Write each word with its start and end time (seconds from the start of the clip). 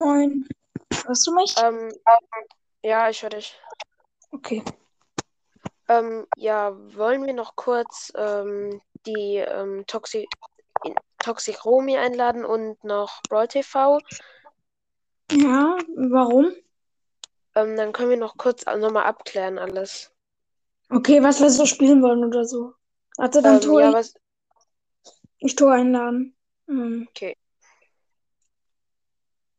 Moin. 0.00 0.46
Hörst 1.06 1.26
du 1.26 1.34
mich? 1.34 1.54
Ähm, 1.62 1.92
ja, 2.82 3.08
ich 3.10 3.22
höre 3.22 3.30
dich. 3.30 3.58
Okay. 4.32 4.62
Ähm, 5.88 6.26
ja, 6.36 6.74
wollen 6.96 7.24
wir 7.26 7.32
noch 7.32 7.56
kurz 7.56 8.12
ähm, 8.16 8.80
die 9.06 9.36
ähm, 9.36 9.84
Toxi 9.86 10.28
Toxic 11.18 11.64
Romi 11.64 11.96
einladen 11.96 12.44
und 12.44 12.82
noch 12.84 13.22
Brawl 13.28 13.48
TV? 13.48 13.98
Ja, 15.30 15.76
warum? 15.96 16.52
Ähm, 17.56 17.76
dann 17.76 17.92
können 17.92 18.10
wir 18.10 18.16
noch 18.16 18.36
kurz 18.36 18.64
nochmal 18.66 19.04
abklären 19.04 19.58
alles. 19.58 20.12
Okay, 20.90 21.22
was 21.22 21.40
wir 21.40 21.50
so 21.50 21.64
spielen 21.66 22.02
wollen 22.02 22.24
oder 22.24 22.44
so. 22.44 22.74
Warte, 23.16 23.42
dann 23.42 23.56
Ähm, 23.56 23.60
tue 23.60 23.82
ja, 23.82 23.90
ich, 23.90 23.94
was? 23.94 24.14
ich 25.38 25.56
tue 25.56 25.72
einladen. 25.72 26.34
Hm. 26.66 27.08
Okay. 27.08 27.34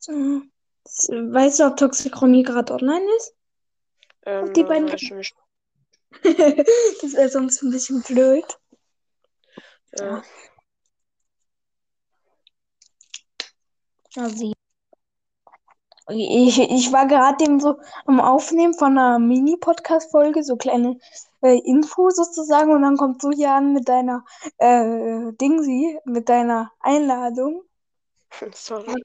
So. 0.08 0.42
Weißt 1.34 1.60
du, 1.60 1.66
ob 1.66 1.76
Toxicronie 1.76 2.44
gerade 2.44 2.74
online 2.74 3.06
ist? 3.18 3.36
Ähm, 4.26 4.54
die 4.54 4.64
beiden- 4.64 4.92
weiß 4.92 5.02
schon 5.02 5.18
nicht. 5.18 5.36
das 6.24 7.14
wäre 7.14 7.30
sonst 7.30 7.62
ein 7.62 7.72
bisschen 7.72 8.02
blöd. 8.04 8.46
Ja, 14.16 14.30
sie. 14.30 14.54
Ich, 16.10 16.58
ich 16.60 16.94
war 16.94 17.06
gerade 17.06 17.44
eben 17.44 17.60
so 17.60 17.80
am 18.06 18.22
Aufnehmen 18.22 18.74
von 18.74 18.98
einer 18.98 19.20
Mini-Podcast-Folge, 19.20 20.42
so 20.42 20.56
kleine 20.56 20.98
äh, 21.42 21.60
Info 21.66 22.10
sozusagen, 22.10 22.72
und 22.72 22.84
dann 22.84 22.96
kommst 22.96 23.24
du 23.24 23.32
hier 23.32 23.52
an 23.52 23.74
mit 23.74 23.90
deiner 23.90 24.24
äh, 24.58 25.34
Dingsi, 25.34 26.00
mit 26.06 26.30
deiner 26.30 26.72
Einladung. 26.80 27.64
sorry. 28.54 29.04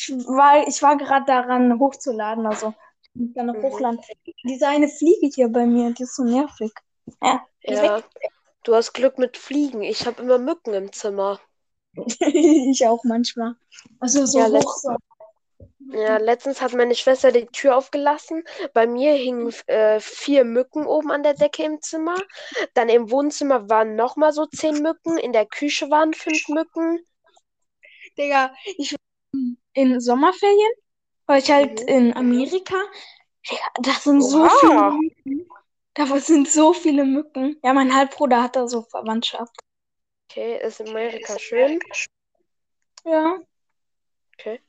Ich 0.00 0.10
war, 0.28 0.68
ich 0.68 0.80
war 0.80 0.96
gerade 0.96 1.24
daran 1.26 1.80
hochzuladen, 1.80 2.46
also 2.46 2.72
ich 3.02 3.20
muss 3.20 3.34
dann 3.34 3.46
noch 3.46 3.56
Mhm. 3.56 3.62
hochladen. 3.62 4.00
Diese 4.44 4.68
eine 4.68 4.88
Fliege 4.88 5.26
hier 5.34 5.48
bei 5.48 5.66
mir, 5.66 5.92
die 5.92 6.04
ist 6.04 6.14
so 6.14 6.22
nervig. 6.22 6.72
Ja, 7.20 7.44
Ja, 7.64 8.02
du 8.62 8.74
hast 8.76 8.92
Glück 8.92 9.18
mit 9.18 9.36
Fliegen. 9.36 9.82
Ich 9.82 10.06
habe 10.06 10.22
immer 10.22 10.38
Mücken 10.38 10.72
im 10.72 10.92
Zimmer. 10.92 11.40
ich 12.20 12.86
auch 12.86 13.02
manchmal. 13.02 13.56
Also 13.98 14.24
so 14.24 14.38
Ja, 14.38 14.46
hoch 14.46 14.76
so. 14.76 14.96
Ja, 15.92 16.18
letztens 16.18 16.60
hat 16.60 16.74
meine 16.74 16.94
Schwester 16.94 17.32
die 17.32 17.46
Tür 17.46 17.76
aufgelassen. 17.76 18.44
Bei 18.74 18.86
mir 18.86 19.14
hingen 19.14 19.52
äh, 19.66 19.98
vier 19.98 20.44
Mücken 20.44 20.86
oben 20.86 21.10
an 21.10 21.24
der 21.24 21.34
Decke 21.34 21.64
im 21.64 21.80
Zimmer. 21.80 22.16
Dann 22.74 22.88
im 22.88 23.10
Wohnzimmer 23.10 23.68
waren 23.68 23.96
nochmal 23.96 24.32
so 24.32 24.46
zehn 24.46 24.80
Mücken. 24.80 25.18
In 25.18 25.32
der 25.32 25.46
Küche 25.46 25.90
waren 25.90 26.14
fünf 26.14 26.48
Mücken. 26.48 27.00
Digga, 28.16 28.54
ich 28.76 28.94
in 29.78 30.00
Sommerferien, 30.00 30.72
war 31.26 31.38
ich 31.38 31.50
halt 31.50 31.80
Mhm. 31.82 31.88
in 31.88 32.16
Amerika. 32.16 32.76
Digga, 33.48 33.62
das 33.80 34.04
sind 34.04 34.22
so 34.22 34.48
viele 34.48 34.90
Mücken. 34.92 35.48
Da 35.94 36.06
sind 36.18 36.48
so 36.48 36.72
viele 36.72 37.04
Mücken. 37.04 37.58
Ja, 37.62 37.72
mein 37.72 37.94
Halbbruder 37.94 38.42
hat 38.42 38.56
da 38.56 38.66
so 38.66 38.82
Verwandtschaft. 38.82 39.56
Okay, 40.28 40.58
ist 40.60 40.80
Amerika 40.80 41.38
schön. 41.38 41.78
Ja. 43.04 43.38
Okay. 44.34 44.60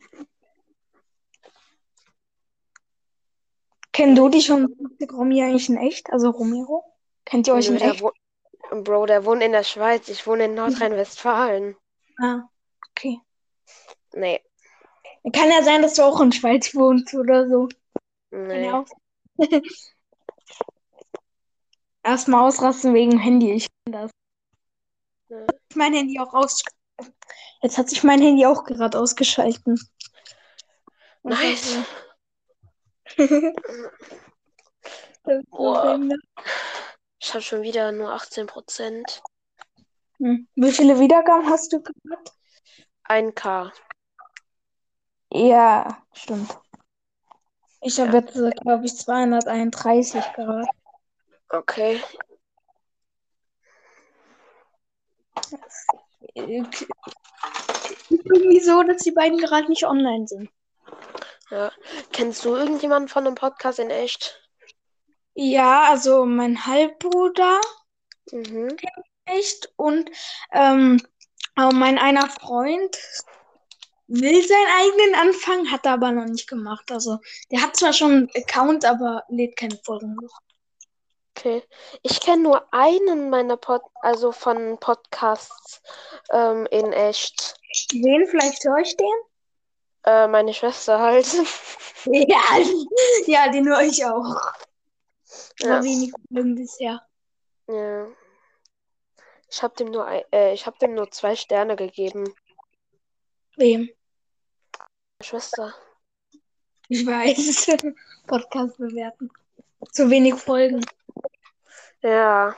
Kennen 3.91 4.15
du 4.15 4.29
die 4.29 4.41
schon, 4.41 4.75
Romy 5.11 5.43
eigentlich 5.43 5.69
in 5.69 5.77
echt? 5.77 6.11
Also 6.11 6.29
Romero? 6.29 6.83
Kennt 7.25 7.47
ihr 7.47 7.55
euch 7.55 7.67
in 7.67 7.77
der 7.77 7.91
echt? 7.91 8.03
Bro, 8.71 9.07
der 9.07 9.25
wohnt 9.25 9.41
in 9.41 9.51
der 9.51 9.63
Schweiz. 9.63 10.07
Ich 10.09 10.25
wohne 10.27 10.45
in 10.45 10.53
Nordrhein-Westfalen. 10.53 11.75
Ah, 12.19 12.43
okay. 12.91 13.19
Nee, 14.13 14.41
Kann 15.33 15.51
ja 15.51 15.63
sein, 15.63 15.81
dass 15.81 15.95
du 15.95 16.03
auch 16.03 16.21
in 16.21 16.31
Schweiz 16.31 16.73
wohnst 16.73 17.13
oder 17.13 17.47
so. 17.47 17.67
Kann 18.31 18.47
nee. 18.47 18.69
sein. 18.69 18.85
Erstmal 22.03 22.47
ausrasten 22.47 22.93
wegen 22.93 23.17
Handy. 23.19 23.51
Ich 23.51 23.67
kenn 23.67 23.93
das. 23.93 24.11
Ja. 25.29 25.45
Mein 25.75 25.93
Handy 25.93 26.19
auch 26.19 26.33
aus. 26.33 26.63
Jetzt 27.61 27.77
hat 27.77 27.89
sich 27.89 28.03
mein 28.03 28.21
Handy 28.21 28.45
auch 28.45 28.63
gerade 28.63 28.97
ausgeschalten. 28.99 29.79
Nice. 31.23 31.77
Boah. 35.49 35.83
behindert. 35.83 36.21
Ich 37.21 37.33
habe 37.33 37.41
schon 37.41 37.61
wieder 37.61 37.91
nur 37.91 38.11
18 38.13 38.47
Prozent. 38.47 39.21
Hm. 40.17 40.47
Wie 40.55 40.71
viele 40.71 40.99
Wiedergaben 40.99 41.49
hast 41.49 41.73
du 41.73 41.81
gehabt? 41.81 42.31
1K. 43.07 43.71
Ja, 45.31 46.01
stimmt. 46.13 46.57
Ich 47.81 47.99
habe 47.99 48.17
jetzt, 48.17 48.33
glaube 48.61 48.85
ich, 48.85 48.95
231 48.95 50.23
gerade. 50.33 50.67
Okay. 51.49 52.01
Ist 56.33 56.87
irgendwie 58.09 58.59
so, 58.59 58.83
dass 58.83 59.03
die 59.03 59.11
beiden 59.11 59.37
gerade 59.37 59.67
nicht 59.69 59.85
online 59.85 60.27
sind. 60.27 60.49
Ja. 61.49 61.71
Kennst 62.11 62.43
du 62.45 62.55
irgendjemanden 62.55 63.07
von 63.07 63.25
einem 63.25 63.35
Podcast 63.35 63.79
in 63.79 63.89
echt? 63.89 64.41
Ja, 65.33 65.89
also 65.89 66.25
mein 66.25 66.65
Halbbruder 66.65 67.61
Mhm. 68.31 68.75
echt 69.25 69.71
und 69.75 70.09
ähm, 70.51 71.01
mein 71.55 71.97
einer 71.97 72.29
Freund 72.29 72.97
will 74.09 74.47
seinen 74.47 74.67
eigenen 74.79 75.15
anfangen, 75.15 75.71
hat 75.71 75.85
er 75.85 75.93
aber 75.93 76.11
noch 76.11 76.25
nicht 76.25 76.49
gemacht. 76.49 76.91
Also 76.91 77.19
der 77.51 77.61
hat 77.61 77.75
zwar 77.75 77.93
schon 77.93 78.11
einen 78.11 78.29
Account, 78.35 78.83
aber 78.83 79.23
lädt 79.29 79.55
keine 79.55 79.79
Folgen 79.83 80.17
hoch. 80.21 80.39
Okay. 81.37 81.63
Ich 82.01 82.19
kenne 82.19 82.43
nur 82.43 82.73
einen 82.73 83.29
meiner 83.29 83.55
Pod 83.55 83.81
also 84.01 84.31
von 84.31 84.77
Podcasts 84.79 85.81
ähm, 86.31 86.67
in 86.71 86.91
echt. 86.91 87.55
Wen? 87.93 88.27
Vielleicht 88.27 88.65
höre 88.65 88.79
ich 88.79 88.97
den? 88.97 89.07
Äh, 90.03 90.27
meine 90.27 90.53
Schwester 90.53 90.99
halt. 90.99 91.27
Ja, 92.05 92.39
ja, 93.25 93.51
den 93.51 93.67
höre 93.67 93.81
ich 93.81 94.05
auch. 94.05 94.53
Ja. 95.59 95.75
Aber 95.75 95.83
wenig 95.83 96.13
Folgen 96.31 96.55
bisher. 96.55 97.01
Ja. 97.67 98.07
Ich 99.51 99.61
habe 99.61 99.75
dem 99.75 99.91
nur 99.91 100.05
ein, 100.05 100.23
äh, 100.31 100.53
ich 100.53 100.65
habe 100.65 100.77
dem 100.79 100.93
nur 100.93 101.11
zwei 101.11 101.35
Sterne 101.35 101.75
gegeben. 101.75 102.33
Wem? 103.57 103.89
Schwester. 105.21 105.73
Ich 106.87 107.05
weiß. 107.05 107.67
Podcast 108.27 108.77
bewerten. 108.77 109.29
Zu 109.91 110.09
wenig 110.09 110.35
Folgen. 110.35 110.83
Ja. 112.01 112.55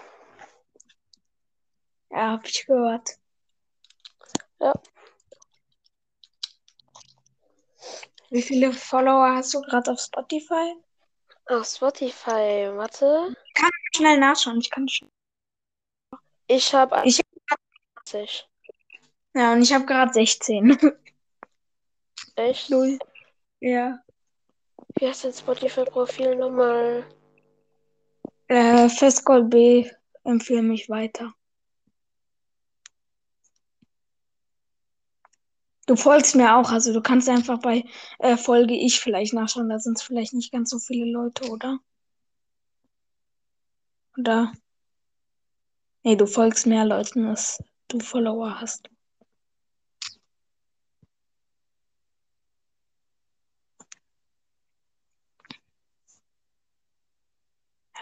Ja, 2.11 2.31
hab 2.31 2.45
ich 2.45 2.65
gehört. 2.65 3.17
Ja. 4.59 4.73
Wie 8.29 8.41
viele 8.41 8.71
Follower 8.71 9.35
hast 9.35 9.53
du 9.53 9.61
gerade 9.61 9.91
auf 9.91 9.99
Spotify? 9.99 10.75
Auf 11.47 11.65
Spotify. 11.67 12.69
Warte. 12.73 13.35
Schnell 13.95 14.19
nachschauen. 14.19 14.59
Ich 14.59 14.69
kann 14.69 14.87
schon. 14.87 15.11
Ich 16.47 16.73
habe 16.73 17.01
Ich- 17.05 17.21
80. 17.95 18.47
Ja, 19.33 19.53
und 19.53 19.61
ich 19.61 19.73
habe 19.73 19.85
gerade 19.85 20.13
16. 20.13 20.77
Echt? 22.35 22.69
Null. 22.69 22.97
Ja. 23.59 23.99
Wie 24.95 25.07
heißt 25.07 25.23
dein 25.23 25.33
Spotify-Profil 25.33 26.35
nochmal? 26.35 27.05
Äh, 28.47 28.89
Festgold 28.89 29.49
B 29.49 29.89
empfehle 30.23 30.61
mich 30.63 30.89
weiter. 30.89 31.33
Du 35.87 35.95
folgst 35.95 36.35
mir 36.35 36.55
auch, 36.55 36.71
also 36.71 36.93
du 36.93 37.01
kannst 37.01 37.27
einfach 37.27 37.59
bei 37.59 37.83
äh, 38.19 38.37
Folge 38.37 38.75
ich 38.75 38.99
vielleicht 38.99 39.33
nachschauen, 39.33 39.69
da 39.69 39.79
sind 39.79 39.97
es 39.97 40.03
vielleicht 40.03 40.33
nicht 40.33 40.51
ganz 40.51 40.69
so 40.69 40.79
viele 40.79 41.11
Leute, 41.11 41.49
oder? 41.49 41.79
Oder? 44.17 44.53
Nee, 46.03 46.15
du 46.15 46.27
folgst 46.27 46.65
mehr 46.65 46.85
Leuten, 46.85 47.25
als 47.27 47.61
du 47.87 47.99
Follower 47.99 48.59
hast. 48.59 48.89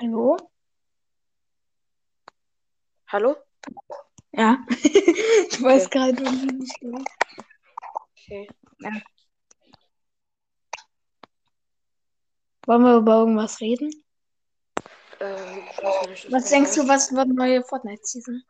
Hallo? 0.02 0.38
Hallo? 3.10 3.36
Ja. 4.32 4.66
ich 4.70 5.62
weiß 5.62 5.90
gerade 5.90 6.24
irgendwie 6.24 6.54
nicht. 6.54 6.82
mehr. 6.82 7.04
Okay. 8.14 8.50
Wollen 12.66 12.84
wir 12.84 12.96
über 12.96 13.16
irgendwas 13.20 13.60
reden? 13.60 13.92
Ähm, 15.20 15.66
nicht, 16.08 16.32
Was 16.32 16.50
denkst 16.50 16.76
du, 16.76 16.88
was 16.88 17.14
wird 17.14 17.28
neue 17.28 17.62
Fortnite-Season? 17.66 18.42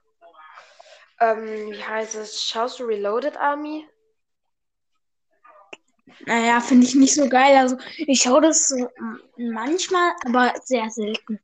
Ähm, 1.20 1.72
wie 1.72 1.84
heißt 1.84 2.14
es? 2.14 2.44
Schaust 2.44 2.80
du 2.80 2.84
Reloaded 2.84 3.38
Army? 3.38 3.88
Naja, 6.26 6.60
finde 6.62 6.86
ich 6.86 6.96
nicht 6.96 7.14
so 7.16 7.28
geil. 7.30 7.56
Also 7.58 7.78
ich 7.98 8.22
schaue 8.22 8.42
das 8.42 8.68
so 8.68 8.76
mm, 8.78 9.52
manchmal, 9.54 10.14
aber 10.26 10.54
sehr 10.64 10.90
selten. 10.90 11.40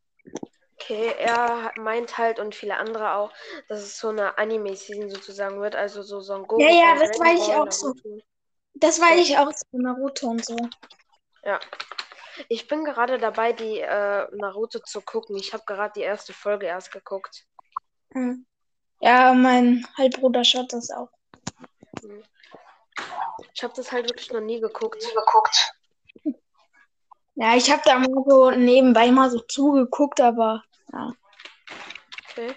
Okay, 0.79 1.13
er 1.17 1.71
meint 1.77 2.17
halt 2.17 2.39
und 2.39 2.53
viele 2.53 2.77
andere 2.77 3.13
auch, 3.15 3.31
dass 3.69 3.81
es 3.81 3.97
so 3.97 4.09
eine 4.09 4.37
Anime-Season 4.37 5.09
sozusagen 5.09 5.59
wird, 5.61 5.75
also 5.75 6.03
so 6.03 6.19
Son 6.19 6.45
Goku. 6.45 6.61
Ja, 6.61 6.69
ja, 6.69 6.95
das 6.99 7.17
weiß 7.19 7.47
ich 7.47 7.53
auch 7.55 7.71
so. 7.71 7.93
Das 8.75 8.99
weiß 8.99 9.15
Ja. 9.15 9.21
ich 9.21 9.37
auch 9.37 9.51
so, 9.51 9.65
Naruto 9.77 10.27
und 10.27 10.45
so. 10.45 10.57
Ja. 11.43 11.59
Ich 12.49 12.67
bin 12.67 12.83
gerade 12.83 13.17
dabei, 13.17 13.53
die 13.53 13.79
äh, 13.79 14.27
Naruto 14.35 14.79
zu 14.79 14.99
gucken. 15.01 15.37
Ich 15.37 15.53
habe 15.53 15.63
gerade 15.65 15.93
die 15.95 16.01
erste 16.03 16.33
Folge 16.33 16.65
erst 16.65 16.91
geguckt. 16.91 17.45
Hm. 18.11 18.45
Ja, 18.99 19.33
mein 19.33 19.87
Halbbruder 19.97 20.43
schaut 20.43 20.73
das 20.73 20.89
auch. 20.91 21.09
Ich 23.53 23.63
habe 23.63 23.73
das 23.75 23.91
halt 23.91 24.09
wirklich 24.09 24.31
noch 24.31 24.41
nie 24.41 24.59
geguckt. 24.59 25.03
Ja, 27.35 27.55
ich 27.55 27.69
habe 27.69 27.81
da 27.83 27.99
mal 27.99 28.23
so 28.25 28.51
nebenbei 28.51 29.11
mal 29.11 29.29
so 29.29 29.39
zugeguckt, 29.39 30.21
aber 30.21 30.63
ja. 30.93 31.13
Okay. 32.29 32.55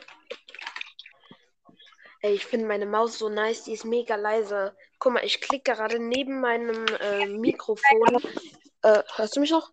Ey, 2.20 2.34
ich 2.34 2.46
finde 2.46 2.66
meine 2.66 2.86
Maus 2.86 3.18
so 3.18 3.28
nice, 3.28 3.64
die 3.64 3.72
ist 3.72 3.84
mega 3.84 4.16
leise. 4.16 4.76
Guck 4.98 5.14
mal, 5.14 5.24
ich 5.24 5.40
klicke 5.40 5.72
gerade 5.72 5.98
neben 6.00 6.40
meinem 6.40 6.86
äh, 7.00 7.26
Mikrofon. 7.26 8.20
Äh, 8.82 9.02
hörst 9.16 9.36
du 9.36 9.40
mich 9.40 9.50
noch? 9.50 9.70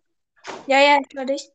Ja, 0.66 0.80
ja, 0.80 0.98
ich 1.00 1.16
höre 1.16 1.26
dich. 1.26 1.50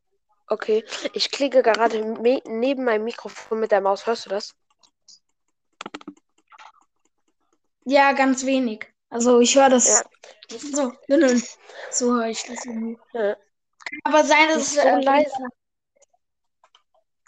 Okay. 0.47 0.83
Ich 1.13 1.31
klicke 1.31 1.61
gerade 1.63 2.03
neben 2.03 2.83
meinem 2.83 3.05
Mikrofon 3.05 3.61
mit 3.61 3.71
der 3.71 3.79
Maus. 3.79 4.05
Hörst 4.05 4.25
du 4.25 4.29
das? 4.29 4.53
Ja, 7.85 8.11
ganz 8.11 8.45
wenig. 8.45 8.90
Also 9.11 9.41
ich 9.41 9.55
höre 9.55 9.69
das 9.69 10.03
Ja. 10.49 10.57
so. 10.57 10.93
Nö, 11.07 11.17
nö. 11.17 11.39
So 11.91 12.13
höre 12.13 12.27
ich 12.27 12.43
das 12.43 12.65
irgendwie. 12.65 12.97
Ja. 13.13 13.35
Kann 13.35 13.99
aber 14.03 14.23
sein, 14.23 14.47
dass 14.47 14.57
es 14.57 14.73
so 14.75 14.79
äh, 14.79 15.01
leise. 15.01 15.47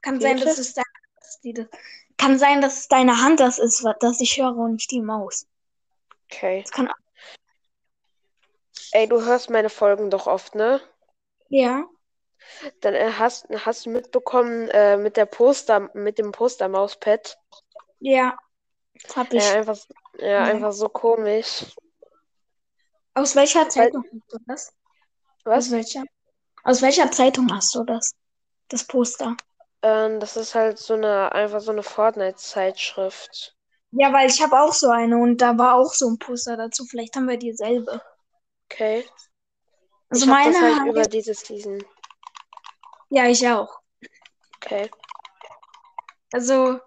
Kann 0.02 0.20
sein, 0.20 0.38
dass 0.40 0.58
es 0.58 0.74
deine, 0.74 0.86
dass 1.20 1.40
die 1.42 1.54
das, 1.54 1.68
kann 2.18 2.40
sein, 2.40 2.62
dass 2.62 2.80
es 2.80 2.88
deine 2.88 3.22
Hand 3.22 3.40
das 3.40 3.60
ist, 3.60 3.84
was 3.84 3.96
das 4.00 4.22
ich 4.22 4.38
höre 4.38 4.56
und 4.56 4.74
nicht 4.74 4.92
die 4.92 5.02
Maus. 5.02 5.46
Okay. 6.26 6.62
Das 6.62 6.72
kann 6.72 6.90
Ey, 8.94 9.08
du 9.08 9.24
hörst 9.26 9.50
meine 9.50 9.70
Folgen 9.70 10.10
doch 10.10 10.28
oft, 10.28 10.56
ne? 10.56 10.82
ja. 11.50 11.88
Dann 12.82 12.94
äh, 12.94 13.12
hast, 13.18 13.48
hast 13.50 13.86
du 13.86 13.90
mitbekommen 13.90 14.70
äh, 14.70 14.98
mit 14.98 15.18
der 15.18 15.26
Poster, 15.26 15.90
mit 15.94 16.18
dem 16.20 16.32
Poster-Mauspad. 16.32 17.38
Ja. 18.00 18.38
Hab 19.16 19.34
ich. 19.34 19.44
Ja, 19.44 19.54
einfach, 19.54 19.78
ja, 20.20 20.28
Ja. 20.28 20.44
einfach 20.44 20.72
so 20.72 20.90
komisch. 20.90 21.66
Aus 23.16 23.36
welcher 23.36 23.70
Zeitung 23.70 24.04
hast 24.04 24.34
du 24.34 24.38
das? 24.48 24.74
Was? 25.44 25.66
Aus 25.66 25.72
welcher? 25.72 26.04
Aus 26.64 26.82
welcher 26.82 27.12
Zeitung 27.12 27.54
hast 27.54 27.76
du 27.76 27.84
das? 27.84 28.14
Das 28.70 28.86
Poster. 28.86 29.36
Ähm, 29.82 30.20
das 30.20 30.38
ist 30.38 30.56
halt 30.56 30.80
so 30.80 30.94
eine, 30.94 31.32
einfach 31.34 31.60
so 31.60 31.72
eine 31.72 31.84
Fortnite-Zeitschrift. 31.84 33.56
Ja, 33.92 34.12
weil 34.14 34.30
ich 34.30 34.42
habe 34.42 34.60
auch 34.60 34.74
so 34.74 34.90
eine 34.90 35.18
und 35.18 35.38
da 35.38 35.58
war 35.58 35.76
auch 35.76 35.94
so 35.94 36.10
ein 36.10 36.18
Poster 36.18 36.58
dazu. 36.58 36.86
Vielleicht 36.86 37.16
haben 37.16 37.28
wir 37.28 37.38
dieselbe. 37.38 38.02
Okay. 38.66 39.06
Also 40.10 40.26
ich 40.26 40.32
hab 40.32 40.38
meine 40.40 40.54
das 40.54 40.62
halt 40.62 40.88
über 40.90 41.04
diese 41.04 41.34
Season. 41.34 41.84
Ja, 43.10 43.28
ich 43.28 43.48
auch. 43.48 43.80
Okay. 44.56 44.90
Also 46.32 46.80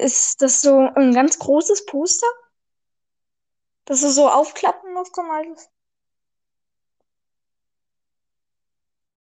ist 0.00 0.42
das 0.42 0.62
so 0.62 0.90
ein 0.94 1.12
ganz 1.14 1.38
großes 1.38 1.86
Poster? 1.86 2.26
Dass 3.84 4.00
du 4.00 4.10
so 4.10 4.28
aufklappen 4.28 4.92
musst 4.94 5.16
und 5.18 5.30
alles? 5.30 5.68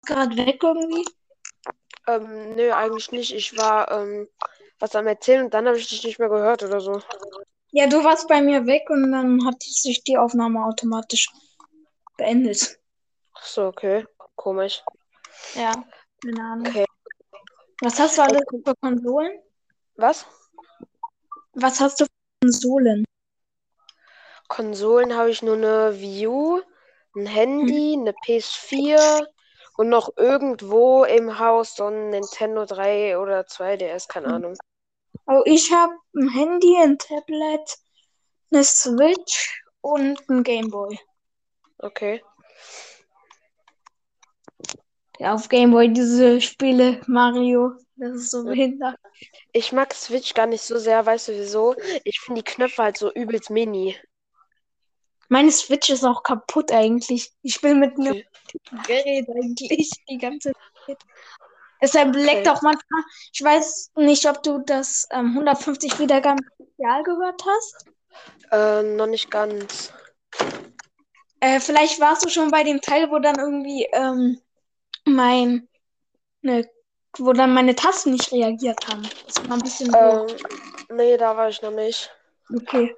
Gerade 0.06 0.36
weg 0.36 0.62
irgendwie? 0.62 1.06
Ähm, 2.07 2.56
nö, 2.56 2.71
eigentlich 2.71 3.12
nicht. 3.12 3.33
Ich 3.33 3.57
war 3.57 3.89
ähm, 3.92 4.27
was 4.80 4.95
am 4.95 5.07
Erzählen 5.07 5.45
und 5.45 5.54
dann 5.54 5.65
habe 5.68 5.77
ich 5.77 5.88
dich 5.88 6.04
nicht 6.04 6.19
mehr 6.19 6.30
gehört 6.30 6.63
oder 6.63 6.81
so. 6.81 7.01
Ja, 7.71 7.88
du 7.88 8.04
warst 8.04 8.27
bei 8.27 8.42
mir 8.42 8.66
weg 8.66 8.89
und 8.89 9.12
dann 9.12 9.45
hat 9.45 9.63
sich 9.63 10.04
die 10.04 10.18
Aufnahme 10.18 10.66
automatisch 10.66 11.31
beendet. 12.18 12.80
Ach 13.33 13.45
so, 13.45 13.68
okay. 13.68 14.06
Komisch. 14.36 14.83
Ja, 15.56 15.71
keine 16.24 16.44
Ahnung. 16.44 16.68
Okay. 16.68 16.86
Was 17.81 18.00
hast 18.00 18.18
du 18.18 18.21
alles 18.24 18.44
für 18.50 18.75
Konsolen? 18.75 19.39
Was? 19.95 20.25
Was 21.54 21.80
hast 21.80 22.02
du 22.02 22.06
für 22.06 22.10
Konsolen? 22.42 23.06
Konsolen 24.48 25.16
habe 25.16 25.30
ich 25.30 25.42
nur 25.42 25.56
eine 25.56 26.00
Wii 26.00 26.28
U, 26.28 26.62
ein 27.16 27.26
Handy, 27.28 27.96
eine 28.00 28.12
PS4 28.12 29.28
und 29.78 29.90
noch 29.90 30.10
irgendwo 30.18 31.04
im 31.04 31.40
Haus 31.40 31.76
so 31.76 31.86
ein 31.86 32.10
Nintendo 32.10 32.66
3 32.66 33.18
oder 33.18 33.42
2DS, 33.42 34.08
keine 34.08 34.28
Ahnung. 34.28 34.56
Oh, 35.28 35.42
ich 35.46 35.72
habe 35.72 35.94
ein 36.16 36.30
Handy, 36.30 36.76
ein 36.78 36.98
Tablet, 36.98 37.78
eine 38.52 38.64
Switch 38.64 39.64
und 39.82 40.20
ein 40.30 40.44
Gameboy. 40.44 41.00
Okay. 41.78 42.24
Ja, 45.20 45.36
auf 45.36 45.50
Gameboy 45.50 45.94
diese 45.94 46.42
Spiele, 46.42 47.02
Mario, 47.08 47.74
das 47.95 48.16
ist 48.16 48.31
so 48.31 48.44
behindert. 48.44 48.95
Ich 49.51 49.72
mag 49.72 49.94
Switch 49.94 50.34
gar 50.34 50.48
nicht 50.48 50.63
so 50.63 50.78
sehr, 50.78 51.06
weißt 51.06 51.30
du 51.30 51.34
wieso? 51.34 51.75
Ich 52.04 52.19
finde 52.19 52.42
die 52.42 52.51
Knöpfe 52.51 52.84
halt 52.84 52.98
so 52.98 53.12
übelst 53.12 53.50
mini. 53.50 53.95
Meine 55.30 55.51
Switch 55.51 55.90
ist 55.90 56.04
auch 56.04 56.24
kaputt 56.24 56.72
eigentlich. 56.72 57.31
Ich 57.42 57.56
spiele 57.56 57.75
mit 57.75 57.98
einem 57.98 58.13
Okay. 58.13 58.25
Gerät 58.86 59.30
eigentlich 59.30 59.90
die 60.10 60.18
ganze 60.18 60.51
Zeit. 60.86 60.98
Deshalb 61.81 62.16
leckt 62.16 62.48
Okay. 62.48 62.50
auch 62.50 62.62
manchmal. 62.62 63.04
Ich 63.34 63.44
weiß 63.44 63.92
nicht, 63.98 64.28
ob 64.28 64.42
du 64.44 64.60
das 64.60 65.07
ähm, 65.12 65.34
150 65.34 66.00
Wiedergaben 66.00 66.40
Spezial 66.56 67.04
gehört 67.04 67.44
hast. 67.45 67.86
Äh, 68.51 68.84
noch 68.84 69.07
nicht 69.07 69.30
ganz. 69.31 69.92
Äh, 71.40 71.60
vielleicht 71.60 72.00
warst 72.00 72.25
du 72.25 72.30
schon 72.30 72.51
bei 72.51 72.63
dem 72.63 72.80
Teil, 72.80 73.12
wo 73.12 73.19
dann 73.19 73.38
irgendwie 73.38 73.88
ähm, 73.92 74.40
mein, 75.06 75.68
ne, 76.42 76.69
wo 77.18 77.33
dann 77.33 77.54
meine 77.54 77.75
Tasten 77.75 78.12
nicht 78.12 78.31
reagiert 78.31 78.88
haben. 78.88 79.07
Das 79.25 79.38
war 79.48 79.57
ein 79.57 79.62
bisschen. 79.62 79.94
Ähm, 79.95 80.27
nee, 80.89 81.18
da 81.18 81.36
war 81.36 81.50
ich 81.50 81.62
noch 81.62 81.71
nicht. 81.71 82.12
Okay. 82.54 82.95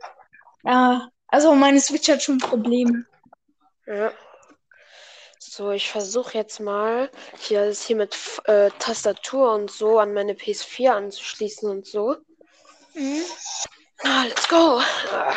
Ja, 0.63 1.09
also 1.27 1.53
meine 1.53 1.79
Switch 1.79 2.09
hat 2.09 2.23
schon 2.23 2.37
Probleme. 2.37 3.05
Ja. 3.85 4.11
So, 5.39 5.71
ich 5.71 5.89
versuche 5.89 6.37
jetzt 6.37 6.59
mal 6.59 7.09
hier 7.39 7.67
das 7.67 7.85
hier 7.85 7.95
mit 7.95 8.17
äh, 8.45 8.69
Tastatur 8.79 9.53
und 9.53 9.71
so 9.71 9.99
an 9.99 10.13
meine 10.13 10.33
PS4 10.33 10.89
anzuschließen 10.89 11.69
und 11.69 11.85
so. 11.85 12.17
Mhm. 12.93 13.21
Ah, 14.03 14.23
let's 14.27 14.47
go. 14.49 14.81
Ah, 15.13 15.33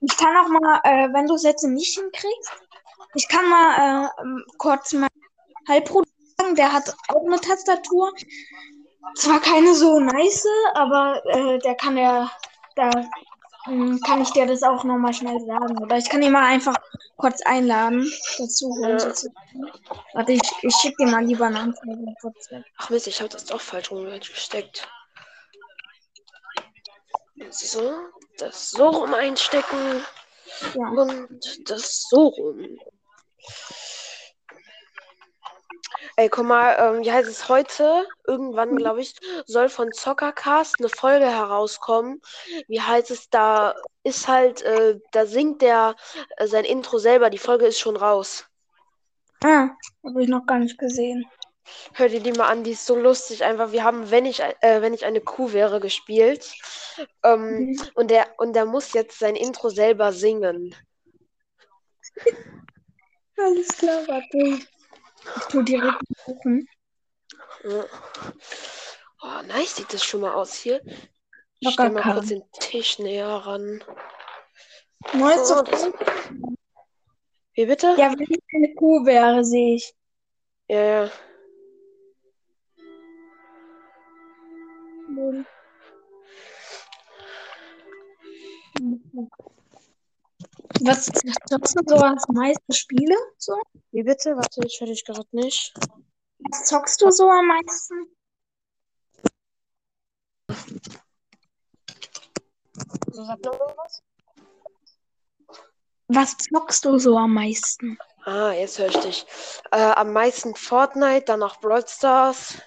Ich 0.00 0.16
kann 0.16 0.36
auch 0.36 0.48
mal, 0.48 0.80
äh, 0.84 1.12
wenn 1.12 1.26
du 1.26 1.34
es 1.34 1.42
jetzt 1.42 1.64
nicht 1.64 1.98
hinkriegst, 1.98 2.52
ich 3.14 3.26
kann 3.28 3.48
mal 3.48 4.06
äh, 4.06 4.52
kurz 4.58 4.92
mal 4.92 5.08
Halbbruder 5.68 6.08
sagen, 6.52 6.56
der 6.56 6.72
hat 6.72 6.94
auch 7.08 7.24
eine 7.26 7.40
Tastatur. 7.40 8.12
Zwar 9.16 9.40
keine 9.40 9.74
so 9.74 10.00
nice, 10.00 10.46
aber 10.74 11.20
äh, 11.26 11.58
der 11.58 11.74
kann 11.74 11.96
ja, 11.96 12.30
da 12.76 12.90
ähm, 13.66 14.00
kann 14.06 14.22
ich 14.22 14.30
dir 14.30 14.46
das 14.46 14.62
auch 14.62 14.84
nochmal 14.84 15.12
schnell 15.12 15.38
sagen. 15.44 15.82
Oder 15.82 15.98
ich 15.98 16.08
kann 16.08 16.22
ihn 16.22 16.32
mal 16.32 16.44
einfach 16.44 16.76
kurz 17.16 17.42
einladen, 17.42 18.10
dazu 18.38 18.68
holen 18.68 18.98
Ja. 18.98 19.12
Warte, 20.14 20.32
ich, 20.32 20.40
ich 20.62 20.74
schicke 20.76 21.04
dir 21.04 21.10
mal 21.10 21.24
lieber 21.24 21.46
eine 21.46 21.60
Anzeige 21.60 22.14
kurz 22.20 22.50
weg. 22.50 22.64
Ach 22.78 22.90
Mist, 22.90 23.06
ich 23.06 23.20
habe 23.20 23.28
das 23.28 23.44
doch 23.44 23.60
falsch 23.60 23.90
rum 23.90 24.06
gesteckt. 24.06 24.88
So, 27.50 27.92
das 28.38 28.70
so 28.70 28.88
rum 28.88 29.14
einstecken 29.14 30.04
Ja. 30.74 30.88
und 30.88 31.68
das 31.70 32.06
so 32.08 32.28
rum. 32.28 32.78
Ey, 36.16 36.28
guck 36.28 36.44
mal, 36.46 36.76
ähm, 36.78 37.02
wie 37.04 37.12
heißt 37.12 37.28
es 37.28 37.48
heute? 37.48 38.06
Irgendwann, 38.26 38.76
glaube 38.76 39.00
ich, 39.00 39.14
soll 39.46 39.68
von 39.68 39.92
Zockercast 39.92 40.76
eine 40.78 40.88
Folge 40.88 41.26
herauskommen. 41.26 42.20
Wie 42.68 42.80
heißt 42.80 43.10
es? 43.10 43.30
Da 43.30 43.74
ist 44.02 44.28
halt, 44.28 44.62
äh, 44.62 44.98
da 45.12 45.26
singt 45.26 45.62
der 45.62 45.96
äh, 46.36 46.46
sein 46.46 46.64
Intro 46.64 46.98
selber. 46.98 47.30
Die 47.30 47.38
Folge 47.38 47.66
ist 47.66 47.78
schon 47.78 47.96
raus. 47.96 48.46
Ah, 49.44 49.70
habe 50.04 50.22
ich 50.22 50.28
noch 50.28 50.46
gar 50.46 50.58
nicht 50.58 50.78
gesehen. 50.78 51.24
Hör 51.94 52.08
dir 52.08 52.20
die 52.20 52.32
mal 52.32 52.48
an, 52.48 52.64
die 52.64 52.72
ist 52.72 52.86
so 52.86 52.96
lustig. 52.96 53.44
Einfach, 53.44 53.72
wir 53.72 53.84
haben, 53.84 54.10
wenn 54.10 54.26
ich, 54.26 54.40
äh, 54.40 54.82
wenn 54.82 54.94
ich 54.94 55.04
eine 55.04 55.20
Kuh 55.20 55.52
wäre, 55.52 55.80
gespielt. 55.80 56.52
Ähm, 57.22 57.70
Mhm. 57.70 57.80
und 57.94 58.10
der, 58.10 58.26
und 58.38 58.54
der 58.54 58.66
muss 58.66 58.92
jetzt 58.92 59.18
sein 59.18 59.36
Intro 59.36 59.68
selber 59.68 60.12
singen. 60.12 60.74
Alles 63.38 63.68
klar, 63.68 64.06
warte. 64.08 64.58
Ich 65.36 65.42
tu 65.48 65.62
direkt 65.62 65.98
suchen. 66.26 66.68
Ja. 67.64 67.84
Oh, 69.22 69.42
nice 69.46 69.76
sieht 69.76 69.92
das 69.92 70.04
schon 70.04 70.20
mal 70.20 70.34
aus 70.34 70.54
hier. 70.54 70.82
Ich 71.60 71.68
Locker 71.68 71.72
stell 71.74 71.90
mal 71.90 72.02
Karren. 72.02 72.16
kurz 72.16 72.28
den 72.28 72.42
Tisch 72.52 72.98
näher 72.98 73.28
ran. 73.28 73.84
Neueste 75.14 75.56
Oh, 75.58 75.62
das-. 75.62 75.90
Wie 77.54 77.66
bitte? 77.66 77.94
Ja, 77.98 78.12
wenn 78.12 78.26
ich 78.28 78.42
eine 78.54 78.74
Kuh 78.74 79.04
wäre, 79.04 79.44
sehe 79.44 79.76
ich. 79.76 79.94
Ja, 80.68 80.82
ja. 81.04 81.10
Was 90.80 91.06
zockst 91.06 91.76
du 91.76 91.82
so 91.86 91.96
als 91.96 92.26
meiste 92.28 92.72
Spiele? 92.72 93.16
So? 93.38 93.60
Wie 93.90 94.02
bitte? 94.02 94.36
Warte, 94.36 94.60
ich 94.66 94.80
höre 94.80 94.88
dich 94.88 95.04
gerade 95.04 95.26
nicht. 95.32 95.74
Was 96.38 96.64
zockst 96.64 97.00
du 97.00 97.10
so 97.10 97.30
am 97.30 97.46
meisten? 97.46 98.06
So, 103.12 103.24
sag 103.24 103.40
noch 103.44 103.58
was. 103.76 104.02
Zockst 106.52 106.84
du 106.84 106.98
so 106.98 107.16
am 107.16 107.34
meisten? 107.34 107.98
Ah, 108.24 108.52
jetzt 108.52 108.78
höre 108.78 108.88
ich 108.88 108.96
dich. 108.98 109.26
Äh, 109.70 109.76
am 109.76 110.12
meisten 110.12 110.54
Fortnite, 110.54 111.24
danach 111.26 111.60
Brawl 111.60 111.86
Stars 111.86 112.58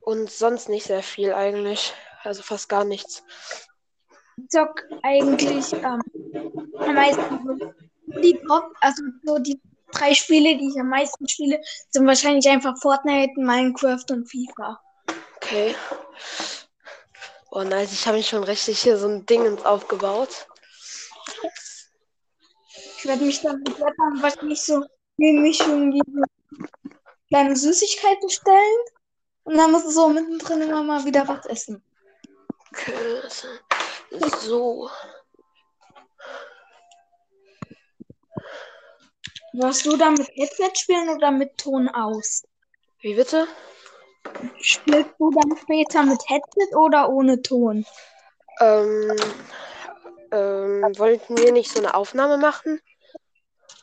und 0.00 0.30
sonst 0.30 0.68
nicht 0.68 0.86
sehr 0.86 1.02
viel 1.02 1.32
eigentlich. 1.32 1.94
Also 2.22 2.42
fast 2.42 2.68
gar 2.68 2.84
nichts. 2.84 3.22
Ich 4.36 4.48
zock 4.48 4.82
eigentlich 5.02 5.72
ähm, 5.72 6.02
am 6.78 6.94
meisten 6.94 7.72
die 8.22 8.38
Top, 8.46 8.72
also 8.80 9.02
so 9.24 9.38
die 9.38 9.60
drei 9.92 10.14
Spiele, 10.14 10.56
die 10.56 10.68
ich 10.68 10.80
am 10.80 10.88
meisten 10.88 11.28
spiele, 11.28 11.60
sind 11.90 12.06
wahrscheinlich 12.06 12.48
einfach 12.48 12.76
Fortnite, 12.78 13.32
Minecraft 13.36 14.04
und 14.10 14.30
FIFA. 14.30 14.80
Okay. 15.36 15.74
Oh 17.50 17.62
nice, 17.62 17.92
ich 17.92 18.06
habe 18.06 18.16
mich 18.16 18.28
schon 18.28 18.44
richtig 18.44 18.80
hier 18.80 18.98
so 18.98 19.08
ein 19.08 19.24
Ding 19.26 19.64
aufgebaut. 19.64 20.46
Ich 22.98 23.06
werde 23.06 23.24
mich 23.24 23.40
dann 23.40 23.62
dann 23.64 24.22
wahrscheinlich 24.22 24.62
so 24.62 24.84
mich 25.16 25.60
irgendwie 25.60 26.02
so 26.06 26.22
kleine 27.28 27.56
Süßigkeiten 27.56 28.28
stellen 28.28 28.78
und 29.44 29.56
dann 29.56 29.70
muss 29.70 29.84
ich 29.86 29.94
so 29.94 30.08
mittendrin 30.08 30.62
immer 30.62 30.82
mal 30.82 31.04
wieder 31.04 31.26
was 31.28 31.46
essen. 31.46 31.82
Okay. 32.72 32.94
So. 34.40 34.90
Wirst 39.58 39.86
du 39.86 39.96
dann 39.96 40.14
mit 40.14 40.28
Headset 40.34 40.70
spielen 40.74 41.08
oder 41.08 41.30
mit 41.30 41.56
Ton 41.56 41.88
aus? 41.88 42.44
Wie 43.00 43.14
bitte? 43.14 43.46
Spielst 44.60 45.10
du 45.18 45.30
dann 45.30 45.56
später 45.56 46.02
mit 46.02 46.20
Headset 46.28 46.76
oder 46.76 47.08
ohne 47.08 47.40
Ton? 47.40 47.86
Ähm, 48.60 49.16
ähm, 50.30 50.82
wollten 50.98 51.38
wir 51.38 51.52
nicht 51.52 51.70
so 51.70 51.78
eine 51.78 51.94
Aufnahme 51.94 52.36
machen? 52.36 52.80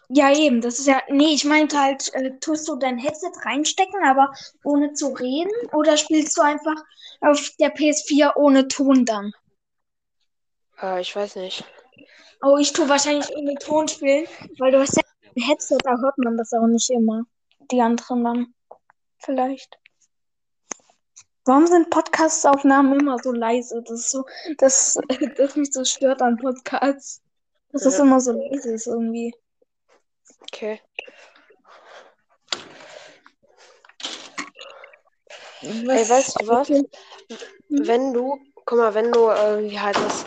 Ja, 0.09 0.31
eben, 0.31 0.61
das 0.61 0.77
ist 0.77 0.85
ja. 0.85 1.01
Nee, 1.09 1.33
ich 1.33 1.43
meinte 1.43 1.79
halt, 1.79 2.13
äh, 2.13 2.37
tust 2.39 2.67
du 2.67 2.75
dein 2.75 2.99
Headset 2.99 3.31
reinstecken, 3.43 4.05
aber 4.05 4.31
ohne 4.63 4.93
zu 4.93 5.07
reden? 5.07 5.51
Oder 5.71 5.97
spielst 5.97 6.37
du 6.37 6.41
einfach 6.41 6.75
auf 7.21 7.49
der 7.59 7.73
PS4 7.73 8.35
ohne 8.35 8.67
Ton 8.67 9.05
dann? 9.05 9.33
Äh, 10.79 11.01
ich 11.01 11.15
weiß 11.15 11.37
nicht. 11.37 11.63
Oh, 12.43 12.57
ich 12.57 12.73
tue 12.73 12.87
wahrscheinlich 12.87 13.35
ohne 13.35 13.55
Ton 13.55 13.87
spielen, 13.87 14.27
weil 14.59 14.71
du 14.71 14.79
hast 14.79 14.97
ja 14.97 15.03
Headset, 15.35 15.77
da 15.83 15.97
hört 15.97 16.17
man 16.17 16.37
das 16.37 16.53
auch 16.53 16.67
nicht 16.67 16.89
immer. 16.89 17.23
Die 17.71 17.81
anderen 17.81 18.23
dann. 18.23 18.53
Vielleicht. 19.17 19.77
Warum 21.45 21.67
sind 21.67 21.89
Podcast-Aufnahmen 21.89 22.99
immer 22.99 23.17
so 23.19 23.31
leise? 23.31 23.81
Das 23.83 23.99
ist 23.99 24.11
so, 24.11 24.25
das, 24.57 24.97
das 25.37 25.55
mich 25.55 25.71
so 25.73 25.83
stört 25.83 26.21
an 26.21 26.37
Podcasts. 26.37 27.21
Dass 27.71 27.83
das 27.83 27.97
Ja. 27.97 28.03
immer 28.03 28.19
so 28.19 28.31
leise 28.31 28.73
ist 28.73 28.87
irgendwie. 28.87 29.33
Okay. 30.43 30.79
Ey, 35.61 36.09
weißt 36.09 36.41
du 36.41 36.47
was? 36.47 36.69
Wenn 37.69 38.13
du, 38.13 38.37
guck 38.65 38.77
mal, 38.77 38.93
wenn 38.93 39.11
du, 39.11 39.29
äh, 39.29 39.69
wie 39.69 39.79
heißt 39.79 39.99
das, 39.99 40.25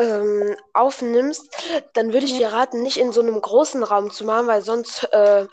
ähm, 0.00 0.56
aufnimmst, 0.72 1.48
dann 1.92 2.12
würde 2.12 2.26
ich 2.26 2.36
dir 2.36 2.52
raten, 2.52 2.82
nicht 2.82 2.96
in 2.96 3.12
so 3.12 3.20
einem 3.20 3.40
großen 3.40 3.82
Raum 3.82 4.10
zu 4.10 4.24
machen, 4.24 4.46
weil 4.46 4.62
sonst 4.62 5.04
äh, 5.12 5.46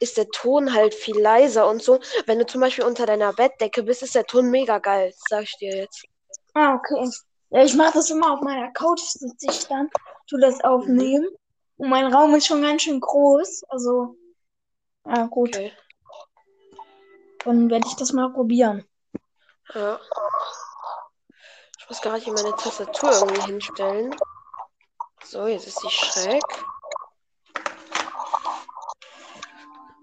ist 0.00 0.16
der 0.16 0.28
Ton 0.28 0.74
halt 0.74 0.94
viel 0.94 1.18
leiser 1.18 1.68
und 1.68 1.82
so. 1.82 2.00
Wenn 2.26 2.38
du 2.38 2.46
zum 2.46 2.60
Beispiel 2.60 2.84
unter 2.84 3.06
deiner 3.06 3.32
Bettdecke 3.32 3.82
bist, 3.82 4.02
ist 4.02 4.14
der 4.14 4.26
Ton 4.26 4.50
mega 4.50 4.78
geil. 4.78 5.12
Sag 5.28 5.44
ich 5.44 5.56
dir 5.56 5.76
jetzt. 5.76 6.04
Ah, 6.54 6.74
okay. 6.74 7.10
Ja, 7.50 7.62
ich 7.62 7.74
mache 7.74 7.94
das 7.94 8.10
immer 8.10 8.32
auf 8.32 8.40
meiner 8.40 8.72
Couch, 8.72 9.00
sitze 9.00 9.46
ich 9.48 9.66
dann, 9.66 9.88
tu 10.28 10.38
das 10.38 10.62
aufnehmen. 10.62 11.28
Und 11.76 11.88
mein 11.88 12.12
Raum 12.12 12.34
ist 12.34 12.46
schon 12.46 12.62
ganz 12.62 12.82
schön 12.82 13.00
groß. 13.00 13.64
Also, 13.68 14.16
ja, 15.06 15.26
gut. 15.26 15.56
Okay. 15.56 15.72
Dann 17.44 17.70
werde 17.70 17.86
ich 17.86 17.94
das 17.96 18.12
mal 18.12 18.32
probieren. 18.32 18.84
Ja. 19.74 20.00
Ich 21.84 21.90
muss 21.90 22.00
gerade 22.00 22.18
hier 22.18 22.32
meine 22.32 22.56
Tastatur 22.56 23.10
irgendwie 23.12 23.42
hinstellen. 23.42 24.16
So, 25.22 25.46
jetzt 25.46 25.66
ist 25.66 25.80
sie 25.82 25.90
schräg. 25.90 26.42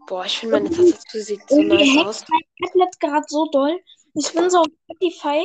Boah, 0.06 0.24
ich 0.26 0.38
finde 0.38 0.60
meine 0.60 0.70
Tastatur 0.70 1.22
sieht 1.22 1.42
so 1.50 1.56
Irgendwie 1.58 1.96
nice 1.96 2.06
aus. 2.06 2.26
mein 2.30 2.42
Tablet 2.70 3.00
gerade 3.00 3.26
so 3.28 3.48
doll. 3.52 3.80
Ich 4.14 4.32
bin 4.32 4.48
so 4.52 4.60
auf 4.60 4.68
Spotify. 4.84 5.44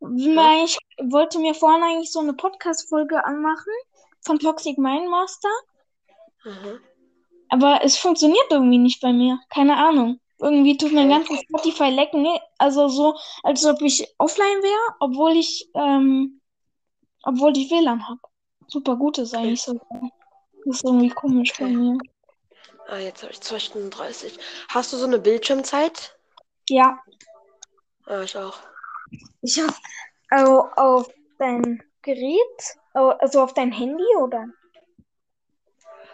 Weil 0.00 0.64
Ich 0.64 0.78
wollte 1.02 1.38
mir 1.38 1.54
vorhin 1.54 1.82
eigentlich 1.82 2.12
so 2.12 2.20
eine 2.20 2.32
Podcast-Folge 2.32 3.22
anmachen 3.26 3.72
von 4.22 4.38
Toxic 4.38 4.78
Mind 4.78 5.10
Master. 5.10 5.50
Mhm. 6.44 6.80
Aber 7.50 7.80
es 7.82 7.98
funktioniert 7.98 8.46
irgendwie 8.48 8.78
nicht 8.78 9.02
bei 9.02 9.12
mir. 9.12 9.38
Keine 9.50 9.76
Ahnung. 9.76 10.18
Irgendwie 10.40 10.76
tut 10.76 10.92
mein 10.92 11.08
ganzes 11.08 11.40
Spotify 11.40 11.90
lecken. 11.90 12.26
Also 12.58 12.88
so, 12.88 13.16
als 13.42 13.64
ob 13.66 13.82
ich 13.82 14.06
offline 14.18 14.62
wäre, 14.62 14.96
obwohl 15.00 15.32
ich, 15.36 15.68
ähm, 15.74 16.40
obwohl 17.24 17.56
ich 17.56 17.70
WLAN 17.70 18.08
habe. 18.08 18.20
Super 18.68 18.96
gut 18.96 19.18
ist 19.18 19.34
eigentlich 19.34 19.62
so. 19.62 19.80
Das 20.64 20.76
ist 20.76 20.84
irgendwie 20.84 21.08
komisch 21.10 21.52
bei 21.58 21.66
mir. 21.66 21.98
Ah, 22.88 22.98
jetzt 22.98 23.22
habe 23.22 23.32
ich 23.32 23.40
2 23.40 23.58
Stunden 23.58 23.90
30. 23.90 24.38
Hast 24.68 24.92
du 24.92 24.96
so 24.96 25.06
eine 25.06 25.18
Bildschirmzeit? 25.18 26.16
Ja, 26.68 26.98
Ah, 28.06 28.22
ich 28.22 28.36
auch. 28.36 28.58
ich 29.42 29.60
habe 29.60 29.74
also 30.30 30.68
auf 30.76 31.10
dein 31.38 31.82
Gerät, 32.02 32.76
also 32.94 33.42
auf 33.42 33.52
dein 33.52 33.72
Handy 33.72 34.04
oder? 34.18 34.46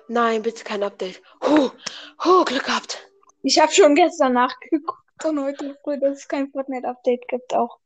Nein, 0.08 0.42
bitte 0.42 0.64
kein 0.64 0.82
Update. 0.82 1.22
Huh, 1.42 1.70
huh, 2.24 2.44
Glück 2.44 2.64
gehabt. 2.64 3.08
Ich 3.46 3.58
habe 3.60 3.70
schon 3.70 3.94
gestern 3.94 4.32
nachgeguckt 4.32 5.22
und 5.24 5.38
heute 5.38 5.76
früh, 5.84 6.00
dass 6.00 6.18
es 6.20 6.28
kein 6.28 6.50
Fortnite-Update 6.50 7.28
gibt 7.28 7.54
auch. 7.54 7.78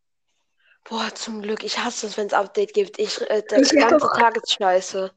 Boah, 0.88 1.12
zum 1.14 1.42
Glück. 1.42 1.64
Ich 1.64 1.78
hasse 1.78 2.06
es, 2.06 2.16
wenn 2.16 2.28
es 2.28 2.32
Update 2.32 2.72
gibt. 2.74 2.98
Ich, 3.00 3.20
äh, 3.28 3.42
der 3.42 3.58
Ich 3.62 3.70
ganze. 3.70 4.08
Tag 4.16 4.36
ist 4.36 4.52
scheiße. 4.52 5.12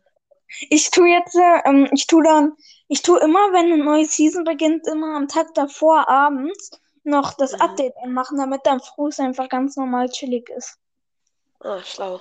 Ich 0.69 0.89
tue 0.89 1.09
jetzt, 1.09 1.35
äh, 1.35 1.61
ähm, 1.65 1.87
ich 1.93 2.07
tue 2.07 2.23
dann, 2.23 2.53
ich 2.87 3.03
tue 3.03 3.19
immer, 3.19 3.53
wenn 3.53 3.71
eine 3.71 3.83
neue 3.83 4.05
Season 4.05 4.43
beginnt, 4.43 4.87
immer 4.87 5.15
am 5.15 5.27
Tag 5.27 5.53
davor 5.53 6.09
abends 6.09 6.71
noch 7.03 7.35
das 7.35 7.53
Mhm. 7.53 7.61
Update 7.61 7.93
anmachen, 8.03 8.37
damit 8.39 8.65
dann 8.65 8.79
früh 8.81 9.09
es 9.09 9.19
einfach 9.19 9.47
ganz 9.47 9.77
normal 9.77 10.09
chillig 10.09 10.49
ist. 10.49 10.77
Ah, 11.59 11.81
schlau. 11.83 12.19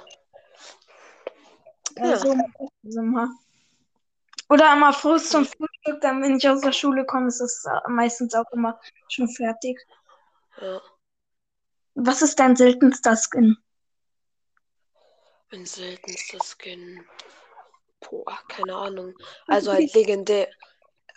Ja. 1.96 2.10
Ja. 2.10 2.18
so 2.18 2.34
mache 2.34 2.50
ich 2.60 2.68
das 2.82 2.96
immer. 2.96 3.30
Oder 4.50 4.72
immer 4.72 4.92
früh 4.92 5.16
zum 5.20 5.44
Frühstück, 5.46 6.00
dann 6.00 6.20
wenn 6.22 6.36
ich 6.36 6.48
aus 6.48 6.60
der 6.60 6.72
Schule 6.72 7.06
komme, 7.06 7.28
ist 7.28 7.40
es 7.40 7.64
meistens 7.88 8.34
auch 8.34 8.50
immer 8.52 8.80
schon 9.08 9.28
fertig. 9.28 9.80
Ja. 10.60 10.82
Was 11.94 12.20
ist 12.20 12.40
dein 12.40 12.56
seltenster 12.56 13.16
Skin? 13.16 13.56
Mein 15.52 15.64
seltenster 15.64 16.38
Skin. 16.42 17.04
Boah, 18.00 18.40
keine 18.48 18.74
Ahnung. 18.74 19.14
Also 19.46 19.72
halt 19.72 19.94
legendär. 19.94 20.48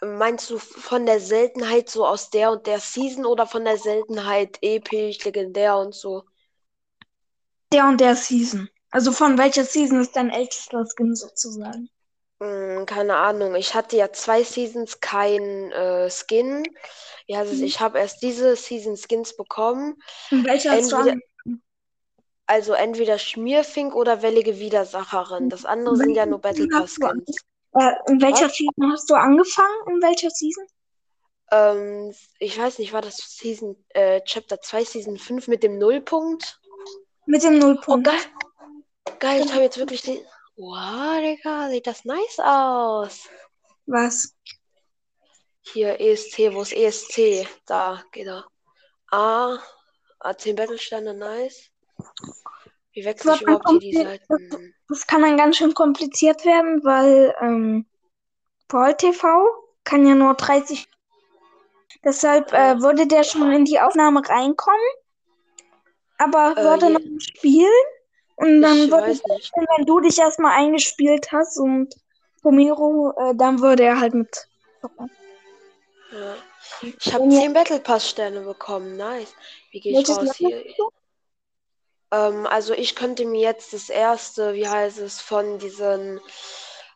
Meinst 0.02 0.52
du 0.52 0.60
von 0.60 1.08
der 1.08 1.20
Seltenheit 1.20 1.90
so 1.90 2.06
aus 2.06 2.30
der 2.30 2.52
und 2.52 2.68
der 2.68 2.80
Season 2.80 3.26
oder 3.26 3.48
von 3.48 3.66
der 3.66 3.80
Seltenheit 3.80 4.60
episch, 4.62 5.24
legendär 5.26 5.78
und 5.78 5.96
so? 5.96 6.24
Der 7.72 7.88
und 7.88 8.00
der 8.00 8.16
Season. 8.16 8.70
Also 8.92 9.12
von 9.12 9.40
welcher 9.40 9.66
Season 9.66 10.02
ist 10.02 10.16
dein 10.16 10.30
ältester 10.30 10.86
Skin 10.86 11.16
sozusagen? 11.16 11.90
Hm, 12.44 12.86
keine 12.86 13.16
Ahnung. 13.16 13.56
Ich 13.56 13.74
hatte 13.74 13.96
ja 13.96 14.12
zwei 14.12 14.44
Seasons 14.44 15.00
kein 15.00 15.72
äh, 15.72 16.10
Skin. 16.10 16.64
Ja, 17.26 17.40
also 17.40 17.56
Mhm. 17.56 17.64
ich 17.64 17.80
habe 17.80 18.00
erst 18.00 18.22
diese 18.22 18.56
Season 18.56 18.98
Skins 18.98 19.36
bekommen. 19.38 20.02
Und 20.32 20.46
welcher 20.46 20.72
hast 20.72 20.92
Entweder, 20.92 21.16
also 22.46 22.74
entweder 22.74 23.18
Schmierfink 23.18 23.96
oder 23.96 24.22
Wellige 24.22 24.60
Widersacherin. 24.60 25.50
Das 25.50 25.64
andere 25.66 25.96
sind 25.96 26.16
ja 26.16 26.26
nur 26.26 26.40
Battle 26.40 26.68
Pass 26.68 26.96
Skins. 26.96 27.38
Äh, 27.80 27.94
in 28.08 28.22
welcher 28.22 28.50
Season 28.50 28.92
hast 28.92 29.10
du 29.10 29.16
angefangen? 29.16 29.88
In 29.88 30.02
welcher 30.02 30.30
Season? 30.30 30.66
Ähm, 31.52 32.14
ich 32.40 32.60
weiß 32.60 32.80
nicht, 32.80 32.92
war 32.92 33.02
das 33.02 33.18
Season, 33.18 33.78
äh, 33.90 34.22
Chapter 34.26 34.60
2, 34.60 34.84
Season 34.84 35.18
5 35.18 35.48
mit 35.48 35.64
dem 35.64 35.78
Nullpunkt? 35.78 36.60
Mit 37.26 37.42
dem 37.44 37.56
Oh, 37.56 37.60
Nullpunkt. 37.60 38.06
geil. 38.06 38.20
Geil, 39.20 39.42
ich 39.46 39.54
habe 39.54 39.64
jetzt 39.64 39.78
wirklich 39.78 40.02
den. 40.02 40.20
Wow, 40.56 41.20
Digga, 41.22 41.70
sieht 41.70 41.88
das 41.88 42.06
nice 42.06 42.40
aus. 42.40 43.28
Was? 43.86 44.36
Hier 45.62 46.00
ESC, 46.00 46.54
wo 46.54 46.62
ist 46.62 46.74
ESC? 46.74 47.48
Da 47.66 48.04
geht 48.12 48.28
er. 48.28 48.46
A, 49.12 49.58
A10 50.22 50.56
Battlestände, 50.56 51.14
nice. 51.14 51.70
Wie 52.92 53.04
wechsle 53.06 53.34
ich 53.36 53.42
überhaupt 53.42 53.70
hier 53.70 53.80
die 53.80 53.94
Seiten? 53.94 54.76
Das 54.90 55.08
kann 55.08 55.22
dann 55.24 55.38
ganz 55.38 55.58
schön 55.58 55.74
kompliziert 55.74 56.46
werden, 56.46 56.84
weil 56.84 57.34
ähm, 57.42 57.88
Brawl 58.68 58.96
TV 58.96 59.28
kann 59.84 60.06
ja 60.06 60.14
nur 60.14 60.36
30. 60.36 60.88
Deshalb 62.04 62.52
Ja. 62.52 62.74
äh, 62.74 62.82
würde 62.82 63.08
der 63.08 63.24
schon 63.24 63.52
in 63.52 63.66
die 63.66 63.80
Aufnahme 63.80 64.22
reinkommen, 64.28 64.80
aber 66.18 66.56
Äh, 66.58 66.64
würde 66.64 66.88
je- 66.88 66.94
noch 66.94 67.20
spielen. 67.22 67.84
Und 68.44 68.62
dann 68.62 68.78
Ich 68.78 68.92
würde 68.92 69.08
weiß 69.08 69.24
nicht. 69.26 69.52
wenn 69.78 69.86
du 69.86 70.00
dich 70.02 70.18
erstmal 70.20 70.58
eingespielt 70.58 71.32
hast 71.32 71.58
und 71.58 71.96
Romero, 72.44 73.14
äh, 73.18 73.36
dann 73.36 73.62
würde 73.62 73.84
er 73.84 74.00
halt 74.00 74.14
mit. 74.14 74.48
Ja. 76.12 76.36
Ich 76.82 77.14
habe 77.14 77.30
10 77.30 77.54
Battle 77.54 77.80
Pass 77.80 78.10
Sterne 78.10 78.42
bekommen, 78.42 78.98
nice. 78.98 79.34
Wie 79.72 79.80
gehe 79.80 80.00
ich 80.00 80.10
raus 80.10 80.36
hier? 80.36 80.64
Ähm, 82.12 82.46
also 82.46 82.74
ich 82.74 82.96
könnte 82.96 83.26
mir 83.26 83.42
jetzt 83.42 83.74
das 83.74 83.90
erste, 83.90 84.54
wie 84.54 84.68
heißt 84.68 85.00
es, 85.00 85.22
von 85.22 85.58
diesen 85.60 86.20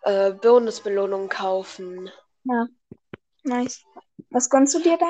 äh, 0.04 0.32
Bonusbelohnungen 0.32 1.30
kaufen. 1.30 2.12
Ja. 2.44 2.68
Nice. 3.44 3.84
Was 4.30 4.50
gönnst 4.50 4.76
du 4.76 4.80
dir 4.80 4.98
da? 4.98 5.08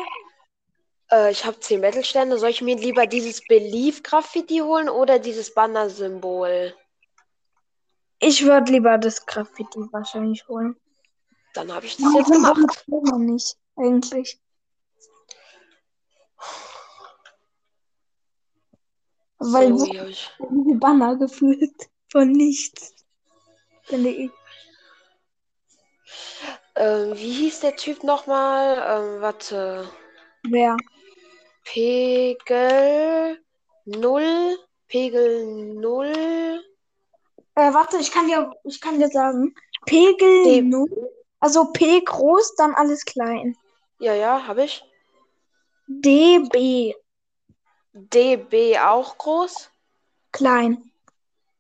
Äh, 1.12 1.32
ich 1.32 1.46
habe 1.46 1.60
10 1.60 1.82
Battlestände. 1.82 2.38
Soll 2.38 2.50
ich 2.50 2.62
mir 2.62 2.76
lieber 2.76 3.08
dieses 3.08 3.42
Believe-Graffiti 3.48 4.60
holen 4.60 4.90
oder 4.90 5.20
dieses 5.20 5.54
Banner-Symbol? 5.54 6.76
Ich 8.20 8.44
würde 8.46 8.72
lieber 8.72 8.98
das 8.98 9.26
Graffiti 9.26 9.80
wahrscheinlich 9.92 10.48
holen. 10.48 10.76
Dann 11.54 11.72
habe 11.72 11.86
ich 11.86 11.98
das 11.98 12.14
jetzt 12.14 12.32
gemacht. 12.32 12.84
Noch 12.88 13.18
nicht, 13.20 13.58
eigentlich. 13.76 14.40
Weil 19.40 19.78
So, 19.78 19.86
ich. 19.94 20.32
Banner 20.80 21.16
gefühlt 21.16 21.90
von 22.12 22.32
nichts. 22.32 22.94
Finde 23.84 24.10
ich. 24.10 24.32
Ähm, 26.76 27.14
wie 27.16 27.32
hieß 27.32 27.62
der 27.62 27.76
Typ 27.76 28.04
nochmal? 28.04 28.78
Ähm, 28.78 29.22
warte. 29.22 29.90
Wer? 30.44 30.76
Pegel 31.68 33.40
0. 33.86 34.58
Pegel 34.88 35.76
0. 35.76 36.64
Äh, 37.56 37.74
warte, 37.74 37.98
ich 37.98 38.12
kann 38.12 38.28
dir, 38.28 38.54
ich 38.64 38.80
kann 38.80 39.00
dir 39.00 39.10
sagen. 39.10 39.54
Pegel 39.86 40.44
D- 40.44 40.62
0. 40.62 40.88
Also 41.40 41.72
P 41.72 42.02
groß, 42.02 42.56
dann 42.56 42.74
alles 42.74 43.04
klein. 43.06 43.56
Ja, 44.00 44.14
ja, 44.14 44.48
habe 44.48 44.64
ich. 44.64 44.84
DB 45.88 46.94
DB 47.94 48.78
auch 48.80 49.18
groß? 49.18 49.70
klein. 50.32 50.92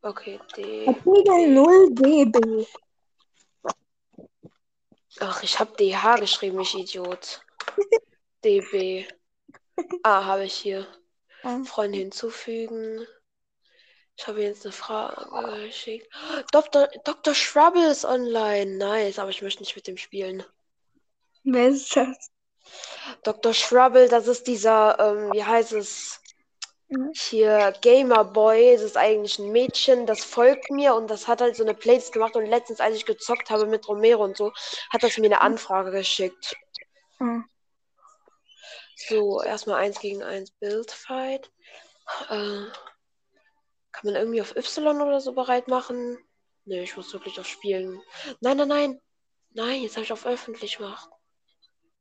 Okay, 0.04 0.40
D. 0.56 0.86
Pegel 0.86 1.50
0 1.52 1.90
DB. 1.92 2.68
Ach, 5.20 5.42
ich 5.44 5.60
habe 5.60 5.76
DH 5.76 6.18
geschrieben, 6.20 6.60
ich 6.62 6.76
Idiot. 6.76 7.42
DB. 8.46 9.08
Ah, 10.04 10.26
habe 10.26 10.46
ich 10.46 10.54
hier. 10.54 10.88
Ja. 11.44 11.64
Freunde 11.66 12.00
hinzufügen. 12.00 13.06
Ich 14.18 14.28
habe 14.28 14.42
jetzt 14.42 14.66
eine 14.66 14.72
Frage 14.72 15.66
geschickt. 15.66 16.08
Dr. 16.52 16.88
Dr. 17.04 17.36
Shrubble 17.36 17.92
ist 17.92 18.04
online. 18.04 18.78
Nice, 18.78 19.20
aber 19.20 19.30
ich 19.30 19.44
möchte 19.44 19.62
nicht 19.62 19.76
mit 19.76 19.86
dem 19.86 19.98
spielen. 19.98 20.44
Wer 21.44 21.70
ist 21.70 21.96
das? 21.96 22.32
Dr. 23.24 23.54
Shrubble, 23.54 24.10
das 24.10 24.28
ist 24.28 24.48
dieser, 24.48 24.98
ähm, 25.00 25.32
wie 25.34 25.44
heißt 25.44 25.74
es? 25.74 26.20
Mhm. 26.90 27.12
Hier, 27.14 27.74
Gamerboy. 27.82 28.74
Das 28.74 28.82
ist 28.82 28.98
eigentlich 28.98 29.38
ein 29.40 29.52
Mädchen, 29.52 30.06
das 30.06 30.24
folgt 30.24 30.72
mir 30.72 30.96
und 30.96 31.10
das 31.10 31.28
hat 31.28 31.42
halt 31.42 31.56
so 31.56 31.64
eine 31.64 31.76
Playlist 31.76 32.12
gemacht. 32.12 32.36
Und 32.36 32.48
letztens, 32.48 32.80
als 32.80 32.96
ich 32.96 33.06
gezockt 33.06 33.50
habe 33.50 33.68
mit 33.68 33.88
Romero 33.88 34.24
und 34.24 34.36
so, 34.36 34.52
hat 34.90 35.04
das 35.04 35.18
mir 35.18 35.26
eine 35.26 35.42
Anfrage 35.42 35.92
geschickt. 35.92 36.56
Ah. 37.20 37.42
So, 38.98 39.44
erstmal 39.44 39.78
1 39.84 40.00
gegen 40.00 40.24
1 40.24 40.52
Build-Fight. 40.60 41.52
Äh, 42.30 42.66
kann 43.92 44.04
man 44.04 44.16
irgendwie 44.16 44.42
auf 44.42 44.56
Y 44.56 45.02
oder 45.02 45.22
so 45.22 45.34
bereit 45.34 45.68
machen? 45.68 46.18
Nee, 46.66 46.82
ich 46.82 46.98
muss 46.98 47.14
wirklich 47.14 47.40
auf 47.40 47.46
Spielen. 47.48 48.02
Nein, 48.42 48.58
nein, 48.58 48.68
nein. 48.68 49.02
Nein, 49.52 49.84
jetzt 49.84 49.96
habe 49.96 50.04
ich 50.04 50.12
auf 50.12 50.26
öffentlich 50.26 50.78
gemacht. 50.78 51.10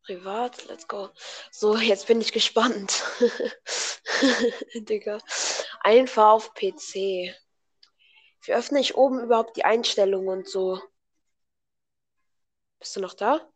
Privat, 0.04 0.66
let's 0.68 0.88
go. 0.88 1.10
So, 1.50 1.76
jetzt 1.76 2.06
bin 2.06 2.20
ich 2.20 2.32
gespannt. 2.32 3.04
Digga. 4.74 5.18
Einfach 5.80 6.32
auf 6.32 6.54
PC. 6.54 7.34
Wie 8.42 8.52
öffne 8.54 8.80
ich 8.80 8.96
oben 8.96 9.20
überhaupt 9.20 9.56
die 9.56 9.64
Einstellungen 9.64 10.28
und 10.28 10.48
so? 10.48 10.80
Bist 12.78 12.96
du 12.96 13.00
noch 13.00 13.14
da? 13.14 13.46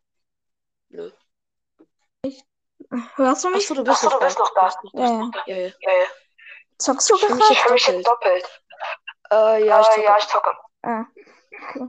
Nö. 0.89 1.11
Hörst 3.15 3.43
du 3.43 3.49
mich? 3.49 3.63
Achso, 3.63 3.75
du 3.75 3.83
bist 3.83 4.03
noch 4.03 4.11
da. 4.11 4.19
Du 4.19 4.25
bist 4.25 4.39
noch 4.39 4.53
da. 4.53 4.69
Ja, 4.93 5.09
ja. 5.45 5.55
Ja, 5.55 5.91
ja. 5.91 6.05
Zockst 6.77 7.09
du 7.09 7.15
Ich 7.15 7.21
fühle 7.21 7.37
gerade? 7.39 7.73
mich 7.73 7.87
jetzt 7.87 8.07
doppelt. 8.07 8.61
Äh, 9.31 9.65
ja, 9.65 9.79
ich 10.17 10.27
zocke. 10.27 10.51
Ah, 10.83 11.03
okay. 11.69 11.87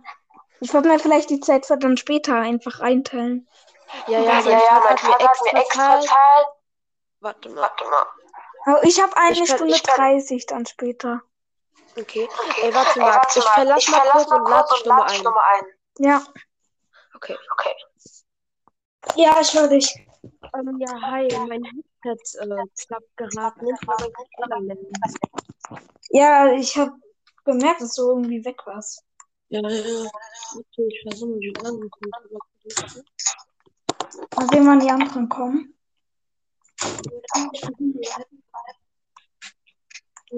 Ich 0.60 0.72
würde 0.72 0.88
mir 0.88 0.98
vielleicht 1.00 1.30
die 1.30 1.40
Zeit 1.40 1.66
für 1.66 1.76
dann 1.76 1.96
später 1.96 2.36
einfach 2.36 2.78
einteilen. 2.80 3.48
Ja, 4.06 4.20
ja, 4.20 4.34
mein 4.34 4.96
Vater 4.98 5.28
hat 5.28 5.36
mir 5.42 5.60
extra 5.60 6.00
Zeit. 6.00 6.46
Warte 7.20 7.48
mal. 7.50 7.70
Aber 8.66 8.84
ich 8.84 9.00
habe 9.02 9.16
eine 9.16 9.32
Ich 9.32 9.38
kann- 9.48 9.56
Stunde 9.56 9.74
ich 9.74 9.82
kann- 9.82 9.96
30 9.96 10.46
dann 10.46 10.66
später. 10.66 11.22
Okay. 11.98 12.28
Ey, 12.62 12.72
warte 12.74 13.00
mal. 13.00 13.20
Ich 13.34 13.42
verlasse 13.44 13.90
mal 13.90 14.00
kurz 14.44 14.72
und 14.80 14.86
lade 14.86 15.12
dich 15.12 15.22
nochmal 15.24 15.44
ein. 15.54 15.66
Ja. 15.98 16.22
Okay. 17.14 17.36
Ja, 19.16 19.40
ich 19.40 19.52
höre 19.52 19.68
dich. 19.68 19.94
Ähm, 20.54 20.78
ja, 20.78 21.00
hi. 21.00 21.28
Mein 21.48 21.64
Headset 21.64 22.38
äh, 22.40 22.64
klappt 22.86 23.16
gerade 23.16 23.64
nicht. 23.64 23.88
aber 23.88 24.06
ich 24.06 24.36
kann 24.38 24.52
anwenden. 24.52 24.92
Ja, 26.10 26.52
ich 26.52 26.76
habe 26.76 26.92
gemerkt, 27.44 27.80
dass 27.80 27.94
du 27.94 28.10
irgendwie 28.10 28.44
weg 28.44 28.58
warst. 28.66 29.02
Ja, 29.48 29.60
ja. 29.60 30.10
Okay, 30.54 30.88
ich 30.88 31.02
versuche 31.08 31.38
die 31.38 31.54
anderen 31.56 31.90
Computer. 31.90 33.02
Mal 34.36 34.48
sehen, 34.50 34.66
wann 34.66 34.80
die 34.80 34.90
anderen 34.90 35.28
kommen. 35.28 35.74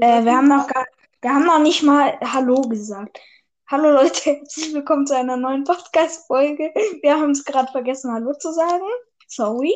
Äh, 0.00 0.24
wir 0.24 0.36
haben 0.36 0.48
noch 0.48 0.66
gar, 0.68 0.86
wir 1.22 1.34
haben 1.34 1.46
noch 1.46 1.58
nicht 1.58 1.82
mal 1.82 2.18
Hallo 2.20 2.62
gesagt. 2.62 3.20
Hallo 3.68 3.90
Leute, 3.90 4.20
herzlich 4.30 4.74
willkommen 4.74 5.06
zu 5.06 5.16
einer 5.16 5.36
neuen 5.36 5.64
Podcast-Folge. 5.64 6.72
Wir 7.02 7.14
haben 7.18 7.30
es 7.30 7.44
gerade 7.44 7.70
vergessen, 7.72 8.12
Hallo 8.12 8.34
zu 8.34 8.52
sagen. 8.52 8.84
Sorry. 9.26 9.74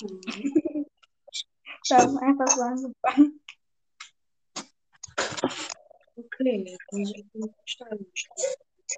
Wir 0.00 1.96
haben 1.96 2.18
einfach 2.18 2.48
so 2.48 2.60
angefangen. 2.60 3.40
Okay, 6.16 6.76
also 6.92 7.12
ich 7.14 7.26
bin 7.32 7.54
verstanden. 7.54 8.12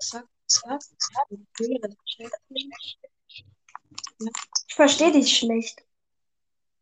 Zack, 0.01 0.27
zack. 0.47 0.81
Okay, 1.31 1.79
das 1.81 1.95
checkt 2.05 2.51
nicht. 2.51 2.99
Ich 4.69 4.75
verstehe 4.75 5.13
dich 5.13 5.39
schlecht. 5.39 5.81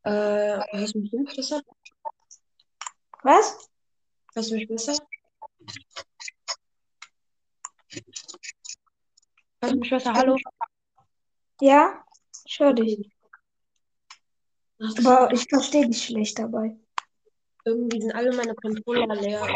Äh, 0.03 0.61
hörst 0.71 0.95
du 0.95 1.01
mich 1.01 1.13
jetzt 1.13 1.37
besser? 1.37 1.63
Was? 3.23 3.69
Hörst 4.35 4.51
du 4.51 4.55
mich 4.55 4.69
besser? 4.69 4.97
Hörst 9.61 9.75
du 9.75 9.79
mich 9.79 9.91
besser? 9.91 10.15
Hallo? 10.15 10.37
Ja, 11.61 12.05
ich 12.45 12.59
höre 12.61 12.75
dich. 12.75 13.16
Aber 14.79 15.33
ich 15.33 15.47
verstehe 15.49 15.87
dich 15.87 16.05
schlecht 16.05 16.39
dabei. 16.39 16.77
Irgendwie 17.65 18.01
sind 18.01 18.15
alle 18.15 18.35
meine 18.37 18.55
Controller 18.55 19.15
leer. 19.15 19.47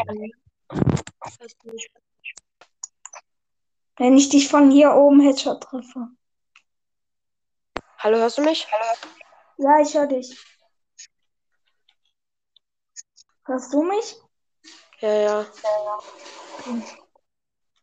Wenn 3.97 4.17
ich 4.17 4.29
dich 4.29 4.47
von 4.49 4.71
hier 4.71 4.93
oben 4.93 5.21
Headshot 5.21 5.61
treffe. 5.61 6.07
Hallo, 7.99 8.17
hörst 8.17 8.39
du 8.39 8.41
mich? 8.41 8.67
Ja, 9.57 9.79
ich 9.79 9.93
höre 9.93 10.07
dich. 10.07 10.35
Hörst 13.45 13.73
du 13.73 13.83
mich? 13.83 14.15
Ja, 15.01 15.13
ja. 15.13 15.45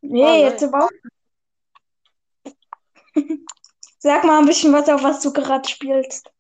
Nee, 0.00 0.24
Oh, 0.24 0.44
jetzt 0.44 0.62
überhaupt 0.62 0.92
nicht. 2.44 2.56
Sag 3.98 4.24
mal 4.24 4.38
ein 4.40 4.46
bisschen 4.46 4.72
was, 4.72 4.88
auf 4.88 5.02
was 5.02 5.20
du 5.20 5.32
gerade 5.32 5.68
spielst. 5.68 6.32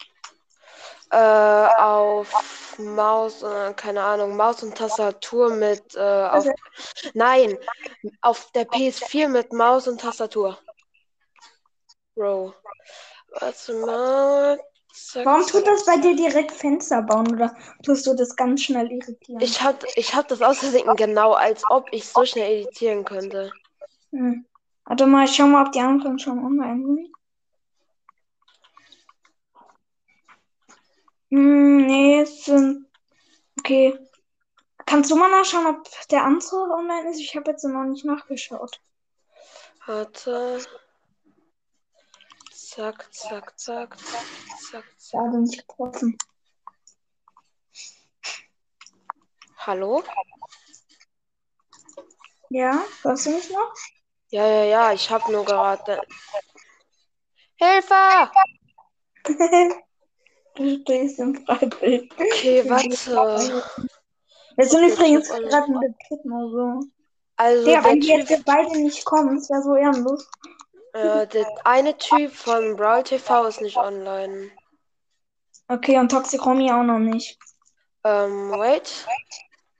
Äh, 1.10 1.16
auf 1.16 2.78
Maus, 2.78 3.42
äh, 3.42 3.72
keine 3.74 4.02
Ahnung, 4.02 4.36
Maus 4.36 4.62
und 4.62 4.76
Tastatur 4.76 5.50
mit, 5.50 5.94
äh, 5.94 5.98
auf, 6.00 6.32
Also- 6.34 6.52
nein, 7.14 7.56
auf 8.20 8.50
der 8.52 8.66
PS4 8.66 9.28
mit 9.28 9.52
Maus 9.52 9.88
und 9.88 10.00
Tastatur. 10.00 10.58
Bro. 12.14 12.52
Warte 13.40 13.72
mal. 13.74 14.60
Zack, 14.92 15.24
Warum 15.26 15.46
tut 15.46 15.66
das 15.66 15.84
bei 15.84 15.96
dir 15.96 16.16
direkt 16.16 16.50
Fenster 16.50 17.02
bauen 17.02 17.32
oder 17.32 17.54
tust 17.84 18.06
du 18.06 18.14
das 18.14 18.34
ganz 18.34 18.62
schnell 18.62 18.90
irritieren? 18.90 19.40
Ich 19.40 19.62
hab, 19.62 19.84
ich 19.96 20.14
hab 20.14 20.26
das 20.28 20.42
ausgesehen 20.42 20.94
genau, 20.96 21.34
als 21.34 21.62
ob 21.70 21.86
ich 21.92 22.08
so 22.08 22.24
schnell 22.24 22.62
editieren 22.62 23.04
könnte. 23.04 23.52
Hm. 24.10 24.44
Warte 24.86 25.06
mal, 25.06 25.24
ich 25.26 25.36
schau 25.36 25.46
mal, 25.46 25.66
ob 25.66 25.72
die 25.72 25.80
anderen 25.80 26.18
schon 26.18 26.38
online 26.44 26.84
sind. 26.84 27.12
Hm, 31.30 31.86
nee, 31.86 32.20
es 32.20 32.44
sind. 32.44 32.86
Okay. 33.58 33.98
Kannst 34.86 35.10
du 35.10 35.16
mal 35.16 35.30
nachschauen, 35.30 35.66
ob 35.66 35.86
der 36.10 36.24
andere 36.24 36.56
online 36.72 37.10
ist? 37.10 37.20
Ich 37.20 37.36
habe 37.36 37.50
jetzt 37.50 37.64
noch 37.64 37.84
nicht 37.84 38.04
nachgeschaut. 38.04 38.80
Warte. 39.86 40.64
Zack, 42.52 43.12
zack, 43.12 43.58
zack, 43.58 43.98
zack, 43.98 44.24
zack. 44.58 44.84
Da 45.12 45.18
hat 45.18 45.34
er 45.34 45.40
mich 45.40 45.58
getroffen. 45.58 46.16
Hallo? 49.58 50.02
Ja, 52.50 52.82
hörst 53.02 53.26
du 53.26 53.30
mich 53.30 53.50
noch? 53.50 53.74
Ja, 54.30 54.46
ja, 54.46 54.64
ja, 54.64 54.92
ich 54.92 55.10
hab 55.10 55.28
nur 55.28 55.44
gerade. 55.44 56.00
Hilfe! 57.56 58.30
du 60.58 60.80
stehst 60.82 61.18
im 61.18 61.34
Freibild. 61.46 62.12
Okay, 62.12 62.68
warte. 62.68 63.62
Wir 64.56 64.66
sind 64.66 64.92
übrigens 64.92 65.28
Typ 65.28 65.48
gerade 65.48 65.66
in 65.72 65.80
der 65.80 65.94
oder 66.24 66.50
so. 66.50 66.80
Also 67.36 67.70
Ja, 67.70 67.80
der 67.80 67.90
wenn 67.92 68.02
wir 68.02 68.18
jetzt 68.18 68.28
Typ, 68.28 68.44
beide 68.44 68.76
nicht 68.78 69.04
kommen, 69.04 69.38
ist 69.38 69.48
ja 69.48 69.62
so 69.62 69.76
ehrenlos. 69.76 70.28
äh, 70.94 71.26
der 71.28 71.46
eine 71.64 71.96
Typ 71.96 72.32
von 72.32 72.74
Brawl 72.76 73.04
TV 73.04 73.46
ist 73.46 73.60
nicht 73.60 73.76
online. 73.76 74.50
Okay, 75.68 75.96
und 75.98 76.10
Toxic 76.10 76.44
Romy 76.44 76.70
auch 76.72 76.82
noch 76.82 76.98
nicht. 76.98 77.38
Ähm, 78.04 78.50
wait. 78.50 79.06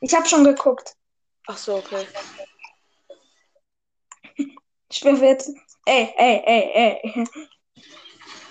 Ich 0.01 0.15
habe 0.15 0.29
schon 0.29 0.45
geguckt. 0.45 0.95
Ach 1.47 1.57
so, 1.57 1.77
okay. 1.77 2.07
Ich 4.91 5.05
will 5.05 5.23
jetzt. 5.23 5.51
Ey, 5.85 6.15
ey, 6.17 6.43
ey, 6.47 7.01
ey. 7.05 7.27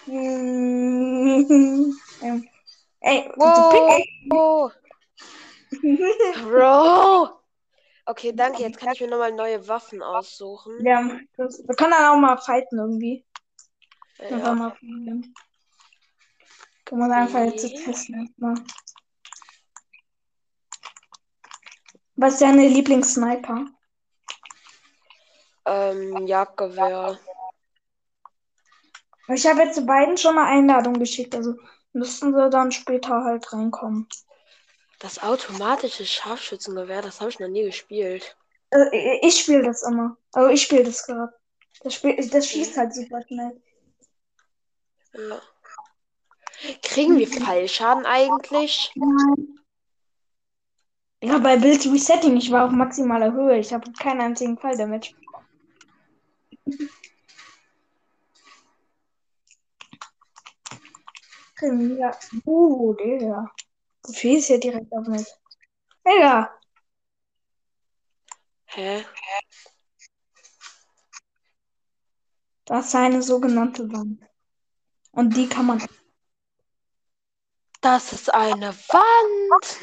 Ähm, 2.21 2.47
Ey, 3.01 3.29
du 3.35 3.41
Bro! 6.43 7.39
Okay, 8.05 8.31
danke. 8.33 8.63
Jetzt 8.63 8.79
kann 8.79 8.93
ich 8.93 9.01
mir 9.01 9.07
nochmal 9.09 9.33
neue 9.33 9.67
Waffen 9.67 10.01
aussuchen. 10.01 10.85
Ja, 10.85 11.01
wir 11.37 11.75
können 11.75 11.91
dann 11.91 12.05
auch 12.05 12.19
mal 12.19 12.37
fighten 12.37 12.79
irgendwie. 12.79 13.25
Einfach 14.19 14.37
Ja. 14.37 14.53
mal 14.53 14.69
probieren. 14.71 15.33
Können 16.85 17.01
wir 17.07 17.15
einfach 17.15 17.39
jetzt 17.43 17.69
testen 17.83 18.15
erstmal. 18.15 18.55
Was 22.15 22.33
ist 22.33 22.41
deine 22.41 22.67
Lieblingssniper? 22.67 23.65
Ähm, 25.65 26.25
Jagdgewehr. 26.25 27.19
Ich 29.27 29.45
habe 29.45 29.63
jetzt 29.63 29.85
beiden 29.85 30.17
schon 30.17 30.37
eine 30.37 30.47
Einladung 30.47 30.97
geschickt, 30.97 31.35
also 31.35 31.55
müssten 31.93 32.33
sie 32.33 32.49
dann 32.49 32.71
später 32.71 33.23
halt 33.23 33.51
reinkommen. 33.51 34.07
Das 34.99 35.21
automatische 35.21 36.05
Scharfschützengewehr, 36.05 37.01
das 37.01 37.19
habe 37.19 37.29
ich 37.29 37.39
noch 37.39 37.47
nie 37.47 37.63
gespielt. 37.63 38.35
Äh, 38.71 39.25
ich 39.25 39.39
spiele 39.39 39.63
das 39.63 39.83
immer. 39.83 40.17
Also 40.33 40.49
ich 40.49 40.63
spiele 40.63 40.83
das 40.83 41.05
gerade. 41.05 41.33
Das, 41.81 41.93
Spiel, 41.93 42.29
das 42.29 42.47
schießt 42.47 42.77
halt 42.77 42.93
super 42.93 43.21
schnell. 43.27 43.61
Ja. 45.13 45.41
Kriegen 46.81 47.17
wir 47.17 47.27
Fallschaden 47.27 48.05
eigentlich? 48.05 48.91
Ja, 51.21 51.37
bei 51.39 51.57
Build 51.57 51.85
Resetting, 51.85 52.37
ich 52.37 52.51
war 52.51 52.65
auf 52.65 52.71
maximaler 52.71 53.31
Höhe. 53.31 53.59
Ich 53.59 53.73
habe 53.73 53.91
keinen 53.93 54.21
einzigen 54.21 54.57
Fall 54.57 54.77
damit. 54.77 55.13
Ja. 61.61 62.17
Uh, 62.45 62.93
Digga. 62.93 63.51
Du 64.03 64.13
schießt 64.13 64.49
ja 64.49 64.57
direkt 64.57 64.91
auf 64.93 65.07
mich. 65.07 65.27
Digga. 66.05 66.53
Hä? 68.65 69.05
Das 72.65 72.87
ist 72.87 72.95
eine 72.95 73.21
sogenannte 73.21 73.91
Wand. 73.91 74.21
Und 75.11 75.35
die 75.35 75.47
kann 75.47 75.65
man. 75.65 75.83
Das 77.81 78.11
ist 78.11 78.33
eine 78.33 78.75
Wand! 78.89 79.79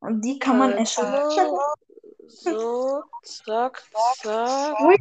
Und 0.00 0.20
die 0.20 0.38
kann 0.38 0.58
man 0.58 0.72
erschießen. 0.72 1.10
mal. 1.10 1.74
So, 2.28 3.02
zack, 3.22 3.82
zack. 4.22 4.80
Ui. 4.80 4.96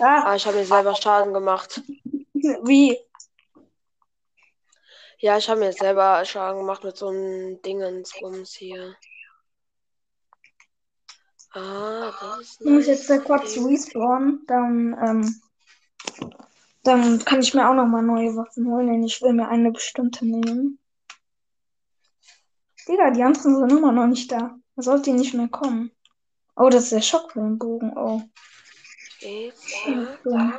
Ah, 0.00 0.24
Ah, 0.24 0.34
ich 0.36 0.46
habe 0.46 0.58
mir 0.58 0.66
selber 0.66 0.94
Schaden 0.94 1.32
gemacht. 1.32 1.80
wie? 2.34 2.98
Ja, 5.18 5.38
ich 5.38 5.48
habe 5.48 5.60
mir 5.60 5.72
selber 5.72 6.24
Schaden 6.24 6.60
gemacht 6.60 6.84
mit 6.84 6.96
so 6.96 7.08
einem 7.08 7.60
Dingensbums 7.62 8.52
hier. 8.54 8.96
Ah, 11.52 12.12
das 12.20 12.40
ist 12.40 12.60
Ich 12.60 12.66
muss 12.66 12.86
nice. 12.86 12.86
jetzt 12.86 13.10
da 13.10 13.18
kurz 13.18 13.56
respawnen. 13.56 14.44
Dann, 14.46 14.96
ähm, 15.00 15.40
dann 16.82 17.24
kann 17.24 17.40
ich 17.40 17.54
mir 17.54 17.68
auch 17.68 17.74
nochmal 17.74 18.02
neue 18.02 18.34
Waffen 18.36 18.66
holen, 18.66 18.88
denn 18.88 19.04
ich 19.04 19.22
will 19.22 19.32
mir 19.32 19.48
eine 19.48 19.70
bestimmte 19.70 20.26
nehmen. 20.26 20.78
Digga, 22.88 23.10
die 23.12 23.22
anderen 23.22 23.56
sind 23.56 23.70
immer 23.70 23.92
noch 23.92 24.06
nicht 24.06 24.30
da. 24.30 24.56
Da 24.76 24.82
sollte 24.82 25.04
die 25.04 25.12
nicht 25.12 25.32
mehr 25.34 25.48
kommen. 25.48 25.90
Oh, 26.56 26.68
das 26.68 26.84
ist 26.84 26.92
der 26.92 27.00
Schockwellenbogen. 27.00 27.96
Oh. 27.96 28.22
Okay, 29.16 29.52
zack. 29.54 30.22
Dumm. 30.24 30.54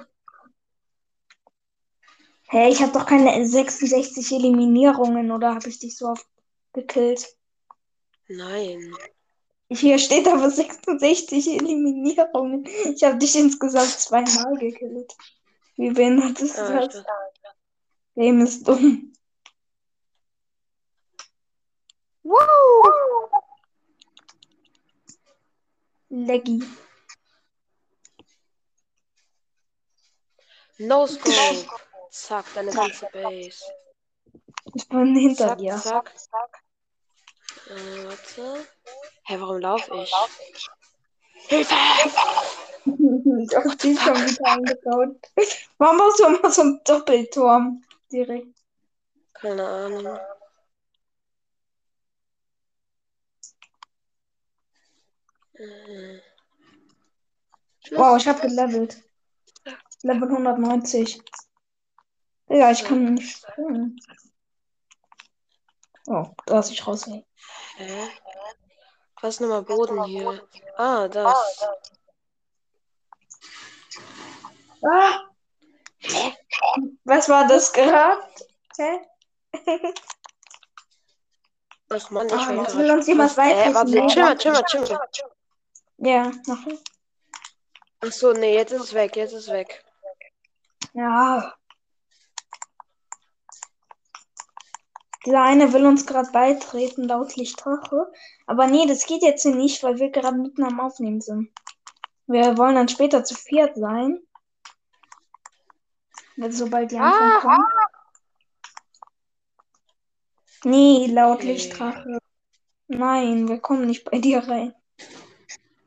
Hey, 2.56 2.72
ich 2.72 2.82
habe 2.82 2.94
doch 2.94 3.06
keine 3.06 3.46
66 3.46 4.32
Eliminierungen 4.32 5.30
oder 5.30 5.56
habe 5.56 5.68
ich 5.68 5.78
dich 5.78 5.98
so 5.98 6.08
oft 6.08 6.26
gekillt? 6.72 7.28
Nein. 8.30 8.96
Hier 9.68 10.00
steht 10.00 10.26
aber 10.26 10.50
66 10.50 11.50
Eliminierungen. 11.50 12.66
Ich 12.66 13.04
habe 13.04 13.18
dich 13.18 13.36
insgesamt 13.36 13.90
zweimal 13.90 14.58
gekillt. 14.58 15.14
Wie 15.76 15.92
behindert 15.92 16.40
ist 16.40 16.58
Ah, 16.58 16.82
ich 16.82 16.94
das? 16.94 17.06
Game 18.16 18.40
ist 18.40 18.66
dumm. 18.66 19.12
Leggy. 26.08 26.64
No 30.78 31.06
Scope. 31.06 31.68
Zack, 32.16 32.46
deine 32.56 32.72
ganze 32.72 33.08
Base. 33.12 33.62
Ich 34.74 34.88
bin 34.88 35.16
hinter 35.18 35.50
Zack, 35.50 35.58
dir. 35.58 35.78
zack. 35.78 36.16
Äh, 37.68 38.06
warte. 38.06 38.68
Hä, 39.26 39.36
warum 39.40 39.60
laufe 39.60 39.96
ich? 39.98 40.14
Hilfe! 41.50 41.76
Ich 42.86 43.56
hab 43.56 43.78
die 43.80 43.98
schon 43.98 44.16
wieder 44.16 44.52
eingebaut. 44.52 45.18
Warum 45.78 45.98
baust 45.98 46.20
du 46.20 46.26
immer 46.26 46.52
so 46.52 46.62
einen 46.62 46.82
Doppelturm 46.86 47.84
direkt? 48.10 48.58
Keine 49.34 49.68
Ahnung. 49.68 50.18
Wow, 57.92 58.18
ich 58.18 58.28
habe 58.28 58.40
gelevelt. 58.40 59.04
Level 60.04 60.30
190. 60.30 61.22
Ja, 62.48 62.72
ich 62.72 62.84
kann 62.84 63.16
nicht 63.16 63.38
springen. 63.38 64.00
Oh, 66.08 66.28
da 66.46 66.60
ist 66.60 66.70
ich 66.72 66.86
raus. 66.86 67.06
Hä? 67.08 68.10
Was 69.22 69.36
ist 69.36 69.40
nochmal 69.42 69.64
Boden 69.64 70.04
hier? 70.04 70.48
Ah, 70.78 71.08
das. 71.08 71.66
Ah! 74.84 75.22
Was 77.06 77.28
war 77.30 77.48
das 77.48 77.74
gerade? 77.74 78.22
Hä? 78.78 79.00
Ach 81.90 82.10
man, 82.10 82.28
ich 82.28 82.34
Ah, 82.34 82.50
will 82.50 82.78
will 82.78 82.92
uns 82.92 83.08
jemand 83.08 83.38
weiblichen 83.38 84.08
chill 84.10 84.24
mal, 84.24 84.38
chill 84.38 84.52
mal, 84.52 84.64
chill 84.64 84.82
mal. 84.82 85.10
Ja, 85.98 86.32
ich. 86.46 86.80
Ach 88.02 88.12
so, 88.12 88.34
nee, 88.34 88.56
jetzt 88.56 88.72
ist 88.72 88.82
es 88.82 88.94
weg, 88.94 89.16
jetzt 89.16 89.34
ist 89.34 89.48
es 89.48 89.54
weg. 89.54 89.84
Ja. 90.94 91.56
Dieser 95.26 95.42
eine 95.42 95.74
will 95.74 95.86
uns 95.86 96.06
gerade 96.06 96.32
beitreten, 96.32 97.08
laut 97.08 97.36
Lichtrache. 97.36 98.12
Aber 98.46 98.68
nee, 98.68 98.86
das 98.86 99.06
geht 99.06 99.24
jetzt 99.24 99.42
hier 99.44 99.56
nicht, 99.56 99.82
weil 99.84 99.98
wir 99.98 100.12
gerade 100.12 100.38
mitten 100.38 100.64
am 100.64 100.80
Aufnehmen 100.80 101.22
sind. 101.22 101.50
Wir 102.28 102.58
wollen 102.58 102.76
dann 102.76 102.90
später 102.90 103.24
zu 103.24 103.34
viert 103.36 103.76
sein. 103.76 104.20
Wenn 106.36 106.52
sobald 106.52 106.92
die 106.92 106.98
Ah. 107.00 107.12
Antwort 107.12 107.42
kommt. 107.42 107.70
Nee, 110.64 111.08
laut 111.08 111.38
Okay. 111.38 111.54
Lichtdrache. 111.54 112.20
Nein, 112.88 113.48
wir 113.48 113.60
kommen 113.60 113.86
nicht 113.88 114.04
bei 114.04 114.20
dir 114.20 114.40
rein. 114.48 114.74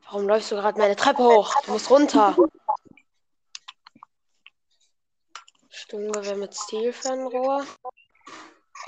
Warum 0.05 0.27
läufst 0.27 0.51
du 0.51 0.57
gerade 0.57 0.79
meine 0.79 0.97
Treppe 0.97 1.23
hoch? 1.23 1.53
Du 1.67 1.73
musst 1.73 1.91
runter. 1.91 2.37
Sturmgewehr 5.69 6.37
mit 6.37 6.55
Stilfernrohr. 6.57 7.65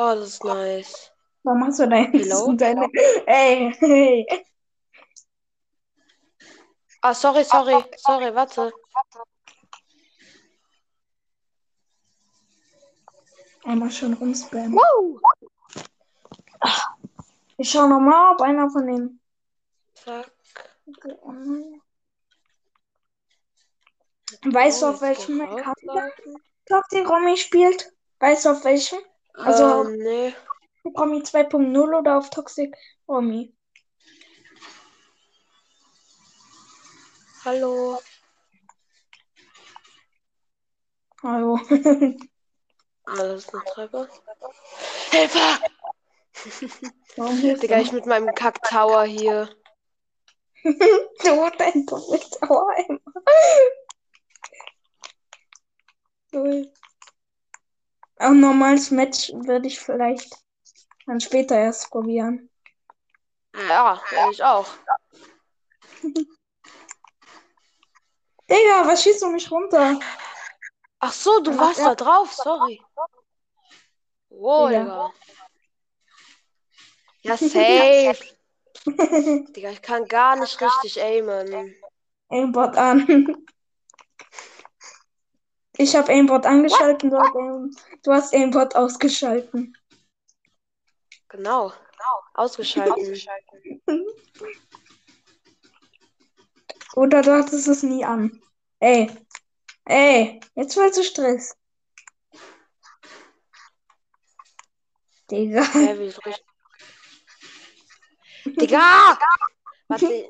Oh, 0.02 0.14
das 0.14 0.28
ist 0.28 0.44
nice. 0.44 1.12
Warum 1.42 1.62
hast 1.66 1.78
du 1.78 1.86
dein 1.86 2.10
Hello? 2.12 2.50
deine. 2.54 2.88
Ey, 3.26 3.70
hey. 3.80 4.46
Ah, 7.02 7.12
sorry, 7.12 7.44
sorry, 7.44 7.84
sorry, 7.98 8.34
warte. 8.34 8.72
Einmal 13.64 13.90
schon 13.90 14.14
rumspammen. 14.14 14.72
Woo! 14.72 15.20
Ich 17.58 17.70
schau 17.70 17.86
nochmal, 17.86 18.32
ob 18.32 18.40
einer 18.40 18.70
von 18.70 18.86
den. 18.86 19.20
Zack. 19.96 20.32
Weißt 24.46 24.80
du, 24.80 24.86
auf 24.86 25.02
welchem 25.02 25.42
Account. 25.42 26.14
Toxic 26.64 27.06
Romy 27.06 27.36
spielt? 27.36 27.92
Weißt 28.18 28.46
du, 28.46 28.52
auf 28.52 28.64
welchem? 28.64 29.00
Also- 29.34 29.84
Ähm, 29.84 29.96
nee. 29.98 30.34
Romy 30.96 31.22
2.0 31.22 31.94
oder 31.94 32.18
auf 32.18 32.30
Toxic 32.30 32.74
Romy? 33.08 33.54
Hallo. 37.44 38.00
Hallo. 41.22 41.58
Ah, 43.06 43.16
das 43.16 43.44
ist 43.46 43.54
eine 43.54 43.64
Treppe. 43.64 44.08
Hilfe! 45.10 45.38
Warum 47.16 47.36
hilft 47.38 47.62
Digga, 47.62 47.78
ich 47.80 47.92
mit 47.92 48.06
meinem 48.06 48.34
Kack-Tower 48.34 49.02
hier. 49.04 49.48
Du, 50.62 51.50
dein 51.58 51.86
Doppeltower 51.86 52.74
Cool. 56.32 56.72
Ein 58.20 58.38
normales 58.38 58.90
Match 58.90 59.32
würde 59.32 59.66
ich 59.66 59.80
vielleicht 59.80 60.36
dann 61.06 61.20
später 61.20 61.56
erst 61.56 61.88
probieren. 61.90 62.50
Ja, 63.54 63.98
ich 64.30 64.44
auch. 64.44 64.66
Digga, 68.50 68.86
was 68.86 69.02
schießt 69.02 69.22
du 69.22 69.28
mich 69.28 69.50
runter? 69.50 69.98
Ach 70.98 71.12
so, 71.14 71.40
du 71.40 71.58
warst 71.58 71.80
da 71.80 71.94
drauf, 71.94 72.30
sorry. 72.34 72.82
Wow. 74.28 74.68
Digga. 74.68 75.12
Ja, 77.22 77.36
safe. 77.38 78.18
Digga, 79.54 79.70
ich 79.70 79.80
kann 79.80 80.06
gar 80.08 80.36
nicht 80.36 80.60
richtig 80.60 81.00
aimen. 81.00 81.74
Aimbot 82.28 82.76
an. 82.76 83.34
Ich 85.80 85.96
habe 85.96 86.12
Aimbot 86.12 86.44
angeschalten, 86.44 87.08
du 87.08 87.16
hast, 87.16 87.34
Aim, 87.34 87.74
du 88.02 88.12
hast 88.12 88.34
Aimbot 88.34 88.76
ausgeschalten. 88.76 89.74
Genau. 91.30 91.72
Ausgeschalten. 92.34 93.18
Oder 96.96 97.22
du 97.22 97.32
hattest 97.32 97.66
es 97.66 97.82
nie 97.82 98.04
an. 98.04 98.42
Ey. 98.80 99.10
Ey, 99.86 100.40
jetzt 100.54 100.76
willst 100.76 100.98
du 100.98 101.02
Stress. 101.02 101.56
Digga. 105.30 105.62
Wie 105.72 106.08
richtig? 106.08 106.44
Digga! 108.44 109.18
Warte. 109.88 110.28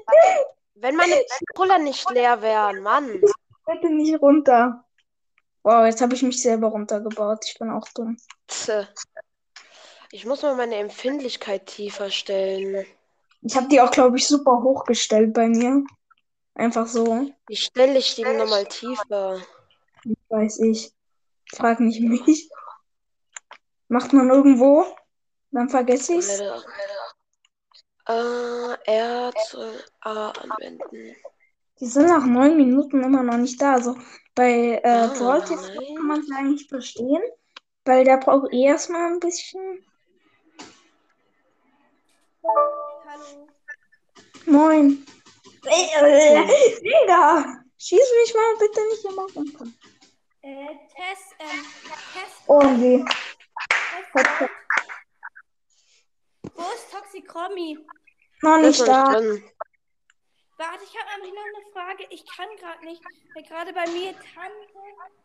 Wenn 0.75 0.95
meine 0.95 1.25
Puller 1.57 1.81
nicht 1.81 2.09
leer 2.11 2.41
wären, 2.41 2.85
Mann. 2.85 3.21
Bitte 3.67 3.91
nicht 3.91 4.23
runter. 4.23 4.85
Wow, 5.63 5.85
jetzt 5.87 6.01
habe 6.01 6.15
ich 6.15 6.23
mich 6.23 6.41
selber 6.41 6.69
runtergebaut. 6.69 7.45
Ich 7.47 7.59
bin 7.59 7.71
auch 7.71 7.87
dumm. 7.95 8.17
Ich 10.13 10.25
muss 10.25 10.43
mal 10.43 10.57
meine 10.57 10.77
Empfindlichkeit 10.77 11.67
tiefer 11.67 12.11
stellen. 12.11 12.87
Ich 13.43 13.57
habe 13.57 13.69
die 13.69 13.81
auch, 13.81 13.91
glaube 13.91 14.17
ich, 14.17 14.27
super 14.27 14.63
hochgestellt 14.63 15.33
bei 15.33 15.49
mir. 15.49 15.85
Einfach 16.55 16.87
so. 16.87 17.31
Wie 17.47 17.57
stelle 17.57 17.99
ich 17.99 18.15
die 18.15 18.25
nochmal 18.25 18.67
tiefer? 18.67 19.41
Weiß 20.29 20.61
ich. 20.61 20.93
Frag 21.55 21.81
nicht 21.81 22.01
mich. 22.01 22.51
Macht 23.89 24.13
man 24.13 24.31
irgendwo? 24.31 24.85
Dann 25.51 25.69
vergesse 25.69 26.15
ich's. 26.15 26.41
Äh, 28.09 28.77
Erz 28.85 29.57
A 30.01 30.31
anwenden. 30.31 31.17
Die 31.81 31.87
sind 31.87 32.09
nach 32.09 32.27
neun 32.27 32.59
Minuten 32.59 33.03
immer 33.03 33.23
noch 33.23 33.39
nicht 33.39 33.61
da. 33.61 33.73
Also 33.75 33.97
bei 34.35 34.81
äh, 34.85 35.09
Brawl 35.17 35.39
nein. 35.39 35.97
kann 35.97 36.07
man 36.07 36.21
es 36.21 36.31
eigentlich 36.31 36.69
verstehen, 36.69 37.23
weil 37.87 38.05
der 38.05 38.19
braucht 38.19 38.53
eh 38.53 38.65
erstmal 38.65 39.13
ein 39.13 39.21
bisschen. 39.21 39.83
Hallo. 42.45 43.49
Moin. 44.45 45.07
Digga, 45.65 47.63
schieß 47.79 47.99
mich 48.23 48.35
mal 48.35 48.57
bitte 48.59 48.89
nicht 48.89 49.05
immer 49.07 49.27
runter. 49.35 49.65
Äh, 50.43 50.67
Test, 50.95 51.35
ähm, 51.39 51.65
Test, 52.13 52.43
Oh 52.47 52.63
nee. 52.63 53.05
Wo 56.55 56.63
ist 56.63 56.91
Toxicromi? 56.91 57.79
Noch 58.43 58.59
nicht 58.59 58.87
da. 58.87 59.05
drin. 59.05 59.43
Warte, 60.61 60.85
ich 60.85 60.93
habe 60.95 61.09
nämlich 61.17 61.33
noch 61.33 61.47
eine 61.47 61.73
Frage. 61.73 62.07
Ich 62.11 62.23
kann 62.37 62.49
gerade 62.57 62.85
nicht, 62.85 63.03
weil 63.35 63.43
gerade 63.45 63.73
bei 63.73 63.87
mir 63.89 64.13
Tante, 64.13 64.69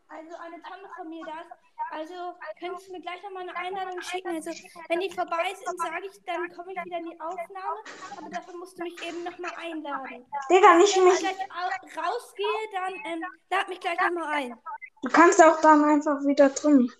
also 0.08 0.36
eine 0.40 0.62
Tante 0.62 0.88
von 0.96 1.08
mir 1.10 1.24
da 1.26 1.40
ist. 1.42 1.52
Also 1.90 2.34
könntest 2.58 2.88
du 2.88 2.92
mir 2.92 3.00
gleich 3.02 3.22
nochmal 3.22 3.42
eine 3.42 3.54
Einladung 3.54 4.00
schicken. 4.00 4.28
Also 4.28 4.50
wenn 4.88 5.00
die 5.00 5.10
vorbei 5.10 5.52
sind, 5.54 5.78
sage 5.78 6.06
ich, 6.06 6.24
dann 6.24 6.48
komme 6.56 6.72
ich 6.72 6.84
wieder 6.84 6.96
in 6.98 7.10
die 7.10 7.20
Aufnahme. 7.20 7.80
Aber 8.16 8.30
dafür 8.30 8.56
musst 8.56 8.78
du 8.78 8.82
mich 8.84 8.96
eben 9.06 9.24
nochmal 9.24 9.52
einladen. 9.60 10.24
Digga, 10.50 10.74
nicht 10.76 10.96
Wenn 10.96 11.06
ich 11.06 11.12
mich. 11.12 11.20
gleich 11.20 11.50
au- 11.52 12.00
rausgehe, 12.00 12.70
dann 12.72 12.94
ähm, 13.04 13.24
lad 13.50 13.68
mich 13.68 13.80
gleich 13.80 14.00
nochmal 14.00 14.32
ein. 14.32 14.58
Du 15.02 15.10
kannst 15.10 15.42
auch 15.44 15.60
dann 15.60 15.84
einfach 15.84 16.18
wieder 16.24 16.48
drin. 16.48 16.90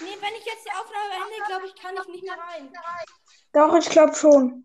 Nee, 0.00 0.16
wenn 0.20 0.34
ich 0.34 0.44
jetzt 0.46 0.64
die 0.64 0.70
Aufnahme 0.70 1.08
beende, 1.10 1.46
glaube 1.46 1.66
ich, 1.66 1.74
kann 1.76 1.94
ich 1.94 2.06
nicht 2.08 2.24
mehr 2.24 2.38
rein. 2.38 2.72
Doch, 3.52 3.74
ich 3.76 3.90
glaube 3.90 4.14
schon. 4.14 4.64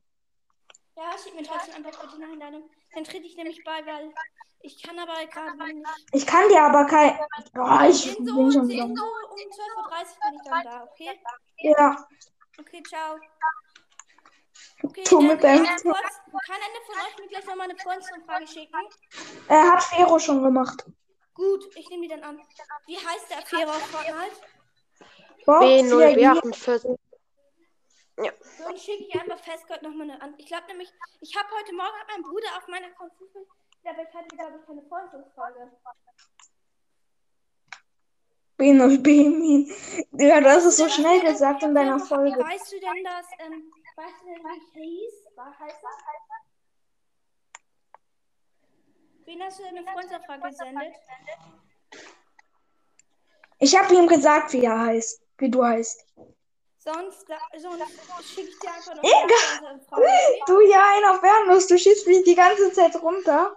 Ja, 0.95 1.11
schick 1.21 1.35
mir 1.35 1.43
trotzdem 1.43 1.75
einfach 1.75 2.01
bitte 2.01 2.15
eine 2.15 2.25
Einladung. 2.31 2.69
Dann 2.93 3.03
trete 3.03 3.25
ich 3.25 3.35
nämlich 3.37 3.63
bei, 3.63 3.85
weil 3.85 4.13
ich 4.61 4.81
kann 4.83 4.97
aber 4.99 5.25
gerade 5.25 5.73
nicht. 5.73 5.87
Ich 6.13 6.25
kann 6.25 6.47
dir 6.49 6.61
aber 6.61 6.85
kein. 6.85 7.17
Oh, 7.57 7.89
ich 7.89 8.17
In 8.17 8.25
so, 8.25 8.35
bin 8.35 8.51
schon 8.51 8.67
wieder. 8.67 8.83
so 8.83 8.89
um 8.89 8.95
12.30 8.95 9.01
Uhr 9.77 10.29
bin 10.29 10.35
ich 10.35 10.41
dann 10.43 10.63
da, 10.63 10.83
okay? 10.83 11.19
Ja, 11.57 12.07
Okay, 12.59 12.83
ciao. 12.83 13.15
Okay, 14.83 15.03
Tu 15.03 15.19
ähm, 15.19 15.27
mit 15.27 15.43
deinem- 15.43 15.65
kann 15.65 15.75
einer 15.75 16.81
von 16.85 16.95
euch 16.95 17.17
mir 17.19 17.27
gleich 17.29 17.45
nochmal 17.45 17.69
eine 17.69 17.79
Freundschaftsfrage 17.79 18.47
schicken? 18.47 18.75
er 19.47 19.71
hat 19.71 19.83
Fero 19.83 20.19
schon 20.19 20.43
gemacht. 20.43 20.85
Gut, 21.33 21.65
ich 21.75 21.89
nehme 21.89 22.03
die 22.03 22.09
dann 22.09 22.23
an. 22.23 22.39
Wie 22.87 22.97
heißt 22.97 23.29
der 23.29 23.37
Affäre 23.39 23.69
auf 23.69 23.81
Fortnite? 23.87 24.35
Box, 25.45 25.63
B0, 25.65 27.10
ja, 28.17 28.31
B48. 28.31 28.57
So, 28.57 28.63
dann 28.63 28.77
schicke 28.77 29.03
ich 29.03 29.21
einfach 29.21 29.39
Festgott 29.39 29.81
nochmal 29.81 30.11
eine 30.11 30.21
an. 30.21 30.35
Ich 30.37 30.45
glaube 30.45 30.67
nämlich, 30.67 30.91
ich 31.21 31.35
habe 31.35 31.49
heute 31.57 31.73
Morgen 31.73 31.97
hat 31.99 32.07
mein 32.07 32.23
Bruder 32.23 32.57
auf 32.57 32.67
meiner 32.67 32.89
Computer, 32.91 33.39
aber 33.85 34.03
ich 34.03 34.13
hatte, 34.13 34.35
glaube 34.35 34.59
ich, 34.59 34.65
keine 34.65 34.81
Freundschaftsfrage. 34.83 35.71
B0, 38.59 39.01
B-Min. 39.01 39.73
Ja, 40.11 40.39
du 40.39 40.47
hast 40.47 40.65
es 40.65 40.77
so 40.77 40.87
schnell 40.87 41.21
gesagt 41.21 41.63
in 41.63 41.73
deiner 41.73 41.99
Folge. 41.99 42.37
Weißt 42.37 42.71
du 42.71 42.79
denn, 42.79 43.03
dass, 43.03 43.25
ähm, 43.39 43.71
weißt 43.95 44.21
du 44.21 44.25
denn, 44.27 44.43
wie 44.73 44.99
hieß? 44.99 45.27
Was 45.35 45.57
heißt 45.57 45.79
das? 45.81 45.91
Wen 49.25 49.41
hast 49.43 49.59
du 49.59 49.63
denn 49.63 49.77
eine 49.77 49.87
Freundschaftfrage 49.87 50.49
gesendet? 50.49 50.93
Ich 53.59 53.77
habe 53.77 53.95
ihm 53.95 54.07
gesagt, 54.07 54.53
wie 54.53 54.65
er 54.65 54.79
heißt. 54.79 55.23
Wie 55.37 55.49
du 55.49 55.63
heißt. 55.63 56.05
Sonst, 56.83 57.27
sonst 57.59 58.29
schicke 58.33 58.49
ich 58.49 58.57
dir 58.57 58.73
einfach 58.73 58.95
noch 58.95 59.03
Egal. 59.03 60.39
Du 60.47 60.61
ja 60.61 60.83
einer 60.95 61.19
Fernlos, 61.19 61.67
du 61.67 61.77
schießt 61.77 62.07
mich 62.07 62.23
die 62.23 62.33
ganze 62.33 62.71
Zeit 62.71 62.95
runter. 62.95 63.55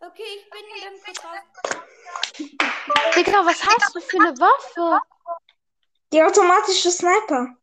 okay, 0.00 0.24
ich 0.38 0.50
bin 0.50 0.60
dann 0.82 1.00
kurz 1.04 1.24
raus. 1.24 1.38
Digga, 3.14 3.46
was 3.46 3.64
hast 3.64 3.94
du 3.94 4.00
für 4.00 4.18
eine 4.18 4.36
Waffe? 4.36 5.00
Die 6.12 6.20
automatische 6.20 6.90
Sniper. 6.90 7.56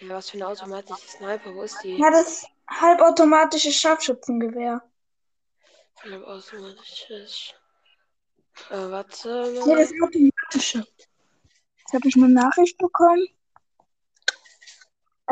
Ja, 0.00 0.08
was 0.14 0.30
für 0.30 0.38
eine 0.38 0.48
automatische 0.48 1.08
Sniper? 1.08 1.54
Wo 1.54 1.62
ist 1.62 1.78
die? 1.82 1.98
Ja, 1.98 2.10
das 2.10 2.46
halbautomatische 2.70 3.70
Scharfschützengewehr. 3.70 4.82
Halbautomatisches. 6.02 7.52
Äh, 8.70 8.90
warte 8.90 9.62
Nee, 9.66 9.76
das 9.76 9.92
automatische 10.02 10.78
Jetzt 10.78 11.92
habe 11.92 12.08
ich 12.08 12.16
eine 12.16 12.28
Nachricht 12.30 12.78
bekommen. 12.78 13.28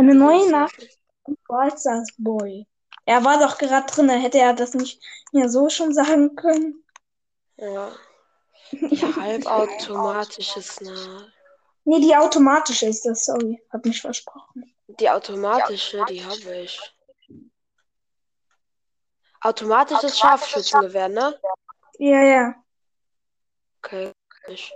Eine 0.00 0.14
neue 0.14 0.50
Nachricht 0.50 0.98
von 1.26 1.36
Ballstars 1.46 2.08
Boy. 2.16 2.66
Er 3.04 3.22
war 3.22 3.38
doch 3.38 3.58
gerade 3.58 3.86
drin, 3.86 4.08
hätte 4.08 4.38
er 4.38 4.54
das 4.54 4.72
nicht 4.72 4.98
mehr 5.30 5.50
so 5.50 5.68
schon 5.68 5.92
sagen 5.92 6.36
können. 6.36 6.82
Ja. 7.58 7.92
Die 8.72 9.02
halbautomatische 9.02 10.62
Snarl. 10.62 11.30
Nee, 11.84 12.00
die 12.00 12.16
automatische 12.16 12.86
ist 12.86 13.04
das, 13.04 13.26
sorry. 13.26 13.62
Hab 13.70 13.84
mich 13.84 14.00
versprochen. 14.00 14.74
Die 14.86 15.10
automatische, 15.10 16.02
die 16.08 16.24
habe 16.24 16.56
ich. 16.56 16.80
Automatisches 19.42 20.18
Scharfschützengewehr, 20.18 21.08
ne? 21.10 21.38
Ja, 21.98 22.22
ja. 22.22 22.54
Okay. 23.82 24.12
Ich. 24.48 24.72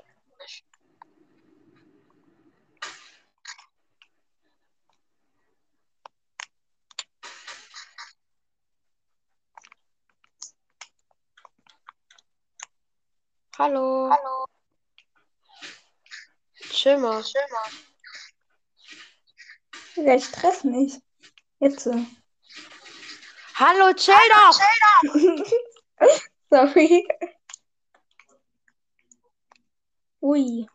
Hallo. 13.56 14.10
Hallo. 14.10 14.46
Chill 16.70 16.98
mal. 16.98 17.22
Ja, 19.94 20.16
ich 20.16 20.28
treffe 20.32 20.66
mich. 20.66 20.94
Jetzt. 21.60 21.88
Hallo, 23.54 23.92
chill 23.94 24.14
doch! 24.30 24.60
Sorry. 26.50 27.06
Ui. 30.20 30.66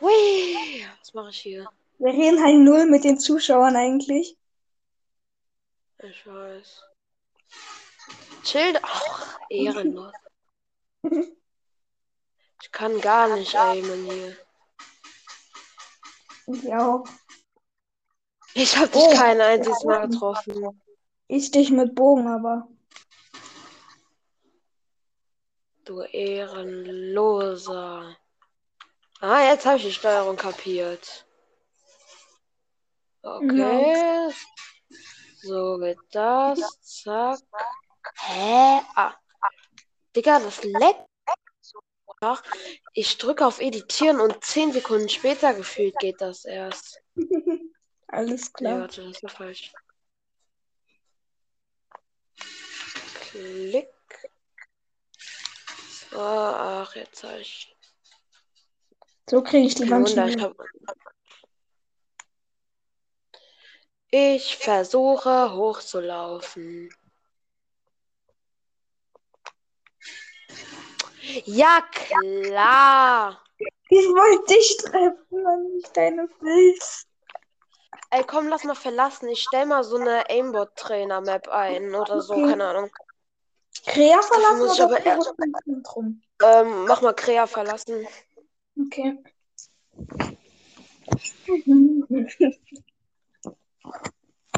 Hui. 0.00 0.86
Was 0.98 1.14
mache 1.14 1.30
ich 1.30 1.40
hier? 1.40 1.70
Wir 1.98 2.12
reden 2.12 2.42
halt 2.42 2.56
null 2.56 2.86
mit 2.86 3.04
den 3.04 3.20
Zuschauern 3.20 3.76
eigentlich. 3.76 4.36
Ich 5.98 6.26
weiß. 6.26 6.82
Chill 8.42 8.72
doch. 8.72 9.38
Ehrenlos. 9.50 10.12
Ich 11.02 12.72
kann 12.72 13.00
gar 13.00 13.34
nicht 13.34 13.56
aimen 13.56 14.04
hier. 14.04 14.36
Ich 16.46 16.74
auch. 16.74 17.04
Ich 18.54 18.76
hab 18.76 18.92
dich 18.92 19.02
Oh. 19.02 19.14
kein 19.14 19.40
einziges 19.40 19.84
Mal 19.84 20.08
getroffen. 20.08 20.82
Ich 21.28 21.50
dich 21.50 21.70
mit 21.70 21.94
Bogen, 21.94 22.26
aber. 22.26 22.68
Du 25.84 26.00
Ehrenloser. 26.02 27.36
Ah, 29.20 29.42
jetzt 29.44 29.66
habe 29.66 29.76
ich 29.76 29.84
die 29.84 29.92
Steuerung 29.92 30.36
kapiert. 30.36 31.26
Okay. 33.22 34.32
So 35.42 35.78
geht 35.78 35.98
das. 36.12 36.58
Zack. 36.80 37.38
Hä? 38.16 38.80
Ah. 38.94 39.14
Digga, 40.16 40.40
das 40.40 40.62
leckt. 40.64 41.06
Ich 42.92 43.16
drücke 43.16 43.46
auf 43.46 43.60
Editieren 43.60 44.20
und 44.20 44.44
10 44.44 44.72
Sekunden 44.72 45.08
später 45.08 45.54
gefühlt 45.54 45.96
geht 46.00 46.20
das 46.20 46.44
erst. 46.44 47.00
Alles 48.08 48.46
Nee, 48.46 48.50
klar. 48.54 48.80
warte, 48.80 49.04
das 49.10 49.22
war 49.22 49.30
falsch. 49.30 49.72
Klick. 53.30 53.88
So, 56.10 56.18
ach, 56.20 56.94
jetzt 56.96 57.22
habe 57.22 57.40
ich. 57.40 57.74
So 59.28 59.42
kriege 59.42 59.66
ich 59.68 59.76
die 59.76 59.84
ich, 59.84 60.42
hab... 60.42 60.56
ich 64.10 64.56
versuche 64.56 65.52
hochzulaufen. 65.54 66.92
Ja, 71.44 71.82
klar. 71.92 73.42
Ich 73.58 74.06
wollte 74.06 74.54
dich 74.54 74.76
treffen, 74.78 75.42
Mann, 75.42 75.72
nicht 75.74 75.96
deine 75.96 76.28
Filz. 76.38 77.06
Ey, 78.10 78.24
komm, 78.24 78.48
lass 78.48 78.64
mal 78.64 78.74
verlassen. 78.74 79.28
Ich 79.28 79.42
stell 79.42 79.66
mal 79.66 79.84
so 79.84 79.96
eine 79.96 80.28
Aimbot-Trainer-Map 80.28 81.48
ein 81.48 81.94
oder 81.94 82.20
so, 82.20 82.34
Okay. 82.34 82.48
keine 82.48 82.64
Ahnung. 82.66 82.90
Krea 83.86 84.20
verlassen 84.22 84.58
muss 84.58 84.74
ich 84.74 84.82
oder 84.84 84.96
aber 84.96 85.06
erst-? 85.06 85.34
Ähm, 86.42 86.84
mach 86.86 87.02
mal 87.02 87.14
Krea 87.14 87.46
verlassen. 87.46 88.06
Okay. 88.78 89.18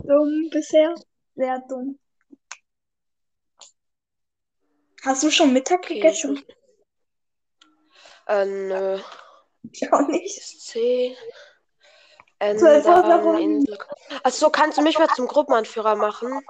dumm 0.05 0.49
bisher. 0.51 0.95
Sehr 1.35 1.59
dumm. 1.69 1.99
Hast 5.05 5.23
du 5.23 5.31
schon 5.31 5.53
Mittag 5.53 5.81
Okay, 5.81 5.95
gegessen? 5.95 6.35
muss... 6.35 6.45
Äh, 8.33 8.47
nö. 8.47 8.99
Ich 9.73 9.93
auch 9.93 10.09
nicht. 10.09 10.41
C. 10.63 11.11
Uhr 11.11 11.17
Ändern, 12.39 12.85
warum? 12.85 13.67
Achso, 14.25 14.49
kannst 14.49 14.79
du 14.79 14.83
mich 14.83 14.99
mal 14.99 15.09
zum 15.09 15.29
Gruppenanführer 15.29 15.97
machen? 15.97 16.41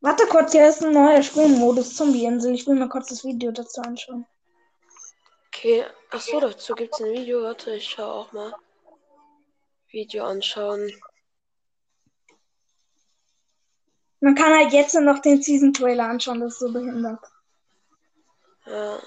Warte 0.00 0.26
kurz, 0.26 0.52
hier 0.52 0.68
ist 0.68 0.84
ein 0.84 0.92
neuer 0.92 1.22
Spielmodus 1.22 1.96
Zombie-Insel. 1.96 2.54
Ich 2.54 2.66
will 2.66 2.74
mir 2.74 2.88
kurz 2.88 3.08
das 3.08 3.24
Video 3.24 3.50
dazu 3.52 3.80
anschauen. 3.80 4.26
Okay. 5.48 5.86
Achso, 6.10 6.40
dazu 6.40 6.74
gibt's 6.74 7.00
ein 7.00 7.10
Video. 7.10 7.42
Warte, 7.42 7.74
ich 7.74 7.88
schau 7.88 8.10
auch 8.10 8.32
mal. 8.32 8.54
Video 9.88 10.24
anschauen. 10.24 10.92
Man 14.20 14.34
kann 14.34 14.54
halt 14.54 14.72
jetzt 14.72 14.94
noch 14.94 15.20
den 15.20 15.42
Season-Trailer 15.42 16.04
anschauen, 16.04 16.40
das 16.40 16.52
ist 16.52 16.58
so 16.60 16.70
behindert. 16.70 17.24
Ja. 18.66 19.00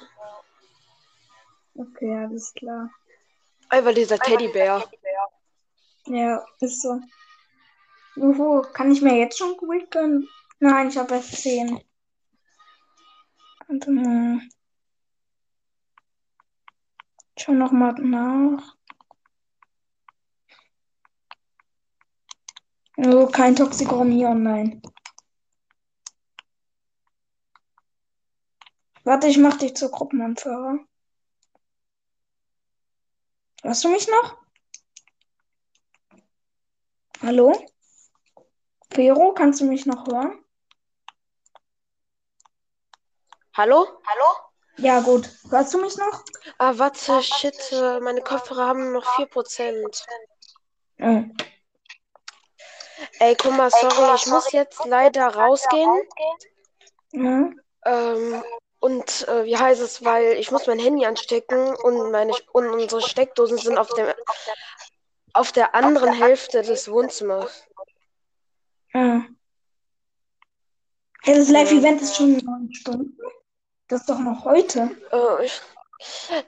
Okay, 1.76 2.16
alles 2.16 2.54
klar. 2.54 2.92
Einfach 3.70 3.94
dieser 3.94 4.20
Teddybär. 4.20 4.84
Ja, 6.06 6.46
ist 6.60 6.82
so. 6.82 7.00
Juhu, 8.16 8.62
kann 8.74 8.92
ich 8.92 9.02
mir 9.02 9.18
jetzt 9.18 9.38
schon 9.38 9.58
Quick 9.58 9.90
gönnen? 9.90 10.28
Nein, 10.60 10.90
ich 10.90 10.98
habe 10.98 11.16
erst 11.16 11.42
10. 11.42 11.82
Warte 13.68 13.92
mal. 13.92 14.42
Schau 17.40 17.54
noch 17.54 17.72
mal 17.72 17.94
nach. 17.94 18.76
Oh, 22.98 23.26
kein 23.26 23.56
Toxicromy 23.56 24.26
online. 24.26 24.82
Warte, 29.04 29.28
ich 29.28 29.38
mach 29.38 29.58
dich 29.58 29.76
zur 29.76 29.90
Gruppenanführer. 29.90 30.80
Hörst 33.64 33.84
du 33.86 33.88
mich 33.88 34.08
noch? 34.10 34.38
Hallo? 37.22 37.54
Vero, 38.92 39.34
kannst 39.34 39.62
du 39.62 39.66
mich 39.66 39.86
noch 39.86 40.06
hören? 40.06 40.44
Hallo? 43.56 43.88
Ja, 44.78 45.00
gut. 45.00 45.30
Hörst 45.50 45.74
du 45.74 45.80
mich 45.80 45.96
noch? 45.96 46.26
Ah, 46.58 46.74
warte, 46.76 47.24
shit. 47.24 47.72
äh, 47.72 48.02
Meine 48.02 48.22
Kopfhörer 48.22 48.68
haben 48.68 48.92
noch 48.92 49.06
4%. 49.16 50.06
Oh. 51.00 51.24
Ey, 53.20 53.36
guck 53.38 53.56
mal, 53.56 53.72
sorry, 53.72 54.16
ich 54.16 54.28
muss 54.28 54.52
jetzt 54.52 54.84
leider 54.86 55.28
rausgehen. 55.34 56.02
Ja. 57.14 57.50
Ähm, 57.86 58.44
und 58.84 59.26
äh, 59.30 59.46
wie 59.46 59.56
heißt 59.56 59.82
es, 59.82 60.04
weil 60.04 60.34
ich 60.34 60.52
muss 60.52 60.68
mein 60.68 60.78
Handy 60.78 61.06
anstecken 61.06 61.74
und 61.74 62.12
meine 62.12 62.34
und 62.52 62.68
unsere 62.70 63.02
Steckdosen 63.02 63.58
sind 63.58 63.78
auf 63.78 63.94
dem 63.94 64.08
auf 65.32 65.54
der 65.54 65.74
anderen 65.74 66.12
Hälfte 66.12 66.64
des 66.64 66.92
Wohnzimmers. 66.92 67.64
Ah. 68.94 69.22
Hey, 71.22 71.36
das 71.36 71.48
Live-Event 71.48 72.02
ist 72.02 72.18
schon 72.18 72.38
neun 72.40 72.74
Stunden. 72.74 73.18
Das 73.88 74.02
ist 74.02 74.10
doch 74.10 74.20
noch 74.20 74.44
heute. 74.44 74.92
Äh, 75.14 75.46
ich, 75.46 75.62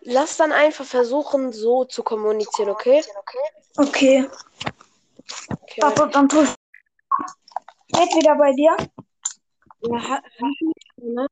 lass 0.01 0.35
dann 0.35 0.51
einfach 0.51 0.83
versuchen, 0.83 1.53
so 1.53 1.85
zu 1.85 2.03
kommunizieren, 2.03 2.69
okay? 2.69 3.01
Okay. 3.77 4.29
Okay. 5.47 5.81
Warte, 5.81 6.09
dann 6.09 6.27
tue 6.27 6.43
ich. 6.43 6.53
Geht 7.87 8.13
wieder 8.13 8.35
bei 8.35 8.51
dir? 8.51 8.75
Ja, 9.83 10.09
ha- 10.09 10.23
ne? 10.97 11.27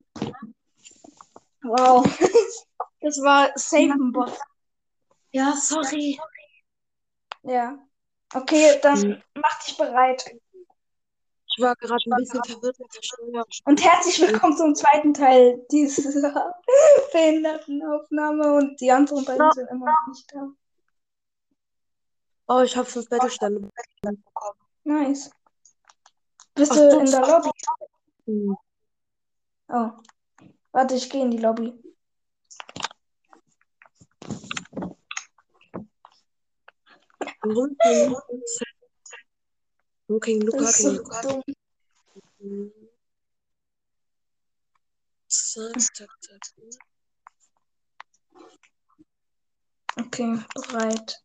Wow. 1.64 2.06
Das 3.06 3.18
war 3.18 3.52
safe 3.56 3.92
ein 3.92 4.14
Bot. 4.14 4.32
ja, 5.34 5.54
sorry. 5.58 6.18
Ja. 7.42 7.78
Okay, 8.34 8.80
dann 8.82 9.22
mach 9.36 9.62
dich 9.66 9.76
bereit. 9.76 10.24
Ich 11.48 11.62
war 11.62 11.76
gerade 11.76 12.02
ein 12.06 12.16
bisschen 12.16 12.42
verwirrt 12.46 12.80
mit 12.80 12.96
der 12.96 13.02
Steuer. 13.04 13.46
Und 13.66 13.84
herzlich 13.84 14.22
willkommen 14.22 14.56
zum 14.56 14.74
zweiten 14.74 15.14
Teil 15.14 15.66
dieser 15.70 16.54
Behindertenaufnahme 17.12 18.54
und 18.54 18.80
die 18.80 18.90
anderen 18.90 19.26
beiden 19.26 19.52
sind 19.52 19.70
immer 19.70 19.88
noch 19.88 20.08
nicht 20.08 20.34
da. 20.34 20.48
Oh, 22.48 22.62
ich 22.62 22.78
habe 22.78 22.86
fünf 22.90 23.10
Battlestände. 23.10 23.70
Nice. 24.86 25.30
Bist 26.56 26.72
Ach, 26.72 26.76
du 26.78 26.90
du- 26.90 27.00
in 27.00 27.12
der 27.12 27.20
Lobby? 27.28 27.50
Hm. 28.28 28.58
Oh. 29.68 29.90
Warte, 30.74 30.96
ich 30.96 31.08
gehe 31.10 31.22
in 31.22 31.30
die 31.30 31.38
Lobby. 31.38 31.72
Kein 40.20 40.42
Luca? 40.42 40.66
So 40.72 40.90
Luca? 40.90 41.22
Zack. 45.28 46.10
Okay, 49.96 50.40
bereit. 50.56 51.24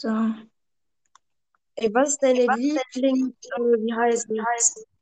So. 0.00 0.08
Ey, 1.76 1.94
was 1.94 2.10
ist 2.10 2.22
deine 2.22 2.46
Lieblings... 2.46 3.34
Äh, 3.44 3.60
wie 3.60 3.94
heißt 3.94 4.28
es? 4.30 4.93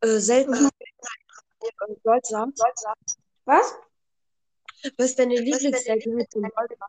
Äh, 0.00 0.18
selten... 0.18 0.54
Äh, 0.54 0.70
Goldsam. 2.02 2.54
Was? 3.44 3.74
Was 4.96 5.06
ist 5.10 5.18
deine 5.18 5.36
Lieblingsseltenheit 5.36 6.30
zum 6.32 6.42
Goldsam? 6.42 6.88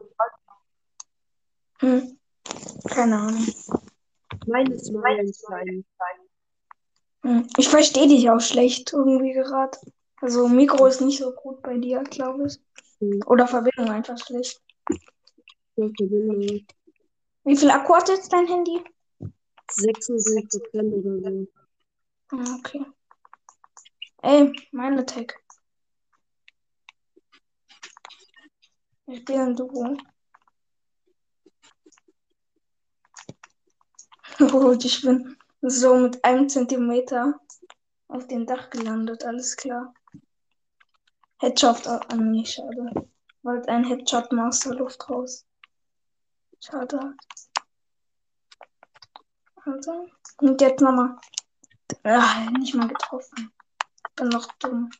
Hm. 1.79 2.19
Keine 2.87 3.17
Ahnung. 3.17 3.47
Meines 4.47 4.91
Meilenstein. 4.91 5.85
Hm. 7.23 7.47
Ich 7.57 7.69
verstehe 7.69 8.07
dich 8.07 8.29
auch 8.29 8.39
schlecht 8.39 8.93
irgendwie 8.93 9.33
gerade. 9.33 9.77
Also 10.21 10.47
Mikro 10.47 10.85
ist 10.85 11.01
nicht 11.01 11.19
so 11.19 11.31
gut 11.33 11.61
bei 11.61 11.77
dir, 11.77 12.03
glaube 12.03 12.47
ich. 12.47 12.59
Hm. 12.99 13.21
Oder 13.25 13.47
Verbindung 13.47 13.89
einfach 13.89 14.17
schlecht. 14.17 14.61
Ja, 15.75 15.87
Verbindung. 15.97 16.65
Wie 17.43 17.57
viel 17.57 17.71
Akku 17.71 17.95
hat 17.95 18.07
jetzt 18.09 18.31
dein 18.31 18.47
Handy? 18.47 18.83
76 19.71 20.63
Prozent 20.63 20.93
oder 20.93 21.31
so. 21.31 21.47
Ah, 22.29 22.57
Okay. 22.59 22.85
Ey, 24.23 24.53
meine 24.71 25.03
Tech. 25.05 25.33
Ich 29.07 29.25
bin 29.25 29.39
ein 29.39 29.55
Duo. 29.55 29.97
Oh, 34.53 34.71
ich 34.71 35.01
bin 35.03 35.37
so 35.61 35.95
mit 35.95 36.23
einem 36.25 36.49
Zentimeter 36.49 37.39
auf 38.07 38.27
dem 38.27 38.45
Dach 38.47 38.71
gelandet, 38.71 39.23
alles 39.23 39.55
klar. 39.55 39.93
Headshot 41.37 41.85
an 41.85 42.31
mir, 42.31 42.45
schade. 42.45 43.07
Wollte 43.43 43.69
ein 43.69 43.83
Headshot 43.83 44.31
der 44.31 44.73
Luft 44.73 45.09
raus. 45.09 45.45
Schade. 46.59 47.15
Also, 49.63 50.07
und 50.37 50.61
jetzt 50.61 50.81
nochmal. 50.81 51.17
Ah, 52.03 52.49
nicht 52.51 52.73
mal 52.73 52.87
getroffen. 52.87 53.51
Bin 54.21 54.29
noch 54.29 54.45
dumm. 54.59 54.91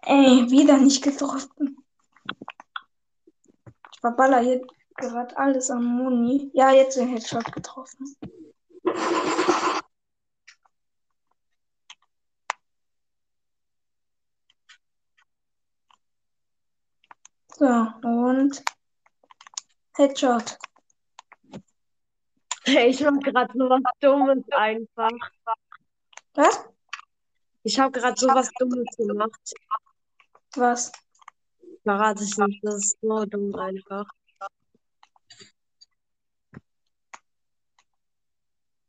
Ey, 0.00 0.50
wieder 0.50 0.78
nicht 0.78 1.04
getroffen. 1.04 1.76
Ich 3.92 4.00
verballer 4.00 4.40
hier 4.40 4.66
gerade 4.96 5.36
alles 5.36 5.70
am 5.70 5.84
Moni. 5.84 6.50
Ja, 6.54 6.70
jetzt 6.70 6.96
den 6.96 7.08
Headshot 7.08 7.52
getroffen. 7.52 8.16
So, 17.58 17.92
und 18.04 18.64
Headshot. 19.98 20.56
Ich 22.66 23.04
hab 23.04 23.20
gerade 23.22 23.52
so 23.54 23.68
was 23.68 23.82
Dummes 24.00 24.44
einfach. 24.52 25.10
Was? 26.34 26.68
Ich 27.62 27.78
habe 27.78 27.90
gerade 27.90 28.18
so 28.18 28.28
was 28.28 28.50
Dummes 28.58 28.96
gemacht. 28.96 29.52
Was? 30.54 30.92
Verrate 31.82 32.24
ich 32.24 32.36
nicht. 32.36 32.60
Das 32.62 32.74
ist 32.76 32.98
so 33.00 33.24
dumm 33.24 33.54
einfach. 33.54 34.06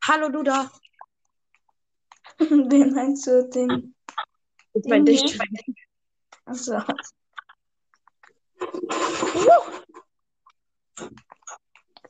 Hallo, 0.04 0.30
du 0.30 0.44
da. 0.44 0.72
Den 2.40 2.94
meinst 2.94 3.28
du, 3.28 3.48
den. 3.50 3.96
Ich 4.74 4.86
mein 4.86 5.06
Den 5.06 5.16
dich. 5.16 5.34
hier? 5.34 5.76
Achso. 6.46 6.82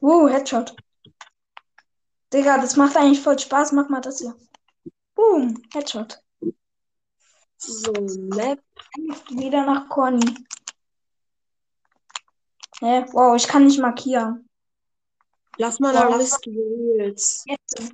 Uh, 0.02 0.28
Headshot. 0.28 0.76
Digga, 2.34 2.58
das 2.58 2.76
macht 2.78 2.96
eigentlich 2.98 3.22
voll 3.22 3.38
Spaß. 3.38 3.72
Mach 3.74 3.90
mal 3.90 4.02
das 4.02 4.20
hier. 4.20 4.36
Boom, 5.16 5.62
Headshot. 5.74 6.22
So, 7.58 7.92
Map. 8.36 8.60
Wieder 9.30 9.66
nach 9.66 9.88
Corny. 9.90 10.34
Hä? 12.80 13.06
Wow, 13.12 13.36
ich 13.36 13.48
kann 13.48 13.66
nicht 13.66 13.80
markieren. 13.80 14.48
Lass 15.58 15.80
mal 15.80 15.94
nach 15.94 16.10
Reels. 16.48 17.44
Jetzt. 17.46 17.94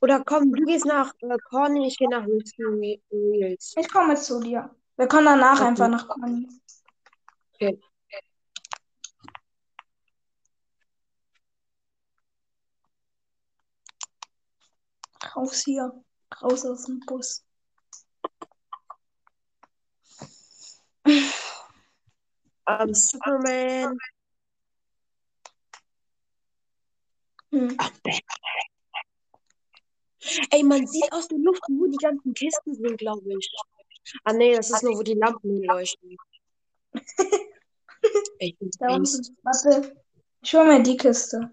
Oder 0.00 0.22
komm, 0.24 0.52
du 0.52 0.64
gehst 0.64 0.84
nach 0.84 1.12
äh, 1.22 1.36
Corny, 1.50 1.88
ich 1.88 1.96
gehe 1.98 2.08
nach 2.08 2.24
Risky 2.24 2.62
Re- 2.62 3.00
Reels. 3.10 3.74
Ich 3.76 3.88
komme 3.90 4.14
zu 4.14 4.38
dir. 4.38 4.70
Wir 4.96 5.08
können 5.08 5.24
danach 5.26 5.58
Okay. 5.58 5.68
einfach 5.68 5.88
nach 5.88 6.06
Corny. 6.06 6.48
Okay. 7.54 7.80
Raus 15.38 15.62
hier. 15.64 15.92
Raus 16.42 16.64
aus 16.64 16.84
dem 16.84 17.00
Bus. 17.06 17.44
Ähm, 21.06 22.92
Superman. 22.92 23.96
Hm. 27.52 27.76
Ey, 30.50 30.62
man 30.64 30.86
sieht 30.86 31.10
aus 31.12 31.28
der 31.28 31.38
Luft, 31.38 31.62
wo 31.68 31.86
die 31.86 31.96
ganzen 31.96 32.34
Kisten 32.34 32.74
sind, 32.74 32.98
glaube 32.98 33.22
ich. 33.38 33.50
Ah, 34.24 34.32
nee, 34.32 34.54
das 34.56 34.70
ist 34.70 34.82
nur, 34.82 34.98
wo 34.98 35.02
die 35.02 35.14
Lampen 35.14 35.62
leuchten. 35.62 36.16
Ich 38.40 38.56
bin 38.58 38.70
Da 38.78 38.94
unten. 38.94 39.36
Warte. 39.42 39.96
Ich 40.42 40.54
hol 40.54 40.64
mir 40.64 40.80
die 40.80 40.96
Kiste. 40.96 41.50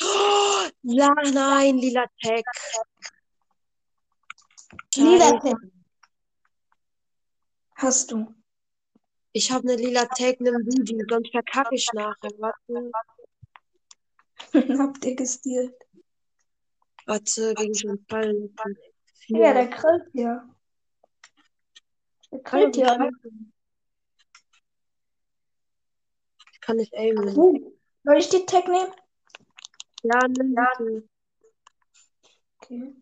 Oh, 0.00 0.71
ja, 0.82 1.12
nein, 1.32 1.78
lila 1.78 2.06
Tech. 2.22 2.44
Lila. 4.96 5.38
Tech. 5.40 5.54
Hast 7.76 8.10
du. 8.10 8.34
Ich 9.32 9.50
habe 9.50 9.68
eine 9.68 9.76
lila 9.76 10.04
Tag, 10.06 10.40
nimm 10.40 10.54
du 10.64 10.82
die, 10.82 11.04
sonst 11.08 11.30
verkacke 11.30 11.74
ich 11.74 11.88
nachher. 11.94 12.30
Warte, 12.38 12.90
Habt 14.78 15.04
ihr 15.04 15.16
gestealt? 15.16 15.74
warte, 17.06 17.54
gegen 17.54 17.72
den 17.72 18.06
Fall. 18.08 18.50
Ja, 19.28 19.54
der 19.54 19.68
grillt 19.68 20.08
hier. 20.12 20.48
Der 22.30 22.38
grillt 22.40 22.76
hier. 22.76 22.90
alle. 22.90 23.10
Ich 26.52 26.60
kann 26.60 26.76
nicht 26.76 26.94
aimen. 26.94 27.28
Soll 28.04 28.16
ich 28.16 28.28
die 28.28 28.44
Tag 28.46 28.68
nehmen? 28.68 28.92
Ja, 30.02 30.26
nimm 30.28 30.54
bitte. 30.54 31.08
Okay. 32.56 32.94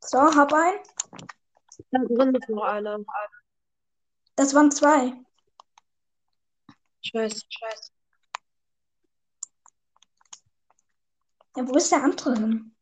So, 0.00 0.18
hab 0.18 0.52
ein. 0.52 0.74
Da 1.90 1.98
drin 2.04 2.34
ist 2.34 2.48
noch 2.48 2.62
einer. 2.62 2.98
Das 4.36 4.54
waren 4.54 4.70
zwei. 4.70 5.12
Ich 7.00 7.12
weiß. 7.12 7.48
Ja, 11.56 11.66
wo 11.66 11.74
ist 11.74 11.90
der 11.90 12.04
andere 12.04 12.34
hin? 12.34 12.76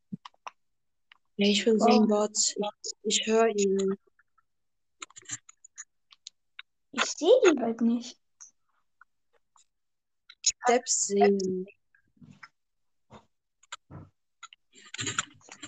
Ich 1.37 1.65
bin 1.65 1.79
so 1.79 1.87
ein 1.87 2.09
Bot. 2.09 2.37
Ich, 2.37 2.93
ich 3.03 3.27
höre 3.27 3.49
ihn. 3.49 3.97
Ich 6.97 7.05
sehe 7.05 7.41
die 7.45 7.61
halt 7.61 7.81
nicht. 7.81 8.19
Steps 10.43 11.07
sehen. 11.07 11.67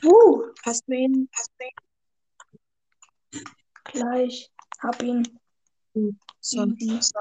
Uh, 0.04 0.52
Hast 0.64 0.86
du 0.86 0.92
ihn? 0.94 1.28
gleich. 3.84 4.50
Hab 4.80 5.02
ihn. 5.02 5.38
So. 6.40 6.66
Easy. 6.78 7.12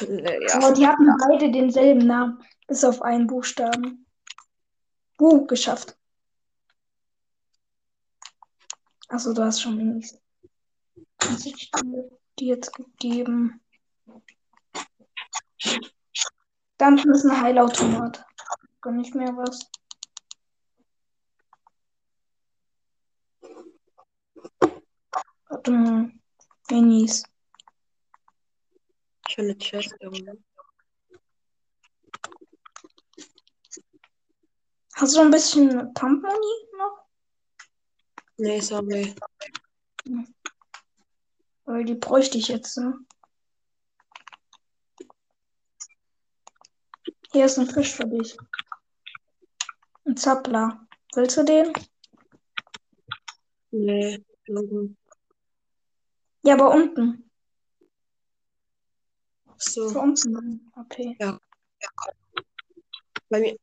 Äh, 0.00 0.46
Ja. 0.46 0.54
Aber 0.54 0.72
die 0.72 0.86
hatten 0.86 1.06
beide 1.18 1.50
denselben 1.50 2.06
Namen, 2.06 2.42
bis 2.68 2.84
auf 2.84 3.02
einen 3.02 3.26
Buchstaben. 3.26 4.06
Uh, 5.18 5.46
geschafft. 5.46 5.98
Achso, 9.08 9.34
du 9.34 9.42
hast 9.42 9.60
schon 9.60 9.76
Minis. 9.76 10.18
Was 11.22 11.46
ich 11.46 11.70
dir 11.70 12.10
die 12.38 12.46
jetzt 12.46 12.72
gegeben? 12.72 13.60
Dann 16.78 16.98
ist 16.98 17.24
ein 17.24 17.40
Heilautomat. 17.40 18.24
Gar 18.80 18.92
nicht 18.92 19.14
mehr 19.14 19.36
was. 19.36 19.70
Warte 25.48 25.70
mal. 25.70 26.12
Minis. 26.70 27.24
Ich 29.28 29.34
finde 29.34 29.58
Chest 29.58 29.94
irgendwo. 30.00 30.38
Hast 34.94 35.16
du 35.16 35.20
ein 35.20 35.30
bisschen 35.30 35.92
Pumpmoni 35.94 36.68
noch? 36.76 37.06
Nee, 38.36 38.60
sorry. 38.60 39.14
Weil 41.70 41.84
die 41.84 41.94
bräuchte 41.94 42.36
ich 42.36 42.48
jetzt. 42.48 42.76
Ne? 42.78 42.98
Hier 47.30 47.44
ist 47.44 47.60
ein 47.60 47.68
Fisch 47.68 47.94
für 47.94 48.08
dich. 48.08 48.36
Ein 50.04 50.16
Zappler. 50.16 50.84
Willst 51.14 51.36
du 51.36 51.44
den? 51.44 51.72
Nee, 53.70 54.24
irgendwo. 54.46 54.96
Ja, 56.42 56.54
aber 56.54 56.72
unten. 56.74 57.30
So, 59.56 59.90
Für 59.90 60.00
unten. 60.00 60.72
Okay. 60.74 61.16
bei 63.28 63.38
mir. 63.38 63.56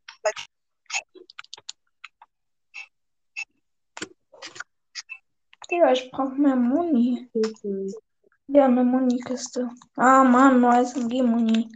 Digga, 5.70 5.91
ich 5.91 6.09
brauche 6.11 6.36
mehr 6.36 6.55
Muni. 6.55 7.30
Ja, 8.47 8.65
eine 8.65 8.84
Muni-Kiste. 8.84 9.70
Ah, 9.97 10.24
Mann, 10.24 10.61
neues 10.61 10.95
MG-Muni. 10.95 11.70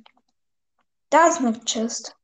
Da 1.10 1.28
ist 1.28 1.40
eine 1.40 1.60
Chest. 1.66 2.16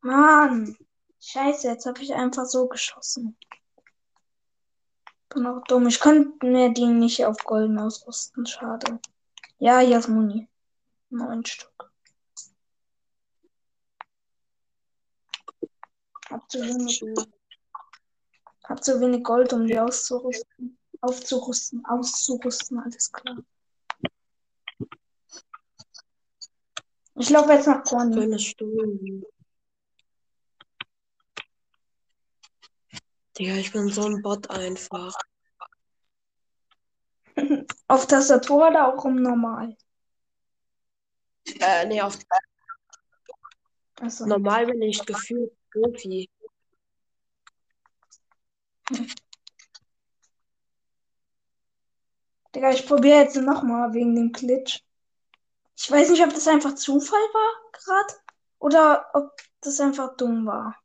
Mann. 0.00 0.76
Scheiße, 1.20 1.68
jetzt 1.68 1.86
habe 1.86 2.02
ich 2.02 2.14
einfach 2.14 2.46
so 2.46 2.66
geschossen. 2.66 3.36
Bin 5.28 5.46
auch 5.46 5.62
dumm. 5.64 5.86
Ich 5.86 6.00
könnte 6.00 6.46
mir 6.46 6.70
die 6.70 6.86
nicht 6.86 7.24
auf 7.24 7.36
Golden 7.44 7.78
ausrüsten. 7.78 8.46
Schade. 8.46 8.98
Ja, 9.58 9.78
hier 9.80 9.98
ist 9.98 10.08
Muni. 10.08 10.48
Neun 11.10 11.44
Stück. 11.44 11.91
Hab 16.32 16.50
zu 16.50 16.60
wenig, 16.62 17.04
hab 18.64 18.82
zu 18.82 18.98
wenig 19.02 19.22
Gold, 19.22 19.52
um 19.52 19.66
die 19.66 19.78
auszurüsten. 19.78 20.78
Aufzurüsten, 21.02 21.84
auszurüsten, 21.84 22.78
alles 22.78 23.12
klar. 23.12 23.36
Ich 27.16 27.28
laufe 27.28 27.52
jetzt 27.52 27.66
nach 27.66 27.84
Stunde. 28.38 29.26
Digga, 33.38 33.54
ich 33.56 33.70
bin 33.72 33.88
so 33.88 34.06
ein 34.06 34.22
Bot 34.22 34.48
einfach. 34.48 35.14
Auf 37.88 38.06
Tastatur 38.06 38.68
oder 38.68 38.94
auch 38.94 39.04
im 39.04 39.16
Normal? 39.16 39.76
Äh, 41.60 41.86
nee, 41.86 42.00
auf 42.00 42.18
Achso. 44.00 44.26
normal 44.26 44.66
bin 44.66 44.80
ich 44.82 45.04
gefühlt 45.04 45.52
Profi. 45.72 46.28
Digga, 52.54 52.70
ich 52.70 52.86
probiere 52.86 53.22
jetzt 53.22 53.36
nochmal 53.36 53.94
wegen 53.94 54.14
dem 54.14 54.32
Glitch. 54.32 54.82
Ich 55.76 55.90
weiß 55.90 56.10
nicht, 56.10 56.22
ob 56.22 56.30
das 56.30 56.46
einfach 56.46 56.74
Zufall 56.74 57.18
war 57.18 57.70
gerade 57.72 58.14
oder 58.58 59.10
ob 59.14 59.32
das 59.62 59.80
einfach 59.80 60.16
dumm 60.16 60.46
war. 60.46 60.76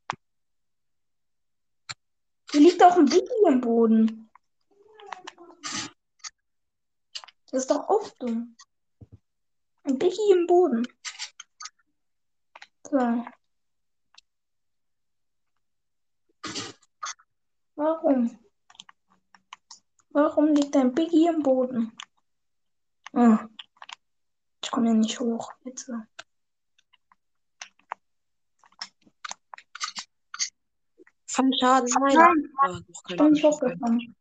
Hier 2.50 2.60
liegt 2.62 2.82
auch 2.82 2.96
ein 2.96 3.04
Biggie 3.04 3.46
im 3.46 3.60
Boden. 3.60 4.30
Das 7.50 7.62
ist 7.62 7.70
doch 7.70 7.88
auch 7.88 8.08
dumm. 8.18 8.56
Ein 9.84 9.98
Biggie 9.98 10.32
im 10.32 10.46
Boden. 10.46 10.86
So. 12.90 13.24
Warum? 17.78 18.36
Warum 20.10 20.48
liegt 20.48 20.74
ein 20.74 20.92
Biggie 20.92 21.28
im 21.28 21.44
Boden? 21.44 21.92
Oh. 23.12 23.38
Ich 24.64 24.68
komme 24.72 24.88
hier 24.88 24.98
nicht 24.98 25.20
hoch. 25.20 25.52
Jetzt. 25.64 25.88
Fang 31.28 31.52
Schaden, 31.60 31.88
nein. 32.00 32.16
Nein, 32.16 32.52
Ah, 32.62 32.68
noch 32.68 32.80
ich 33.10 33.16
bin 33.16 33.30
nicht 33.30 33.44
hochgekommen. 33.44 34.16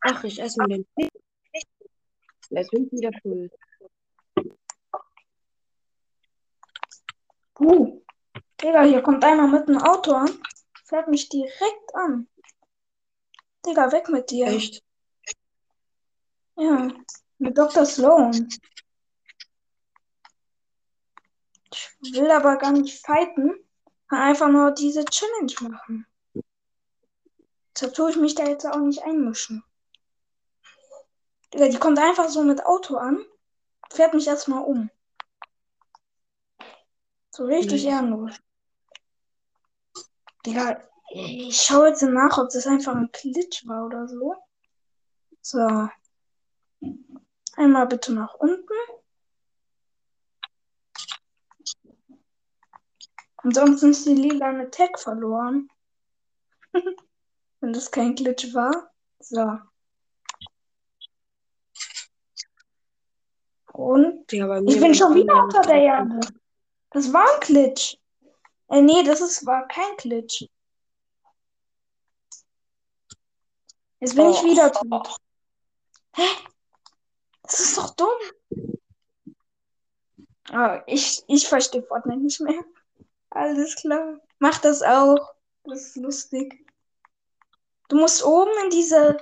Ach, 0.00 0.24
ich 0.24 0.40
esse 0.40 0.60
mir 0.62 0.68
den. 0.78 0.86
Jetzt 2.50 2.70
bin 2.72 2.86
ich 2.86 2.92
wieder 2.92 3.12
voll. 3.22 3.50
Uh. 7.60 8.05
Digga, 8.62 8.82
hier 8.84 9.02
kommt 9.02 9.24
einer 9.24 9.46
mit 9.46 9.68
einem 9.68 9.82
Auto 9.82 10.12
an. 10.12 10.30
Fährt 10.84 11.08
mich 11.08 11.28
direkt 11.28 11.94
an. 11.94 12.28
Digga, 13.66 13.92
weg 13.92 14.08
mit 14.08 14.30
dir. 14.30 14.46
Echt? 14.46 14.82
Ja, 16.56 16.88
mit 17.38 17.58
Dr. 17.58 17.84
Sloan. 17.84 18.48
Ich 22.00 22.14
will 22.14 22.30
aber 22.30 22.56
gar 22.56 22.72
nicht 22.72 23.04
fighten. 23.04 23.54
Kann 24.08 24.20
einfach 24.20 24.48
nur 24.48 24.70
diese 24.70 25.04
Challenge 25.04 25.52
machen. 25.60 26.06
Deshalb 27.74 27.94
tue 27.94 28.10
ich 28.10 28.16
mich 28.16 28.34
da 28.34 28.44
jetzt 28.46 28.64
auch 28.64 28.78
nicht 28.78 29.02
einmischen. 29.02 29.64
Digga, 31.52 31.68
die 31.68 31.78
kommt 31.78 31.98
einfach 31.98 32.28
so 32.28 32.42
mit 32.42 32.64
Auto 32.64 32.96
an. 32.96 33.22
Fährt 33.90 34.14
mich 34.14 34.26
erstmal 34.26 34.64
um. 34.64 34.90
So 37.30 37.44
richtig 37.44 37.84
ehrenlos. 37.84 38.32
Digga, 40.46 40.80
ich 41.10 41.60
schaue 41.60 41.88
jetzt 41.88 42.02
nach, 42.02 42.38
ob 42.38 42.50
das 42.50 42.66
einfach 42.66 42.94
ein 42.94 43.10
Glitch 43.12 43.66
war 43.66 43.86
oder 43.86 44.06
so. 44.06 44.34
So. 45.40 45.88
Einmal 47.56 47.86
bitte 47.86 48.12
nach 48.12 48.34
unten. 48.34 48.62
Ansonsten 53.38 53.90
ist 53.90 54.06
die 54.06 54.14
lilane 54.14 54.70
Tag 54.70 54.98
verloren. 55.00 55.68
Wenn 57.60 57.72
das 57.72 57.90
kein 57.90 58.14
Glitch 58.14 58.54
war. 58.54 58.92
So. 59.18 59.58
Und 63.72 64.30
mir 64.32 64.62
ich 64.66 64.80
bin 64.80 64.94
schon 64.94 65.14
wieder 65.14 65.44
unter 65.44 65.62
der 65.62 65.82
Erde. 65.82 66.20
Das 66.90 67.12
war 67.12 67.24
ein 67.24 67.40
Glitch. 67.40 67.98
Äh, 68.68 68.80
nee, 68.82 69.02
das 69.04 69.20
ist, 69.20 69.46
war 69.46 69.66
kein 69.68 69.96
Glitch. 69.96 70.48
Jetzt 74.00 74.14
bin 74.14 74.30
ich 74.30 74.38
Oh. 74.38 74.44
wieder 74.44 74.72
tot. 74.72 75.16
Hä? 76.14 76.22
Das 77.42 77.60
ist 77.60 77.78
doch 77.78 77.90
dumm. 77.94 78.08
Ah, 80.50 80.82
ich, 80.86 81.24
ich 81.28 81.48
verstehe 81.48 81.82
Fortnite 81.82 82.20
nicht 82.20 82.40
mehr. 82.40 82.62
Alles 83.30 83.76
klar. 83.76 84.20
Mach 84.38 84.58
das 84.58 84.82
auch. 84.82 85.34
Das 85.64 85.80
ist 85.88 85.96
lustig. 85.96 86.66
Du 87.88 87.96
musst 87.96 88.24
oben 88.24 88.50
in 88.64 88.70
diese, 88.70 89.16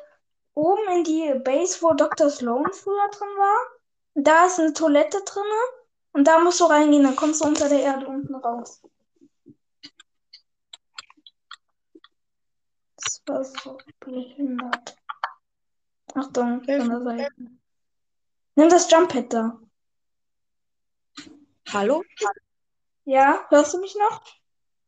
oben 0.55 0.86
in 0.92 1.05
die 1.05 1.34
Base, 1.42 1.80
wo 1.82 1.92
Dr. 1.95 2.30
Sloan 2.30 2.72
früher 2.72 3.09
drin 3.11 3.28
war. 3.36 3.59
Da 4.14 4.47
ist 4.47 4.59
eine 4.59 4.72
Toilette 4.72 5.22
drinne. 5.24 5.61
Und 6.12 6.26
da 6.28 6.38
musst 6.40 6.61
du 6.61 6.64
reingehen, 6.64 7.03
dann 7.03 7.16
kommst 7.16 7.40
du 7.42 7.47
unter 7.47 7.68
der 7.68 7.80
Erde 7.80 8.07
unten 8.07 8.34
raus. 8.34 8.80
Das 13.24 13.54
war 13.54 13.62
so 13.62 13.78
behindert. 14.00 14.96
Achtung, 16.14 16.62
von 16.62 16.66
der 16.66 17.00
Seite. 17.02 17.34
Nimm 18.56 18.68
das 18.68 18.90
Jump 18.90 19.10
Pad 19.12 19.32
da. 19.32 19.60
Hallo? 21.70 22.04
Ja, 23.04 23.46
hörst 23.48 23.74
du 23.74 23.80
mich 23.80 23.96
noch? 23.96 24.22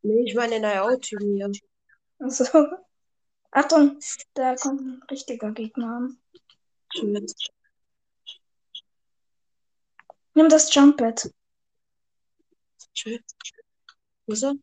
Nee, 0.02 0.24
ich 0.24 0.34
meine 0.34 0.56
in 0.56 0.62
der 0.62 0.84
Autypen 0.84 1.34
hier. 1.34 1.50
Also, 2.18 2.44
Achtung, 3.50 3.98
da 4.34 4.54
kommt 4.54 4.82
ein 4.82 5.02
richtiger 5.10 5.50
Gegner 5.52 5.96
an. 5.96 6.20
Shit. 6.94 7.34
Nimm 10.34 10.48
das 10.48 10.72
Jump 10.74 10.98
Pad. 10.98 11.32
Shit. 12.92 13.24
Wo 14.26 14.32
ist 14.34 14.44
er? 14.44 14.54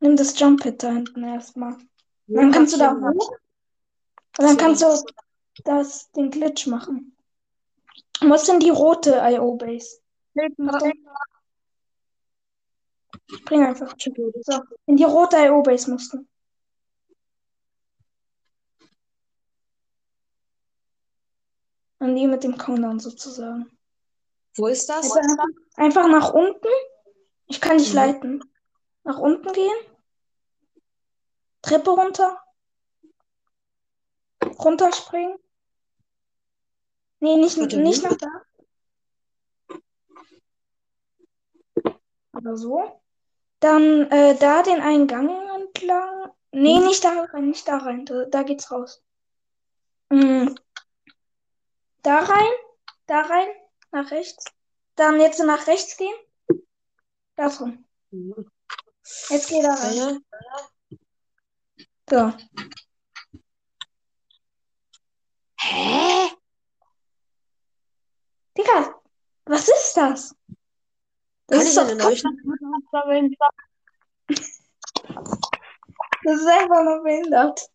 Nimm 0.00 0.16
das 0.16 0.38
Jump 0.38 0.62
Pad 0.62 0.82
da 0.82 0.92
hinten 0.92 1.24
erstmal. 1.24 1.78
Wo 2.26 2.36
Dann 2.36 2.52
kannst 2.52 2.74
du 2.74 2.78
da 2.78 2.92
ich 2.92 2.98
hoch. 3.02 3.30
Und 4.38 4.44
dann 4.46 4.56
kannst 4.56 4.82
du 4.82 4.86
das, 5.64 6.10
den 6.12 6.30
Glitch 6.30 6.66
machen. 6.66 7.16
Du 8.20 8.28
musst 8.28 8.48
in 8.48 8.60
die 8.60 8.70
rote 8.70 9.20
IO-Base. 9.22 10.00
Achtung. 10.66 10.92
Spring 13.30 13.64
einfach. 13.64 13.94
So, 13.98 14.62
in 14.86 14.96
die 14.96 15.04
rote 15.04 15.36
IO-Base 15.36 15.90
musst 15.90 16.12
du. 16.12 16.26
An 21.98 22.16
die 22.16 22.26
mit 22.26 22.44
dem 22.44 22.56
Countdown 22.58 22.98
sozusagen. 23.00 23.70
Wo 24.56 24.66
ist 24.66 24.88
das? 24.88 25.10
Also 25.10 25.18
einfach, 25.20 25.46
einfach 25.76 26.08
nach 26.08 26.32
unten. 26.32 26.68
Ich 27.46 27.60
kann 27.60 27.78
dich 27.78 27.90
Mhm. 27.90 27.96
leiten. 27.96 28.44
Nach 29.04 29.18
unten 29.18 29.52
gehen. 29.52 29.93
Treppe 31.64 31.90
runter. 31.90 32.38
Runterspringen. 34.58 35.38
Nee, 37.20 37.36
nicht, 37.36 37.58
Warte, 37.58 37.78
nicht 37.78 38.02
nach 38.02 38.18
da. 38.18 38.28
Aber 42.32 42.56
so. 42.56 43.00
Dann 43.60 44.10
äh, 44.10 44.36
da 44.36 44.62
den 44.62 44.82
einen 44.82 45.06
Gang 45.06 45.30
entlang. 45.54 46.30
Nee, 46.52 46.78
Mhm. 46.78 46.86
nicht 46.86 47.02
da 47.02 47.24
rein, 47.32 47.48
nicht 47.48 47.66
da 47.66 47.78
rein. 47.78 48.04
Da, 48.04 48.26
da 48.26 48.42
geht's 48.42 48.70
raus. 48.70 49.02
Mm. 50.10 50.48
Da 52.02 52.18
rein, 52.18 52.52
da 53.06 53.22
rein, 53.22 53.48
nach 53.90 54.10
rechts. 54.10 54.44
Dann 54.96 55.18
jetzt 55.18 55.42
nach 55.42 55.66
rechts 55.66 55.96
gehen. 55.96 56.14
Da 57.36 57.48
drin. 57.48 57.84
Jetzt 59.30 59.48
geh 59.48 59.62
da 59.62 59.74
rein. 59.74 59.94
Ja, 59.94 60.18
So. 62.10 62.32
Hä? 65.60 66.30
Digga, 68.56 68.94
was 69.46 69.68
ist 69.68 69.96
das? 69.96 70.34
Das 71.46 71.58
Kann 71.58 71.66
ist 71.66 71.76
doch 71.76 71.88
sammeln? 72.92 73.34
Das 76.26 76.40
ist 76.40 76.46
einfach 76.46 76.82
nur 76.84 77.02
behindert. 77.02 77.68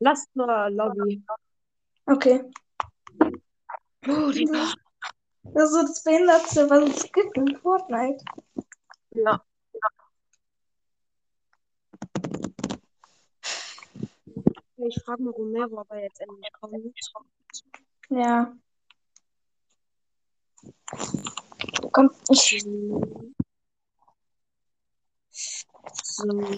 Lass 0.00 0.26
mal 0.34 0.74
Lobby. 0.74 1.22
Okay. 2.06 2.42
Oh, 4.08 4.32
Digga. 4.32 4.74
Das 5.42 5.64
ist 5.64 5.72
so 5.72 5.82
das 5.82 6.02
Behindertste, 6.02 6.68
was 6.68 6.96
es 6.96 7.12
gibt 7.12 7.36
in 7.36 7.56
Fortnite. 7.58 8.24
Ja. 9.12 9.40
Ich 14.86 15.02
frage 15.04 15.22
mal 15.22 15.30
Romero, 15.32 15.80
ob 15.80 15.90
er 15.90 16.02
jetzt 16.02 16.20
endlich 16.20 16.50
kommt. 17.12 17.28
Ja. 18.08 18.52
Komm, 21.92 22.10
ich. 22.30 22.64
So. 26.02 26.50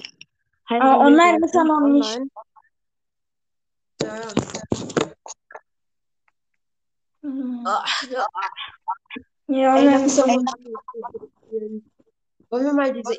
Ah, 0.68 0.98
online 0.98 1.44
ist 1.44 1.54
er 1.54 1.64
noch 1.64 1.80
nicht. 1.80 2.20
Ja, 4.02 4.16
ja. 4.16 4.32
Hm. 7.22 7.64
Ah, 7.66 7.84
ja. 8.10 8.26
Ja, 9.48 9.76
Ey, 9.76 9.86
er 9.86 9.98
nicht. 9.98 10.50
spielen. 11.46 11.90
Wollen 12.48 12.64
wir 12.64 12.72
mal 12.72 12.92
diese 12.92 13.14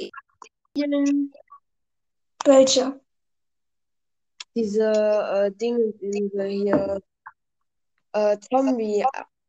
spielen? 0.72 1.34
Welche? 2.46 3.00
Diese 4.56 4.84
äh, 4.84 5.52
Dinge 5.52 6.46
hier. 6.46 7.02
Äh, 8.14 8.38
Zombie 8.40 9.04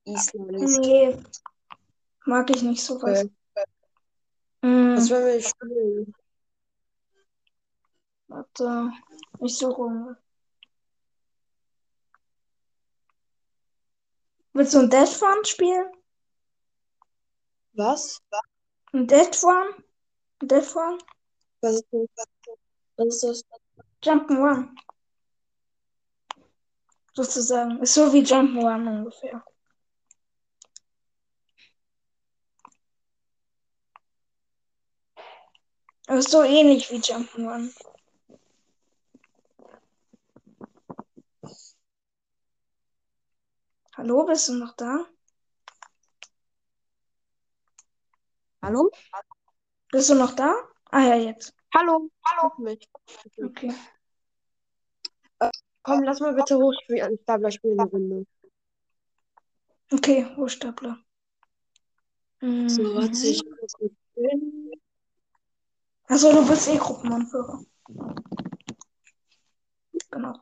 Island. 0.05 0.81
Nee. 0.81 1.19
Mag 2.27 2.49
ich 2.51 2.63
nicht 2.63 2.83
sowas. 2.83 3.25
Okay. 3.25 3.31
Hm, 4.63 4.97
Was 4.97 5.11
wollen 5.11 5.27
wir 5.27 5.41
spielen? 5.43 6.15
warte. 8.35 8.91
Ich 9.41 9.59
suche. 9.59 10.17
Willst 14.53 14.75
du 14.75 14.79
ein 14.81 14.91
Death 14.91 15.21
Run 15.23 15.45
spielen? 15.45 15.93
Was? 17.73 18.21
Ein 18.93 19.07
Death 19.07 19.43
Run? 19.43 19.85
Ein 20.41 20.49
Death 20.49 20.77
Run? 20.77 20.99
Was 21.61 21.77
ist 21.77 21.87
das? 21.93 22.27
Was 22.97 23.07
ist 23.07 23.25
das? 23.25 23.45
Jump'n'Run. 24.03 24.77
Sozusagen. 27.15 27.81
Ist 27.81 27.95
so 27.95 28.13
wie 28.13 28.23
Jump'n'Run 28.23 28.89
ungefähr. 28.89 29.45
Ist 36.09 36.31
so 36.31 36.43
ähnlich 36.43 36.91
wie 36.91 36.97
Jump'n'Run. 36.97 37.73
Hallo, 43.97 44.27
bist 44.27 44.49
du 44.49 44.55
noch 44.55 44.75
da? 44.77 45.07
Hallo? 48.61 48.91
Bist 49.93 50.11
du 50.11 50.15
noch 50.17 50.35
da? 50.35 50.53
Ah 50.91 51.01
ja, 51.03 51.15
jetzt. 51.15 51.55
Hallo? 51.75 52.11
Hallo? 52.25 52.53
Okay. 53.43 53.73
Komm, 55.85 56.03
lass 56.03 56.19
mal 56.21 56.35
bitte 56.35 56.57
hochspielen. 56.57 57.19
Stapler 57.23 57.51
spielen 57.51 57.79
eine 57.79 57.91
Runde. 57.91 58.27
Okay, 59.93 60.27
Hochstapler. 60.35 60.99
Mhm. 62.41 62.69
So, 62.69 62.83
warte, 62.95 63.27
ich 63.27 63.45
guck 63.45 63.91
hin. 64.15 64.73
Achso, 66.09 66.33
du 66.33 66.49
bist 66.49 66.69
eh 66.69 66.79
Gruppenanführer. 66.79 67.63
Genau. 70.11 70.41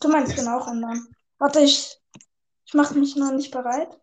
Du 0.00 0.08
meinst, 0.08 0.32
ich 0.32 0.36
bin 0.36 0.48
auch 0.48 0.66
ändern. 0.66 1.06
Warte, 1.38 1.60
ich, 1.60 1.96
ich 2.66 2.74
mache 2.74 2.98
mich 2.98 3.14
noch 3.14 3.32
nicht 3.32 3.52
bereit. 3.52 4.00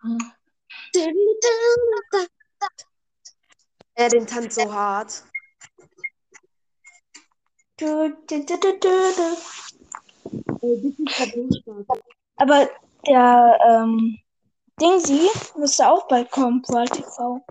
Hm. 0.00 0.32
Er 3.94 4.08
den 4.10 4.26
Tanz 4.28 4.54
so 4.54 4.72
hart. 4.72 5.24
Du, 7.76 8.08
du, 8.28 8.44
du, 8.44 8.56
du, 8.60 8.78
du, 8.78 8.92
du. 9.16 9.36
Ey, 10.62 10.76
bitte 10.80 11.10
Verbindungsstark. 11.10 12.04
Aber 12.36 12.70
der 13.04 13.58
ähm, 13.66 14.18
Dingsy 14.80 15.28
müsste 15.56 15.88
auch 15.88 16.06
bald 16.06 16.30
kommen, 16.30 16.62
Brawl 16.62 16.86
TV. 16.86 17.44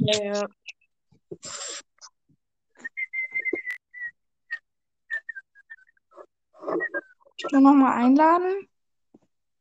Ja, 0.00 0.24
ja. 0.24 0.46
Ich 7.36 7.44
will 7.50 7.60
nochmal 7.60 8.04
einladen. 8.04 8.68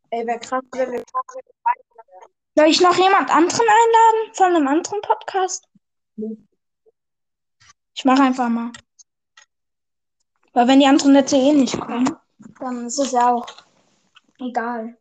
Ey, 0.10 0.28
wäre 0.28 0.40
krass, 0.40 0.62
wenn 0.74 0.92
wir. 0.92 1.04
Soll 2.58 2.68
ich 2.68 2.82
noch 2.82 2.98
jemand 2.98 3.30
anderen 3.30 3.62
einladen 3.62 4.34
von 4.34 4.56
einem 4.56 4.68
anderen 4.68 5.02
Podcast? 5.02 5.70
Nee. 6.18 6.38
Ich 7.96 8.04
mache 8.04 8.24
einfach 8.24 8.50
mal. 8.50 8.72
Weil 10.54 10.68
wenn 10.68 10.80
die 10.80 10.86
anderen 10.86 11.16
jetzt 11.16 11.34
eh 11.34 11.54
nicht 11.54 11.80
kommen, 11.80 12.16
dann 12.60 12.86
ist 12.86 13.00
es 13.00 13.12
ja 13.12 13.34
auch 13.34 13.48
egal. 14.40 14.98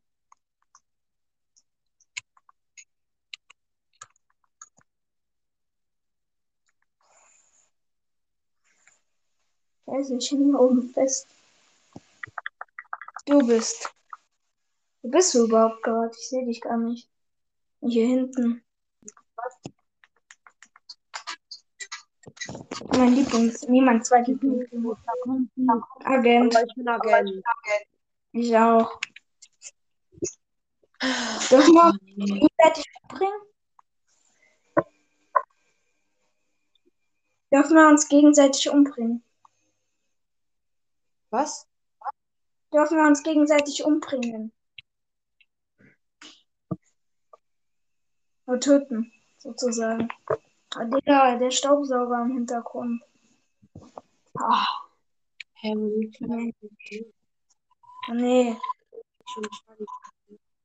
Nicht, 9.87 10.11
ich 10.11 10.31
bin 10.31 10.45
hier 10.45 10.61
oben 10.61 10.89
fest. 10.91 11.27
Du 13.27 13.45
bist. 13.47 13.93
Wo 15.03 15.11
bist 15.11 15.35
du 15.35 15.47
überhaupt 15.47 15.83
gerade? 15.83 16.13
Ich 16.13 16.29
sehe 16.29 16.47
dich 16.47 16.61
gar 16.61 16.77
nicht. 16.77 17.11
Hier 17.81 18.07
hinten. 18.07 18.63
Mein 22.97 23.15
Lieblings, 23.15 23.69
nee, 23.69 23.81
mein 23.81 24.03
zweiter 24.03 24.33
Lieblings. 24.33 24.69
Agent. 26.05 26.55
Ich 26.55 26.75
bin 26.75 26.89
Agent. 26.89 27.45
Ich 28.33 28.57
auch. 28.57 29.01
Dürfen 31.51 31.75
wir 31.75 31.85
uns 31.87 31.99
gegenseitig 32.07 32.85
umbringen? 33.09 33.41
Dürfen 37.53 37.77
wir 37.77 37.89
uns 37.89 38.09
gegenseitig 38.09 38.71
umbringen? 38.71 39.25
Was? 41.31 41.67
Dürfen 42.73 42.97
wir 42.97 43.07
uns 43.07 43.23
gegenseitig 43.23 43.85
umbringen? 43.85 44.53
Oder 48.47 48.61
töten, 48.61 49.13
sozusagen. 49.39 50.09
Ah, 50.77 50.85
Digga, 50.85 51.37
der 51.37 51.51
Staubsauger 51.51 52.23
im 52.23 52.33
Hintergrund. 52.33 53.03
Ah, 54.39 54.67
wo 55.63 55.89
liegt 55.99 56.21
nee. 56.21 56.55
Nee. 58.09 58.57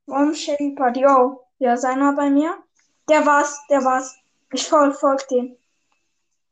Warum 0.05 0.33
Shelly 0.35 0.75
Party? 0.75 1.05
Oh, 1.07 1.47
ja, 1.57 1.73
ist 1.73 1.85
einer 1.85 2.13
bei 2.13 2.29
mir. 2.29 2.63
Der 3.09 3.25
war's, 3.25 3.59
der 3.69 3.83
war's. 3.83 4.15
Ich 4.53 4.67
fol 4.67 4.93
folg 4.93 5.27
dem. 5.29 5.57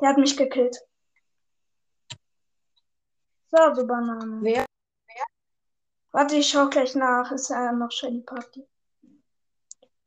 Der 0.01 0.09
hat 0.09 0.17
mich 0.17 0.35
gekillt. 0.35 0.77
So, 3.51 3.73
du 3.75 3.85
Banane. 3.85 4.39
Wer? 4.41 4.65
Warte, 6.11 6.35
ich 6.35 6.49
schau 6.49 6.69
gleich 6.69 6.95
nach. 6.95 7.31
Ist 7.31 7.49
ja 7.49 7.71
noch 7.71 7.91
Shelly 7.91 8.21
Party. 8.21 8.67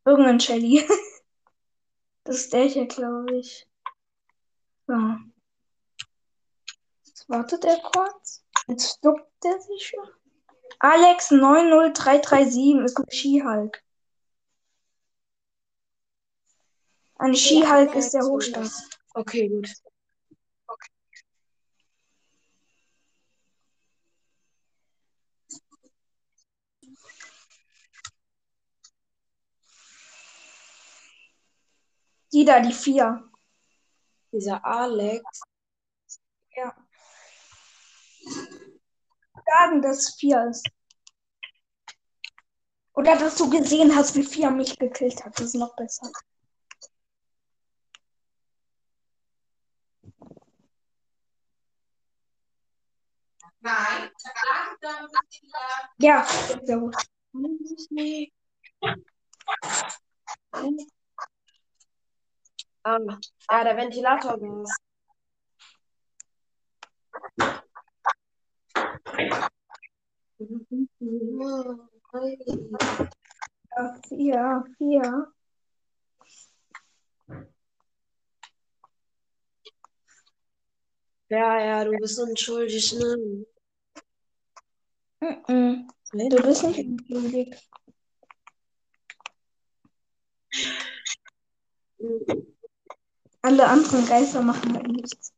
Irgendein 0.05 0.41
Shelly. 0.41 0.85
das 2.27 2.37
ist 2.37 2.53
der 2.53 2.65
hier, 2.65 2.87
glaube 2.87 3.37
ich. 3.37 3.67
So. 4.87 4.95
Jetzt 7.05 7.29
wartet 7.29 7.65
er 7.65 7.79
kurz. 7.79 8.45
Jetzt 8.67 9.05
duckt 9.05 9.45
er 9.45 9.61
sich 9.61 9.87
schon. 9.87 10.09
Alex 10.81 11.31
90337 11.31 12.85
ist 12.85 12.99
ein 12.99 13.11
Skihulk. 13.11 13.83
Ein 17.19 17.35
Skihulk 17.35 17.95
ist 17.95 18.13
der 18.13 18.23
Hochstab. 18.23 18.69
Okay, 19.15 19.49
gut. 19.49 19.71
Die 32.37 32.45
da, 32.45 32.61
die 32.61 32.71
vier. 32.71 33.31
Dieser 34.31 34.63
Alex. 34.63 35.25
Ja. 36.55 36.77
Sagen, 39.47 39.81
dass 39.81 40.01
es 40.01 40.15
vier 40.17 40.47
ist. 40.51 40.69
Oder 42.93 43.17
dass 43.17 43.37
du 43.37 43.49
gesehen 43.49 43.97
hast, 43.97 44.17
wie 44.17 44.23
vier 44.23 44.51
mich 44.51 44.79
gekillt 44.79 45.25
hat. 45.25 45.33
Das 45.39 45.47
ist 45.47 45.55
noch 45.55 45.75
besser. 45.77 46.13
Nein, 53.61 54.11
Ja, 55.97 56.27
sehr 56.67 56.79
gut. 56.81 56.97
Ah, 62.87 62.99
ja, 63.51 63.65
der 63.65 63.77
Ventilator 63.77 64.41
war 64.41 64.65
Ja, 73.77 74.01
vier, 74.09 74.65
vier. 74.79 75.33
Ja, 81.29 81.61
ja, 81.61 81.85
du 81.85 81.93
bist 81.99 82.19
unschuldig, 82.21 82.93
ne? 82.95 83.45
Mhm. 85.21 85.89
Nee, 86.13 86.29
du 86.29 86.43
bist 86.43 86.63
nicht 86.65 86.79
unschuldig. 86.87 87.55
Alle 93.47 93.65
anderen 93.65 94.05
Geister 94.07 94.43
machen 94.43 94.75
halt 94.75 94.89
nichts. 94.89 95.33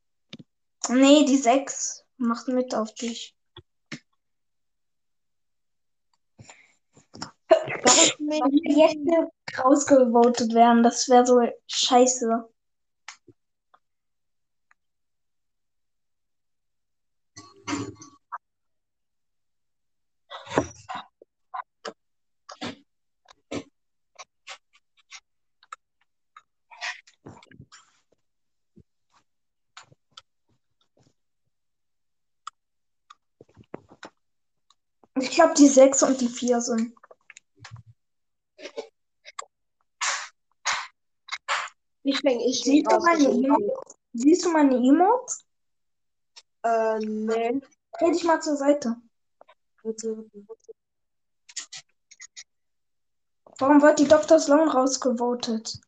Nee, 0.89 1.27
die 1.27 1.37
sechs 1.37 2.07
macht 2.17 2.49
mit 2.49 2.75
auf 2.75 2.95
dich. 2.95 3.37
Warum 7.51 8.51
jetzt 8.65 9.59
rausgevotet 9.59 10.55
werden, 10.55 10.83
das 10.83 11.07
wäre 11.11 11.27
so 11.27 11.43
scheiße. 11.67 12.49
Ich 35.21 35.31
glaube, 35.31 35.55
die 35.55 35.69
sechs 35.69 36.03
und 36.03 36.21
die 36.21 36.29
vier 36.29 36.61
sind. 36.61 36.95
Wie 42.03 42.15
fänge 42.15 42.45
ich 42.47 42.63
Siehst 42.63 42.91
du 42.91 42.99
meine 43.01 43.29
Emotes? 43.29 43.97
Siehst 44.15 44.45
du 44.45 44.51
meine 44.51 44.77
Emotes? 44.77 45.45
Äh, 46.63 46.99
nee. 47.01 47.61
Dreh 47.99 48.11
dich 48.13 48.25
mal 48.25 48.41
zur 48.41 48.57
Seite. 48.57 48.97
Warum 53.59 53.83
wird 53.83 53.99
die 53.99 54.09
Dr. 54.09 54.39
Sloan 54.39 54.69
rausgevotet? 54.69 55.81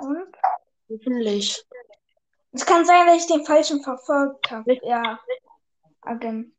Und? 0.00 0.36
Hoffentlich. 0.88 1.67
Es 2.58 2.66
kann 2.66 2.84
sein, 2.84 3.06
dass 3.06 3.18
ich 3.18 3.26
den 3.28 3.46
falschen 3.46 3.84
verfolgt 3.84 4.50
habe. 4.50 4.80
Ja. 4.82 5.20
Agent. 6.00 6.52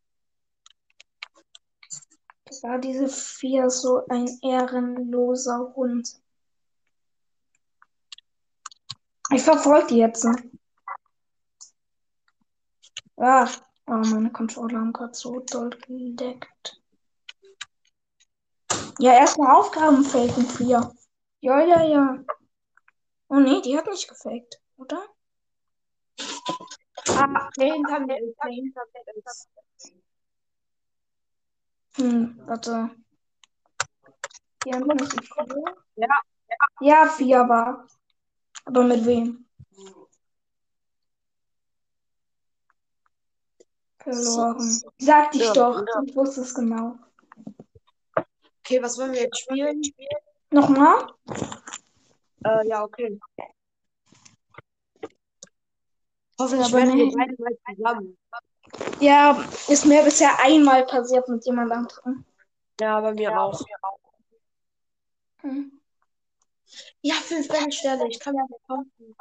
Das 2.45 2.64
war 2.64 2.80
diese 2.80 3.10
vier 3.10 3.70
so 3.70 4.06
ein 4.08 4.30
ehrenloser 4.41 5.74
Hund. 5.76 6.10
Ich 9.32 9.41
verfolge 9.41 9.88
die 9.88 9.97
jetzt. 9.97 10.26
Ah, 13.18 13.50
oh, 13.88 13.91
meine 13.91 14.32
Controller 14.32 14.80
haben 14.80 14.93
gerade 14.93 15.14
so 15.14 15.41
doll 15.41 15.70
gedeckt. 15.86 16.82
Ja, 19.00 19.16
erstmal 19.16 19.54
Aufgabenfeld 19.54 20.38
in 20.38 20.45
vier. 20.45 20.93
Ja, 21.41 21.60
ja, 21.60 21.84
ja. 21.84 22.24
Oh 23.28 23.39
nee, 23.39 23.62
die 23.62 23.78
hat 23.78 23.88
nicht 23.88 24.08
gefaked, 24.08 24.62
oder? 24.78 25.06
Ah, 27.10 27.50
der 27.58 27.74
hinter 27.74 28.00
mir 28.02 28.18
ist, 28.22 28.38
der 28.43 28.52
hinter 28.52 28.82
mir 28.93 29.24
ist. 29.24 29.50
Hm, 31.95 32.39
warte. 32.45 32.89
Die 34.66 34.74
haben 34.74 34.88
nicht 34.88 35.12
so 35.12 35.18
viele. 35.22 35.64
Ja. 35.95 36.08
Ja, 36.82 37.08
vier 37.08 37.39
war. 37.47 37.88
Aber 38.66 38.84
mit 38.84 39.06
wem? 39.06 39.45
Verloren. 44.00 44.82
Sag 44.97 45.32
dich 45.32 45.43
Ja. 45.43 45.54
doch, 45.54 45.84
ich 46.06 46.16
wusste 46.16 46.41
es 46.41 46.54
genau. 46.56 46.97
Okay, 48.60 48.82
was 48.82 48.97
wollen 48.97 49.14
wir 49.14 49.22
jetzt 49.22 49.39
spielen? 49.39 49.82
Nochmal? 50.52 51.14
Äh, 52.45 52.68
ja, 52.68 52.84
okay. 52.84 53.20
Hoffentlich 56.40 56.74
werden 56.74 56.98
wir 56.98 57.12
beide 57.18 57.36
mal 57.38 57.76
zusammen. 57.76 58.18
Ja, 59.00 59.46
ist 59.68 59.86
mir 59.86 60.04
bisher 60.04 60.40
einmal 60.40 60.86
passiert 60.86 61.28
mit 61.28 61.46
jemand 61.46 61.72
anderem. 61.72 62.26
Ja, 62.80 63.02
bei 63.02 63.14
mir 63.14 63.40
auch. 63.40 63.62
Hm. 65.42 65.80
Ja, 67.02 67.16
fünf 67.16 67.48
Sterne. 67.72 68.08
Ich 68.08 68.20
kann 68.20 68.36
ja 68.36 68.44
nicht 68.44 68.68
kaufen. 68.68 69.16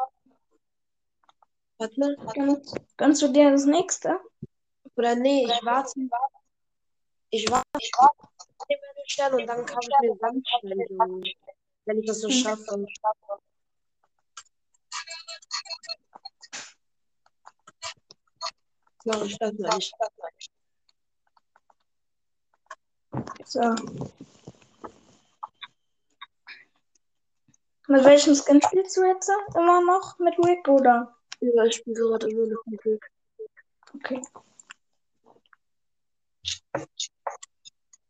Warte. 1.78 2.16
Gönnst, 2.34 2.76
gönnst 2.96 3.22
du 3.22 3.28
dir 3.28 3.50
das 3.50 3.64
nächste? 3.64 4.20
Oder 4.96 5.14
nee, 5.14 5.44
ich 5.44 5.64
warte. 5.64 5.92
Ich 7.30 7.50
warte. 7.50 7.66
Ich 7.78 7.92
warte 7.98 8.28
meine 8.68 9.06
Sterne 9.06 9.36
und 9.36 9.46
dann 9.46 9.64
kaufe 9.64 9.88
ich 9.88 10.08
mir 10.08 10.16
Sandstein, 10.16 10.86
Junge. 10.90 11.32
Wenn 11.84 11.98
ich 12.00 12.06
das 12.06 12.20
so 12.20 12.30
schaffe. 12.30 12.64
Ja, 12.68 12.86
ich 12.86 13.00
das 19.04 19.22
nicht. 19.22 19.94
So. 23.44 23.60
Mit 27.88 28.04
welchem 28.04 28.34
Skin 28.34 28.60
spielst 28.60 28.96
du 28.96 29.04
jetzt? 29.04 29.30
Immer 29.54 29.80
noch 29.80 30.18
mit 30.18 30.34
Rick 30.44 30.68
oder? 30.68 31.16
Ja, 31.40 31.64
ich 31.64 31.76
spiele 31.76 31.96
gerade 31.96 32.28
immer 32.28 32.46
noch 32.46 32.62
mit 32.66 32.82
Glück. 32.82 33.10
Okay. 33.94 34.20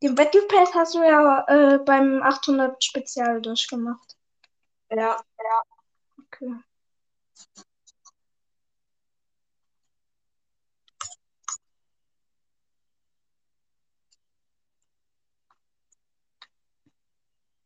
Den 0.02 0.14
Battle 0.14 0.42
Pass 0.48 0.74
hast 0.74 0.94
du 0.94 1.02
ja 1.02 1.44
äh, 1.46 1.78
beim 1.78 2.22
800 2.22 2.82
Spezial 2.82 3.40
durchgemacht. 3.40 4.16
Ja, 4.90 5.16
Okay. 6.18 6.54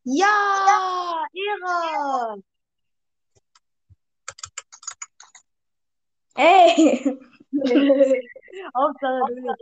Ja, 0.05 1.25
Ehre! 1.33 2.43
Ey! 6.37 7.19
Durch. 7.53 8.23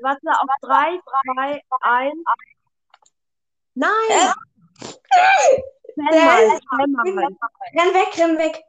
Warte, 0.03 0.31
auf 0.31 0.51
3, 0.63 1.01
2, 1.35 1.63
1. 1.81 2.15
Nein! 3.75 4.33
Zweimal, 5.95 6.61
zweimal. 6.69 7.29
Renn 7.75 7.95
weg, 7.95 8.19
renn 8.19 8.39
weg. 8.39 8.63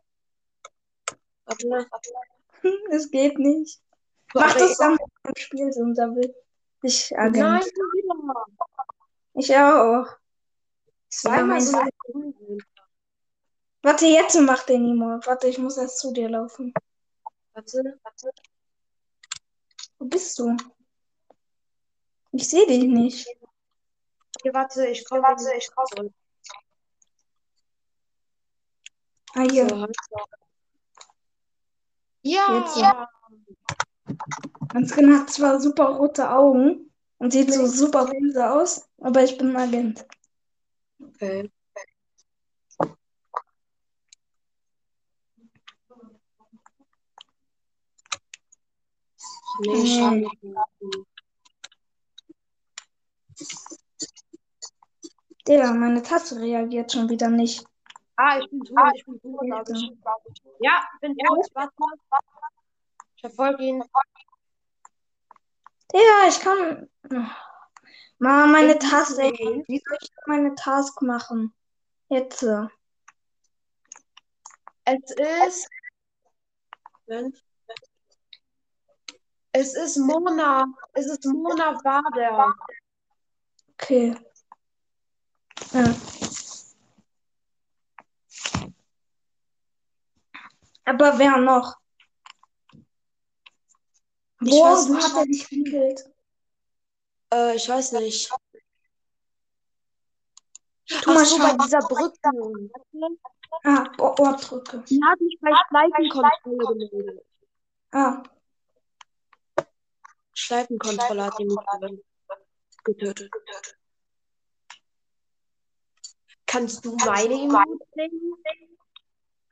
Warte, 1.46 1.88
Es 2.92 3.10
geht 3.10 3.38
nicht. 3.40 3.82
Mach 4.34 4.54
das 4.54 4.80
im 4.80 4.98
Spiel, 5.38 5.72
sonst 5.72 5.98
will 5.98 6.34
ich 6.84 7.18
Agent. 7.18 7.38
Nein. 7.38 7.62
Ich 9.34 9.56
auch. 9.56 10.06
Zweimal 11.12 11.60
so 11.62 11.78
Warte, 13.84 14.06
jetzt 14.06 14.40
mach 14.40 14.64
den 14.64 14.92
Emote. 14.92 15.28
Warte, 15.28 15.48
ich 15.48 15.58
muss 15.58 15.78
erst 15.78 16.00
zu 16.00 16.14
dir 16.14 16.30
laufen. 16.30 16.74
Warte, 17.54 18.00
warte. 18.04 18.32
Wo 20.00 20.06
bist 20.06 20.40
du? 20.40 20.56
Ich 22.32 22.48
sehe 22.48 22.66
dich 22.66 22.84
nicht. 22.84 23.28
Okay, 24.40 24.54
warte, 24.54 24.88
ich 24.88 25.04
komme. 25.04 25.24
Warte, 25.24 25.52
ich 25.58 25.70
komme. 25.76 26.14
Ah, 29.34 29.48
hier. 29.50 29.68
So, 29.68 29.88
ja. 32.22 32.60
Jetzt, 32.60 32.78
ja. 32.78 33.10
Mein 34.74 34.88
Skin 34.88 35.20
hat 35.20 35.30
zwar 35.30 35.60
super 35.60 35.86
rote 35.86 36.30
Augen 36.30 36.94
und 37.18 37.32
sieht 37.32 37.54
so 37.54 37.66
super 37.66 38.06
böse 38.06 38.52
aus, 38.52 38.88
aber 39.00 39.24
ich 39.24 39.38
bin 39.38 39.56
ein 39.56 39.58
Agent. 39.58 40.06
Okay. 41.02 41.50
Nee, 49.60 49.84
Nee. 49.84 49.88
schade. 50.00 50.28
Digga, 55.48 55.74
meine 55.74 56.02
Tasse 56.04 56.40
reagiert 56.40 56.92
schon 56.92 57.10
wieder 57.10 57.30
nicht. 57.30 57.66
Ah, 58.16 58.38
ich 58.40 58.50
bin 58.50 58.60
tot, 58.64 58.78
ich 58.96 59.06
bin 59.06 59.20
tot, 59.22 59.40
glaube 59.40 59.72
ich. 59.74 59.92
Ja, 60.60 60.88
ich 60.94 61.00
bin 61.02 61.18
tot, 61.18 61.48
warte. 61.54 61.74
Ich 63.16 63.22
verfolge 63.22 63.64
ihn. 63.64 63.84
Digga, 65.92 66.28
ich 66.28 66.40
kann. 66.40 66.90
Mann, 68.20 68.52
meine 68.52 68.78
Tasse. 68.78 69.24
Wie 69.24 69.82
soll 69.86 69.98
ich 70.02 70.10
meine 70.28 70.54
Task 70.56 71.02
machen? 71.02 71.54
Jetzt. 72.10 72.44
Es 74.86 75.00
ist. 75.16 75.68
Es 79.54 79.74
ist 79.74 79.98
Mona. 79.98 80.66
Es 80.94 81.08
ist 81.08 81.26
Mona 81.26 81.76
Wader. 81.84 82.54
Okay. 83.74 84.16
Ja. 85.74 85.96
Aber 90.86 91.18
wer 91.18 91.38
noch? 91.38 91.78
Ich 94.44 94.52
Wo 94.52 94.64
weiß 94.64 94.90
wo 94.90 94.96
hat 94.98 95.16
er 95.16 95.26
dich 95.26 95.48
gekillt? 95.48 96.11
Äh, 97.34 97.56
ich 97.56 97.68
weiß 97.68 97.94
nicht. 97.94 98.32
Tu 100.88 101.14
mal 101.14 101.26
so, 101.26 101.38
bei 101.38 101.54
dieser 101.64 101.80
Brücke. 101.80 102.70
Ah, 103.64 103.84
Ohr- 103.98 104.20
Ohrdrücke. 104.20 104.80
Die 104.90 105.00
hat 105.04 105.20
mich 105.22 105.38
bei 105.42 105.52
Schleifenkontrolle 105.70 106.90
gemeldet. 106.90 107.26
Ah, 107.92 108.24
Schleifenkontrolle 110.34 111.26
hat 111.26 111.40
die 111.40 111.46
mich 111.46 111.58
äh, 111.82 111.98
getötet. 112.84 113.32
Kannst 116.46 116.84
du 116.84 116.96
meine 116.98 117.34
Emotes 117.34 117.88
nehmen? 117.96 118.34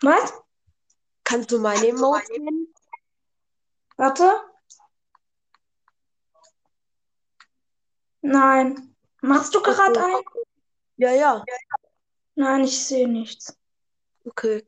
was? 0.02 0.34
Kannst 1.24 1.52
du 1.52 1.60
meine 1.60 1.88
Emotes 1.88 2.28
nehmen? 2.30 2.74
Warte. 3.96 4.49
Nein. 8.22 8.96
Machst 9.22 9.54
du 9.56 9.62
gerade 9.62 10.00
ein? 10.00 10.22
Ja, 10.98 11.12
ja. 11.12 11.44
Nein, 12.36 12.64
ich 12.66 12.86
sehe 12.86 13.08
nichts. 13.08 13.58
Okay. 14.26 14.64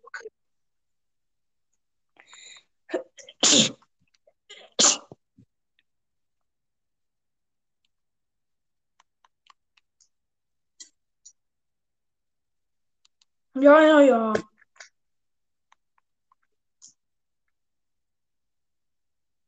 Ja, 13.55 13.79
ja, 13.81 13.99
ja. 14.01 14.33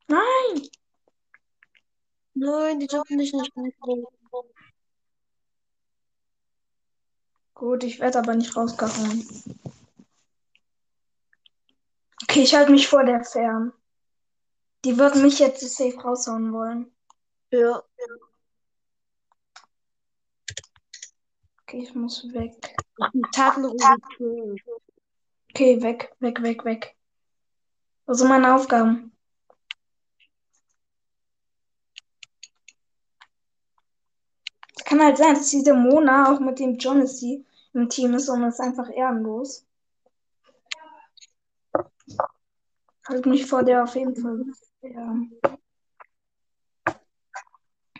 Nein. 0.08 0.70
Nein, 2.36 2.80
die 2.80 2.88
dürfen 2.88 3.18
dich 3.18 3.34
nicht 3.34 3.56
mitnehmen. 3.56 4.06
Gut, 7.54 7.84
ich 7.84 8.00
werde 8.00 8.20
aber 8.20 8.36
nicht 8.36 8.56
rausgehauen. 8.56 9.26
Okay, 12.24 12.44
ich 12.44 12.56
halte 12.56 12.72
mich 12.72 12.88
vor 12.88 13.04
der 13.04 13.24
fern. 13.24 13.74
Die 14.84 14.98
wird 14.98 15.16
mich 15.16 15.40
jetzt 15.40 15.62
safe 15.62 15.96
raushauen 16.02 16.52
wollen. 16.52 16.92
Ja. 17.52 17.84
Okay, 21.62 21.84
ich 21.84 21.96
muss 21.96 22.24
weg. 22.34 22.76
Okay, 25.50 25.82
weg, 25.82 26.16
weg, 26.20 26.42
weg, 26.42 26.66
weg. 26.66 26.96
Was 28.06 28.18
sind 28.18 28.28
meine 28.28 28.56
Aufgaben? 28.56 29.13
Kann 34.94 35.06
halt 35.08 35.18
sein, 35.18 35.34
dass 35.34 35.50
diese 35.50 35.74
Mona 35.74 36.32
auch 36.32 36.40
mit 36.40 36.60
dem 36.60 36.78
Jonassy 36.78 37.44
im 37.74 37.90
Team 37.90 38.14
ist 38.14 38.30
und 38.30 38.42
das 38.42 38.56
ist 38.56 38.60
einfach 38.60 38.90
ehrenlos. 38.90 39.66
Halt 43.08 43.26
mich 43.26 43.46
vor 43.48 43.64
der 43.64 43.84
auf 43.84 43.96
jeden 43.96 44.16
Fall. 44.16 44.46
Ja. 44.82 45.16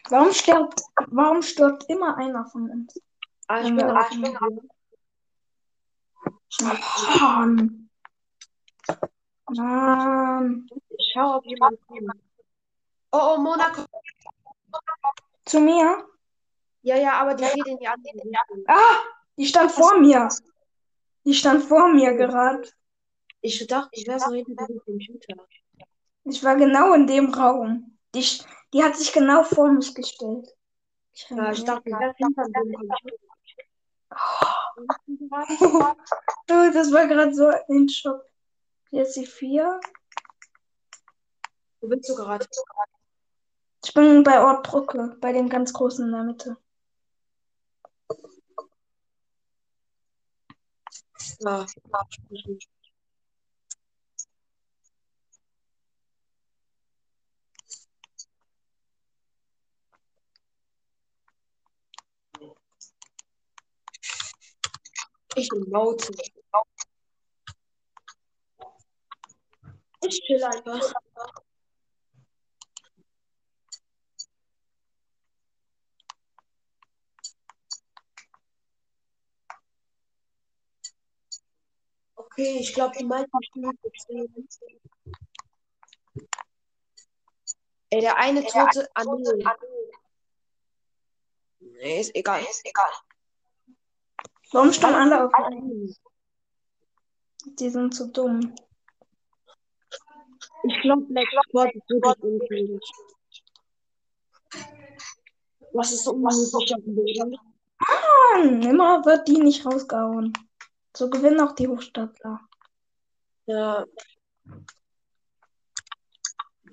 Warum 0.10 0.32
stirbt, 0.34 0.82
warum 1.08 1.42
stirbt 1.42 1.90
immer 1.90 2.16
einer 2.18 2.46
von 2.46 2.70
uns? 2.70 3.02
Ah, 3.48 3.62
ich 3.62 3.70
bin 3.70 3.78
wir 3.78 3.92
auch 3.92 4.06
aufnehmen? 4.06 4.70
Mann. 6.62 7.90
Mann. 9.50 10.70
Ich 10.90 11.12
schau, 11.12 11.38
ob 11.38 11.46
jemand. 11.46 11.80
Oh, 13.12 13.34
oh, 13.34 13.38
Mona 13.40 13.70
kommt. 13.72 13.90
Zu 15.46 15.60
mir? 15.60 16.13
Ja, 16.84 16.98
ja, 16.98 17.14
aber 17.14 17.34
die 17.34 17.46
geht 17.46 17.66
in 17.68 17.78
die 17.80 17.88
andere 17.88 18.14
Richtung. 18.14 18.64
Ah, 18.68 18.98
die 19.38 19.46
stand 19.46 19.72
vor 19.72 20.00
mir. 20.00 20.30
Die 21.26 21.34
stand 21.34 21.64
vor 21.64 21.88
mir 21.88 22.14
gerade. 22.16 22.70
Ich 23.42 23.66
dachte, 23.68 23.90
ich 23.94 24.06
wäre 24.08 24.20
so 24.20 24.34
hinter 24.34 24.68
dem 24.68 24.80
Computer. 24.80 25.36
Ich 26.26 26.44
war 26.44 26.56
genau 26.56 26.94
in 26.94 27.08
dem 27.08 27.34
Raum. 27.34 27.98
Die, 28.14 28.26
Die 28.74 28.84
hat 28.84 28.96
sich 28.96 29.12
genau 29.12 29.44
vor 29.44 29.72
mich 29.72 29.94
gestellt. 29.96 30.50
Ich, 31.14 31.30
Ja, 31.30 31.52
ich 31.52 31.64
dachte, 31.64 31.90
das 31.90 32.16
hinter 32.18 32.44
dem 32.46 32.74
Computer. 32.74 33.18
Du, 36.48 36.72
das 36.72 36.92
war 36.92 37.08
gerade 37.08 37.34
so 37.34 37.48
ein 37.48 37.90
Schock. 37.90 38.22
Jetzt 38.92 39.16
die 39.16 39.26
vier. 39.26 39.80
Wo 41.82 41.88
bist 41.88 42.08
du 42.10 42.16
gerade? 42.16 42.46
Ich 43.84 43.94
bin 43.94 44.24
bei 44.24 44.40
Ort 44.42 44.68
Brücke, 44.68 45.18
bei 45.20 45.34
dem 45.34 45.50
ganz 45.50 45.74
großen 45.74 46.06
in 46.06 46.12
der 46.12 46.24
Mitte. 46.24 46.58
Ja. 51.44 51.66
Ich 65.36 65.50
bin 65.50 65.64
laut. 65.70 66.10
Ich 70.02 70.22
chill 70.22 70.44
einfach. 70.44 70.94
Okay, 82.36 82.58
ich 82.60 82.74
glaube, 82.74 82.98
die 82.98 83.06
meisten 83.06 83.44
Stimmen 83.44 83.78
verstehen. 83.78 84.48
Ey, 87.92 88.02
der 88.02 88.18
eine 88.18 88.44
tote. 88.44 88.90
Ah, 88.96 89.04
nee. 89.04 89.46
Nee, 91.60 92.02
ist 92.02 92.16
egal. 92.16 92.42
Ist 92.42 92.66
egal. 92.66 92.90
Warum 94.52 94.74
stimmen 94.74 94.96
alle 94.96 95.26
auf? 95.26 95.32
Ich 97.46 97.56
Die 97.60 97.70
sind 97.70 97.94
zu 97.94 98.08
dumm. 98.08 98.56
glaube, 100.82 101.04
Black 101.04 101.28
Sport 101.50 101.76
ist 101.76 101.88
wirklich 101.90 102.24
unfähig. 102.24 102.82
Was 105.74 105.92
ist 105.92 106.04
so 106.04 106.14
Boden? 106.96 107.38
Mann, 108.34 108.62
immer 108.64 109.06
wird 109.06 109.28
die 109.28 109.38
nicht 109.38 109.66
rausgehauen. 109.66 110.34
So 110.96 111.10
gewinnen 111.10 111.42
auch 111.42 111.54
die 111.54 111.68
Hochstapler. 111.68 112.40
Ja, 113.46 113.86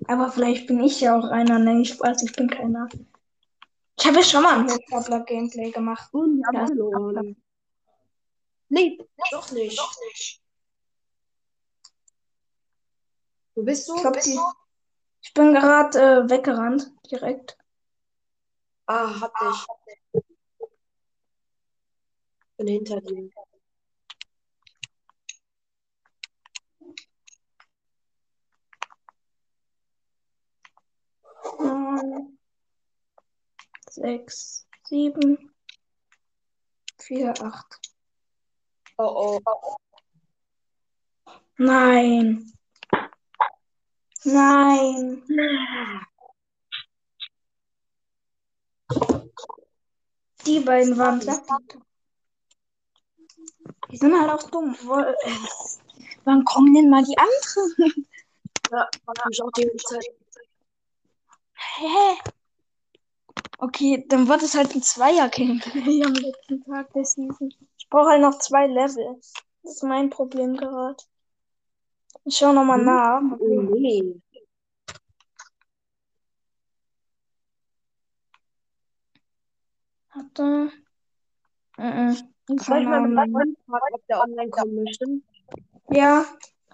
Aber 0.06 0.30
vielleicht 0.30 0.66
bin 0.66 0.80
ich 0.82 1.00
ja 1.00 1.16
auch 1.18 1.24
einer. 1.24 1.58
Nee, 1.58 1.82
ich 1.82 1.98
weiß, 2.00 2.22
ich 2.22 2.32
bin 2.32 2.48
keiner. 2.48 2.88
Ich 3.98 4.06
habe 4.06 4.16
ja 4.16 4.22
schon 4.22 4.42
mal 4.42 4.58
ein 4.58 4.70
Hochstapler-Gameplay 4.70 5.70
gemacht. 5.70 6.12
und 6.12 6.42
Ja. 6.52 6.66
verloren. 6.66 7.36
Nee, 8.68 8.98
doch 9.30 9.50
nicht. 9.52 10.40
Wo 13.54 13.62
bist 13.62 13.88
du? 13.88 13.96
Ich, 13.96 14.00
glaub, 14.00 14.20
die, 14.20 14.38
ich 15.22 15.34
bin 15.34 15.52
gerade 15.52 15.98
äh, 15.98 16.30
weggerannt, 16.30 16.90
direkt. 17.10 17.58
Ah, 18.86 19.20
hab 19.20 19.32
dich. 19.38 20.22
Bin 22.56 22.66
hinter 22.68 23.00
dir. 23.00 23.30
Sechs, 33.90 34.66
sieben, 34.84 35.52
vier, 36.98 37.34
acht. 37.42 37.80
Oh, 38.96 39.40
oh. 39.44 39.76
Nein. 41.56 42.52
Nein. 44.24 45.22
Die 50.46 50.60
beiden 50.60 50.96
waren 50.98 51.20
satt. 51.20 51.42
Die 53.90 53.96
sind 53.96 54.18
halt 54.18 54.30
auch 54.30 54.50
dumm. 54.50 54.74
Äh, 54.74 55.14
Wann 56.24 56.44
kommen 56.44 56.74
denn 56.74 56.90
mal 56.90 57.02
die 57.02 57.16
anderen? 57.18 58.06
Ja, 58.70 58.88
hab 59.06 59.26
mich 59.26 59.42
auch 59.42 59.50
die 59.52 59.68
Zeit. 59.78 60.19
Hä? 61.76 62.16
Okay, 63.58 64.04
dann 64.08 64.26
wird 64.28 64.42
es 64.42 64.54
halt 64.54 64.74
ein 64.74 64.82
Zweier-Gameplay 64.82 66.02
am 66.04 66.14
letzten 66.14 66.64
Tag 66.64 66.92
der 66.94 67.04
Season. 67.04 67.52
Ich 67.78 67.88
brauche 67.90 68.10
halt 68.10 68.22
noch 68.22 68.38
zwei 68.38 68.66
Level. 68.66 69.16
Das 69.62 69.74
ist 69.76 69.82
mein 69.82 70.08
Problem 70.10 70.56
gerade. 70.56 70.96
Ich 72.24 72.36
schau 72.36 72.52
nochmal 72.52 72.78
Hm? 72.78 72.84
nach. 72.86 73.22
Oh, 73.38 73.62
nee. 73.62 74.14
Mhm. 81.78 82.34
Ich 82.48 82.64
Soll 82.64 82.78
ich 82.78 82.84
mal 82.88 83.00
meinem 83.00 83.32
Freund 83.32 83.58
fragen, 83.66 83.94
ob 83.94 84.06
der 84.06 84.20
online 84.22 84.50
kommen 84.50 84.74
möchte? 84.84 85.06
Ja, 85.90 86.24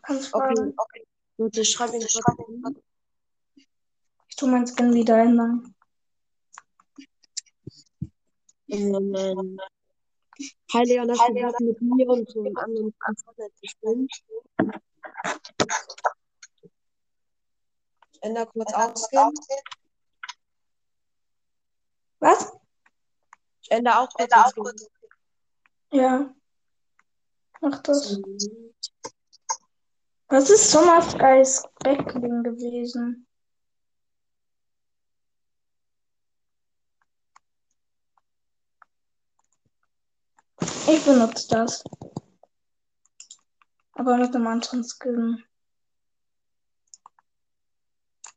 kannst 0.02 0.34
Okay, 0.34 0.54
fragen. 0.54 0.74
okay. 0.76 1.06
Warte, 1.38 1.60
ich 1.60 1.70
schreibe 1.70 1.96
ihn. 1.98 2.76
Ich 4.36 4.40
tu 4.40 4.48
meinen 4.48 4.66
Skin 4.66 4.92
wieder 4.92 5.16
ändern. 5.16 5.74
Ähm, 8.68 9.58
Hi 10.74 10.84
Leon, 10.84 11.10
hast 11.10 11.28
du 11.30 11.34
Bock 11.40 11.60
mit 11.60 11.80
mir 11.80 12.06
und 12.06 12.28
so 12.28 12.40
einem 12.40 12.92
anderen 13.00 13.50
zu 13.54 13.66
spielen? 13.66 14.06
Ich 18.12 18.22
ändere 18.22 18.46
kurz 18.48 18.74
Ausskin. 18.74 19.32
Was? 22.18 22.52
Ich 23.62 23.70
ändere 23.70 24.00
auch 24.00 24.10
kurz 24.10 24.32
Ausskin. 24.34 24.88
Ja. 25.92 26.34
Mach 27.62 27.82
das. 27.84 28.20
Was 30.28 30.50
ist 30.50 30.70
Summer 30.70 31.00
Skies 31.00 31.62
Backling 31.78 32.42
gewesen? 32.42 33.25
Ich 40.88 41.04
benutze 41.04 41.48
das. 41.48 41.82
Aber 43.94 44.16
mit 44.18 44.34
einem 44.34 44.46
anderen 44.46 44.84
Skin. 44.84 45.42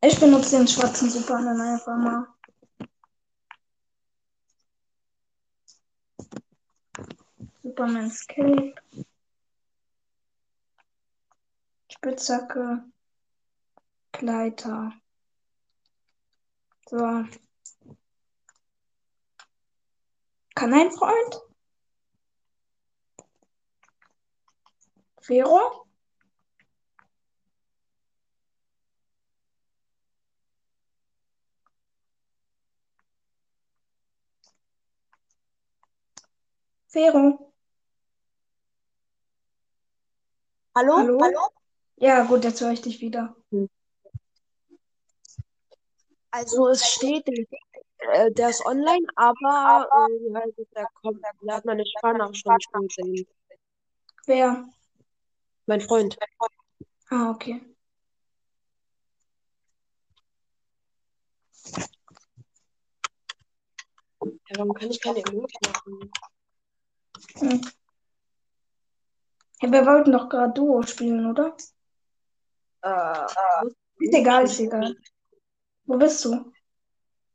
Ich 0.01 0.19
benutze 0.19 0.57
den 0.57 0.67
schwarzen 0.67 1.11
Superman 1.11 1.61
einfach 1.61 1.97
mal. 1.97 2.27
Superman 7.61 8.11
Cape. 8.27 8.73
Spitzhacke. 11.89 12.83
Gleiter. 14.11 14.93
So. 16.89 17.25
Kann 20.55 20.73
ein 20.73 20.91
Freund? 20.91 21.48
Vero? 25.29 25.85
Vero? 36.87 37.53
Hallo? 40.75 40.97
Hallo? 40.97 41.49
Ja, 41.97 42.23
gut, 42.23 42.43
jetzt 42.43 42.59
höre 42.61 42.71
ich 42.71 42.81
dich 42.81 42.99
wieder. 42.99 43.35
Also 46.31 46.69
es 46.69 46.83
steht, 46.87 47.27
äh, 47.27 48.31
der 48.31 48.49
ist 48.49 48.65
online, 48.65 49.05
aber 49.15 49.87
äh, 50.09 50.63
der 50.75 50.87
kommt, 51.03 51.21
der 51.43 51.55
hat 51.55 51.65
meine 51.65 51.85
Sprachnachricht 51.85 52.47
schon 52.71 52.87
gesehen. 52.87 53.27
Wer? 54.25 54.65
Mein 55.69 55.81
Freund. 55.81 56.17
Ah, 57.11 57.29
okay. 57.29 57.61
Ja, 64.23 64.57
warum 64.57 64.73
kann 64.73 64.89
ich 64.89 64.99
keine 64.99 65.19
Emoji 65.19 65.53
machen? 65.67 66.11
Hm. 67.35 67.61
Ja, 69.61 69.71
wir 69.71 69.85
wollten 69.85 70.11
doch 70.11 70.27
gerade 70.27 70.53
Duo 70.53 70.81
spielen, 70.81 71.27
oder? 71.29 71.55
Äh, 72.81 73.25
Ist 73.99 74.13
egal, 74.15 74.45
ist 74.45 74.59
egal. 74.59 74.95
Wo 75.85 75.97
bist 75.97 76.25
du? 76.25 76.51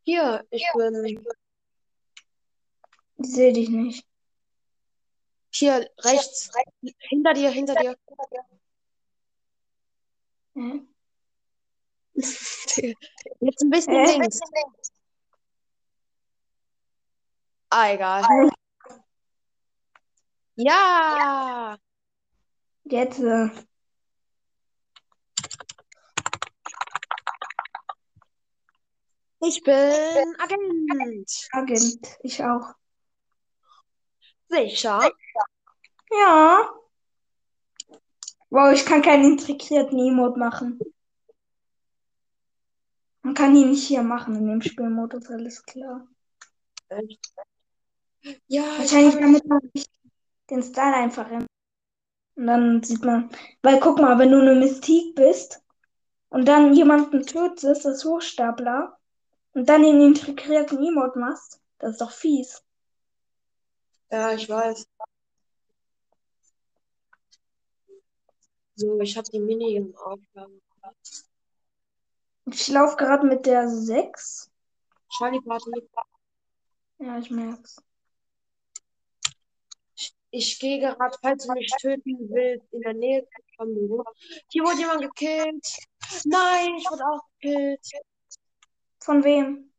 Hier, 0.02 0.44
ich 0.50 0.66
bin 0.76 1.04
Ich 3.16 3.30
sehe 3.30 3.52
dich 3.52 3.68
nicht. 3.68 4.04
Hier 5.56 5.88
rechts. 5.98 6.50
Hinter 7.08 7.34
dir, 7.34 7.50
hinter 7.50 7.74
dir. 7.74 7.96
Hä? 10.54 10.80
Jetzt 12.14 13.62
ein 13.62 13.70
bisschen 13.70 13.94
Hä? 13.94 14.12
links. 14.12 14.40
Ah, 17.70 17.90
egal. 17.92 18.22
Ja! 20.56 21.76
Jetzt. 22.84 23.18
Äh, 23.18 23.48
Ich 29.40 29.62
bin 29.62 29.74
Agent. 30.38 31.48
Agent. 31.52 32.16
Ich 32.22 32.42
auch. 32.42 32.74
Sicher. 34.54 35.10
Ja. 36.10 36.68
Wow, 38.50 38.72
ich 38.72 38.84
kann 38.86 39.02
keinen 39.02 39.32
integrierten 39.32 39.98
Emote 39.98 40.38
machen. 40.38 40.78
Man 43.22 43.34
kann 43.34 43.56
ihn 43.56 43.70
nicht 43.70 43.86
hier 43.88 44.02
machen 44.02 44.36
in 44.36 44.46
dem 44.46 44.62
Spielmodus, 44.62 45.28
alles 45.28 45.64
klar. 45.64 46.06
Ja, 48.46 48.62
ich 48.74 48.78
Wahrscheinlich 48.78 49.14
kann- 49.14 49.22
damit 49.22 49.46
man 49.46 49.60
nicht 49.74 49.90
den 50.50 50.62
Style 50.62 50.94
einfach 50.94 51.28
ändert. 51.30 51.48
Und 52.36 52.46
dann 52.46 52.82
sieht 52.82 53.04
man, 53.04 53.30
weil 53.62 53.80
guck 53.80 54.00
mal, 54.00 54.18
wenn 54.18 54.30
du 54.30 54.40
eine 54.40 54.54
Mystique 54.54 55.14
bist 55.14 55.62
und 56.30 56.46
dann 56.46 56.74
jemanden 56.74 57.24
tötest, 57.26 57.84
das 57.84 58.04
Hochstapler, 58.04 58.98
und 59.52 59.68
dann 59.68 59.82
den 59.82 60.00
integrierten 60.00 60.78
Emote 60.84 61.18
machst, 61.18 61.60
das 61.78 61.92
ist 61.92 62.00
doch 62.00 62.10
fies. 62.10 62.63
Ja, 64.14 64.32
ich 64.32 64.48
weiß. 64.48 64.86
So, 68.76 69.00
ich 69.00 69.16
habe 69.16 69.28
die 69.28 69.40
Minigun-Aufgaben. 69.40 70.62
Ich 72.46 72.68
laufe 72.68 72.94
gerade 72.94 73.26
mit 73.26 73.44
der 73.44 73.68
6. 73.68 74.52
Charlie 75.18 75.40
Party. 75.40 75.68
Ja, 77.00 77.18
ich 77.18 77.28
merk's. 77.28 77.82
Ich 80.30 80.60
gehe 80.60 80.78
gerade, 80.78 81.18
falls 81.20 81.46
du 81.48 81.52
mich 81.52 81.72
töten 81.80 82.16
willst, 82.30 82.72
in 82.72 82.82
der 82.82 82.94
Nähe 82.94 83.26
vom 83.56 83.74
Büro. 83.74 84.04
Hier 84.48 84.62
wurde 84.62 84.78
jemand 84.78 85.02
gekillt. 85.02 85.66
Nein, 86.24 86.76
ich 86.76 86.88
wurde 86.88 87.04
auch 87.04 87.26
gekillt. 87.40 87.80
Von 89.00 89.24
wem? 89.24 89.73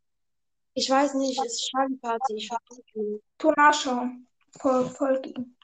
Ich 0.77 0.89
weiß 0.89 1.13
nicht, 1.15 1.39
es 1.39 1.53
ist 1.53 1.69
Charlie 1.71 1.95
Party. 1.97 2.35
Ich 2.35 2.49
ihn. 2.93 3.21
Tu 3.37 3.51
nachschauen. 3.51 4.27
Voll, 4.59 4.85
folg 4.89 5.25
ihm. 5.25 5.55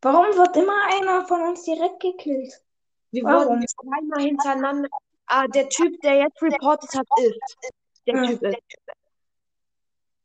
Warum 0.00 0.26
wird 0.36 0.56
immer 0.56 0.84
einer 0.92 1.26
von 1.26 1.42
uns 1.42 1.64
direkt 1.64 2.00
gekillt? 2.00 2.52
Wir 3.10 3.24
Warum? 3.24 3.48
wurden 3.48 3.66
zweimal 3.66 4.20
hintereinander. 4.22 4.88
Ah, 5.26 5.46
der 5.48 5.68
Typ, 5.68 6.00
der 6.02 6.16
jetzt 6.18 6.40
reportet 6.40 6.94
hat, 6.94 7.06
ist. 7.18 7.56
Der 8.06 8.14
Ja. 8.16 8.26
Typ 8.26 8.42
ist. 8.42 8.58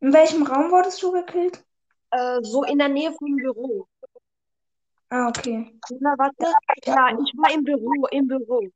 In 0.02 0.14
welchem 0.14 0.44
Raum 0.46 0.72
wurdest 0.72 1.02
du 1.02 1.12
gekillt? 1.12 1.64
Äh, 2.12 2.40
so 2.44 2.64
in 2.64 2.78
der 2.78 2.90
Nähe 2.90 3.12
vom 3.14 3.36
Büro. 3.36 3.88
Ah, 5.10 5.28
okay. 5.30 5.74
Na, 6.00 6.14
warte. 6.18 6.54
Ja, 6.86 7.10
ich 7.20 7.34
war 7.36 7.52
im 7.52 7.64
Büro, 7.64 8.06
im 8.12 8.28
Büro. 8.28 8.70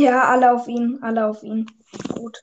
Ja, 0.00 0.30
alle 0.30 0.54
auf 0.54 0.66
ihn, 0.66 0.98
alle 1.02 1.26
auf 1.26 1.42
ihn. 1.42 1.66
Gut. 2.14 2.42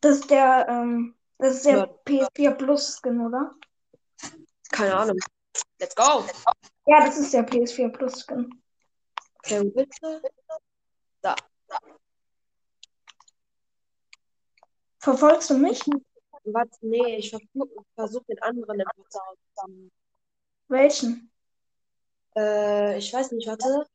Das 0.00 0.18
ist 0.18 0.30
der, 0.30 0.68
ähm, 0.68 1.16
das 1.38 1.56
ist 1.56 1.66
der 1.66 1.78
Ja. 1.78 1.86
PS4 2.04 2.52
Plus 2.52 2.96
Skin, 2.96 3.20
oder? 3.26 3.56
Keine 4.70 4.94
Ahnung. 4.94 5.18
Let's 5.80 5.96
go. 5.96 6.24
Ja, 6.86 7.04
das 7.04 7.18
ist 7.18 7.32
der 7.34 7.42
PS4 7.42 7.88
Plus 7.88 8.20
Skin. 8.24 8.62
Okay, 9.38 9.64
wo 9.64 9.70
bist 9.70 9.98
du? 10.00 10.22
Verfolgst 15.00 15.50
du 15.50 15.58
mich? 15.58 15.80
Warte, 16.44 16.70
nee, 16.82 17.16
ich 17.16 17.30
versuche 17.30 17.84
versuch 17.96 18.22
den 18.28 18.40
anderen 18.42 18.78
im 18.78 18.86
auszusammeln. 18.96 19.90
Welchen? 20.68 21.30
Äh, 22.36 22.98
ich 22.98 23.12
weiß 23.12 23.32
nicht, 23.32 23.46
warte. 23.46 23.86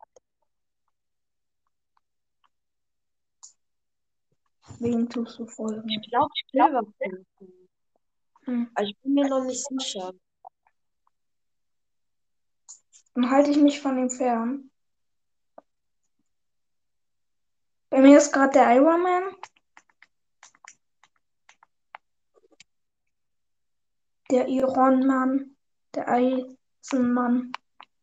Wen 4.80 5.10
tust 5.10 5.38
du 5.38 5.46
folgen? 5.46 5.88
Ich 5.90 6.10
glaube, 6.10 6.32
ich 6.36 6.54
will 6.54 6.62
was 6.62 6.88
finden. 6.98 7.70
Hm. 8.46 8.72
Aber 8.74 8.86
ich 8.86 8.98
bin 9.00 9.14
mir 9.14 9.28
noch 9.28 9.44
nicht 9.44 9.66
sicher. 9.68 10.14
Dann 13.14 13.30
halte 13.30 13.52
ich 13.52 13.58
mich 13.58 13.80
von 13.80 13.98
ihm 13.98 14.10
fern. 14.10 14.72
Bei 17.90 18.00
mir 18.00 18.18
ist 18.18 18.32
gerade 18.32 18.54
der 18.54 18.76
Iron 18.76 19.04
Man. 19.04 19.36
Der 24.32 24.48
Iron 24.48 25.06
Man. 25.06 25.58
Der 25.94 26.08
Eisenmann. 26.82 27.52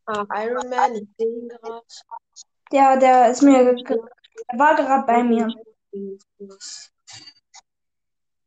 Ah, 0.07 0.25
Iron 0.43 0.69
Man, 0.71 0.95
ich 0.95 1.09
sehe 1.19 1.29
ihn 1.29 1.49
gerade. 1.49 1.83
Der, 2.73 2.97
der 2.99 3.31
ist 3.31 3.43
mir, 3.43 3.75
der 3.75 3.99
war 4.59 4.77
gerade 4.77 5.07
bei 5.07 5.23
mir. 5.23 5.49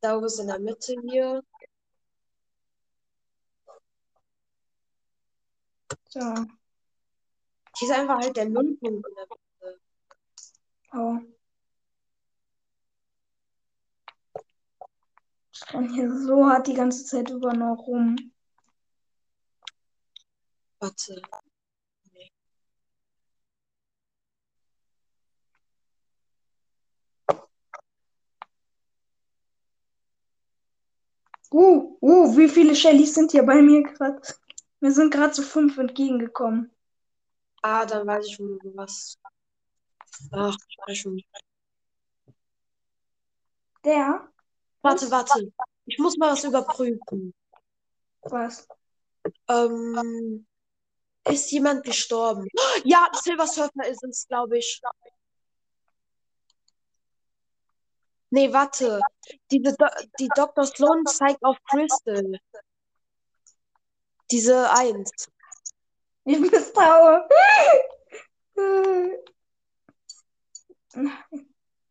Da 0.02 0.20
ist 0.26 0.40
in 0.40 0.48
der 0.48 0.60
Mitte 0.60 0.96
hier. 1.04 1.44
So, 6.10 6.20
Hier 6.20 7.90
ist 7.90 7.92
einfach 7.92 8.20
halt 8.20 8.36
der 8.36 8.50
Nullpunkt 8.50 9.08
in 9.08 9.16
der 9.16 9.28
Mitte. 9.28 9.80
oh. 10.94 11.20
Renn 15.74 15.94
hier 15.94 16.12
so 16.12 16.46
hart 16.46 16.68
die 16.68 16.74
ganze 16.74 17.06
Zeit 17.06 17.30
über 17.30 17.54
noch 17.54 17.88
rum. 17.88 18.16
Warte. 20.82 21.22
Uh, 31.52 31.98
uh, 32.02 32.36
wie 32.36 32.50
viele 32.50 32.76
Shellys 32.76 33.14
sind 33.14 33.32
hier 33.32 33.44
bei 33.44 33.62
mir 33.62 33.84
gerade? 33.84 34.22
Mir 34.80 34.92
sind 34.92 35.12
gerade 35.12 35.34
so 35.34 35.44
fünf 35.44 35.78
entgegengekommen. 35.78 36.72
Ah, 37.62 37.86
dann 37.86 38.08
weiß 38.08 38.26
ich, 38.26 38.40
wo 38.40 38.58
du 38.58 38.76
was. 38.76 39.20
Ach, 40.32 40.56
ich 40.68 40.78
weiß 40.88 40.98
schon. 40.98 41.22
Der? 43.84 44.32
Warte, 44.82 45.12
warte. 45.12 45.52
Ich 45.86 46.00
muss 46.00 46.18
mal 46.18 46.32
was 46.32 46.44
überprüfen. 46.44 47.34
Was? 48.24 48.68
Ähm, 49.48 50.46
ist 51.28 51.52
jemand 51.52 51.84
gestorben? 51.84 52.48
Ja, 52.84 53.08
Silver 53.14 53.48
Surfer 53.48 53.88
ist 53.88 54.04
es, 54.04 54.28
glaube 54.28 54.58
ich. 54.58 54.82
Nee, 58.30 58.52
warte. 58.54 59.02
Diese 59.52 59.76
Do 59.76 59.86
die 60.20 60.30
Dr. 60.36 60.66
Sloan 60.66 61.06
zeigt 61.06 61.44
auf 61.44 61.58
Crystal. 61.70 62.40
Diese 64.32 64.70
Eins. 64.72 65.12
Ich 66.24 66.40
misstraue. 66.40 67.28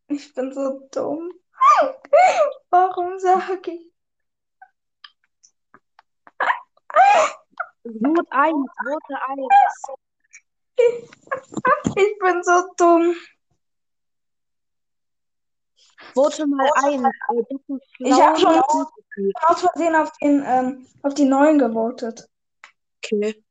Ich 0.07 0.33
bin 0.33 0.53
so 0.53 0.87
dumm. 0.91 1.31
Warum 2.69 3.19
sage 3.19 3.71
ich? 3.71 3.91
Vote 7.83 8.25
1, 8.29 8.53
Vote 8.83 9.15
1. 9.27 9.39
Ich 11.95 12.19
bin 12.19 12.43
so 12.43 12.73
dumm. 12.77 13.15
Vote 16.13 16.45
mal 16.47 16.69
ein. 16.83 17.05
Äh, 17.05 17.43
Dr. 17.49 17.79
Ich 17.99 18.13
hab 18.13 18.37
schon- 18.39 18.61
aus 19.47 19.59
Versehen 19.61 19.95
auf, 19.95 20.11
den, 20.17 20.43
ähm, 20.45 20.87
auf 21.03 21.13
die 21.13 21.25
neuen 21.25 21.59
gewotet. 21.59 22.27
Okay. 23.03 23.43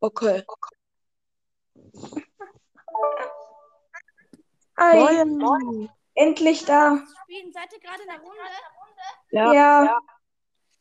Okay. 0.00 0.44
Ei, 4.76 5.24
Moin. 5.24 5.88
endlich 6.14 6.64
da. 6.64 6.98
Spielen, 7.24 7.52
seid 7.52 7.72
ihr 7.72 7.80
gerade 7.80 8.02
in 8.02 8.08
der 8.08 8.20
Runde? 8.20 8.42
Ja. 9.30 9.52
Ja, 9.52 9.98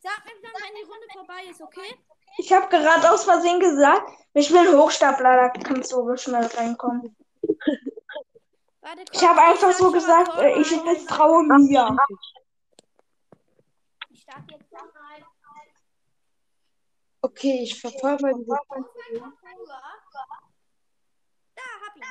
Sag 0.02 0.24
mir 0.26 0.34
dann, 0.42 0.52
wenn 0.54 0.76
die 0.76 0.84
Runde 0.84 1.08
vorbei 1.14 1.44
ist, 1.50 1.62
okay? 1.62 1.96
Ich 2.38 2.54
habe 2.54 2.68
gerade 2.68 3.12
aus 3.12 3.24
Versehen 3.24 3.60
gesagt, 3.60 4.10
wir 4.34 4.44
spielen 4.44 4.78
Hochstapler, 4.78 5.36
da 5.36 5.50
kannst 5.50 5.92
du 5.92 6.16
schnell 6.18 6.46
reinkommen. 6.46 7.16
Warte, 8.82 9.04
Ich 9.12 9.28
habe 9.28 9.42
einfach 9.42 9.72
so 9.72 9.92
gesagt, 9.92 10.38
äh, 10.40 10.60
ich 10.60 10.68
vertraue 10.68 11.44
mir. 11.44 11.98
Ich 14.10 14.22
starte 14.22 14.54
jetzt 14.54 14.72
noch 14.72 14.82
rein. 14.82 15.24
Okay, 17.22 17.64
ich 17.64 17.80
verfolge 17.80 18.22
mal 18.22 18.34
diese. 18.36 18.60
Da, 21.56 21.64
hab 21.86 21.96
ihn. 21.96 22.04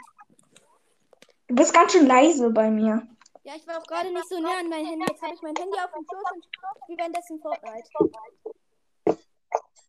Du 1.46 1.54
bist 1.54 1.72
ganz 1.72 1.92
schön 1.92 2.06
leise 2.06 2.50
bei 2.50 2.70
mir. 2.70 3.06
Ja, 3.44 3.54
ich 3.54 3.66
war 3.66 3.78
auch 3.78 3.86
gerade 3.86 4.10
nicht 4.10 4.28
so 4.28 4.40
nah 4.40 4.58
an 4.58 4.68
mein 4.68 4.86
Handy. 4.86 5.04
Jetzt 5.06 5.22
habe 5.22 5.34
ich 5.34 5.42
mein 5.42 5.54
Handy 5.54 5.78
auf 5.78 5.92
dem 5.92 6.04
Schoß 6.04 6.32
und 6.32 6.44
spiele 6.82 6.98
währenddessen 6.98 7.38
Fortnite. 7.40 7.90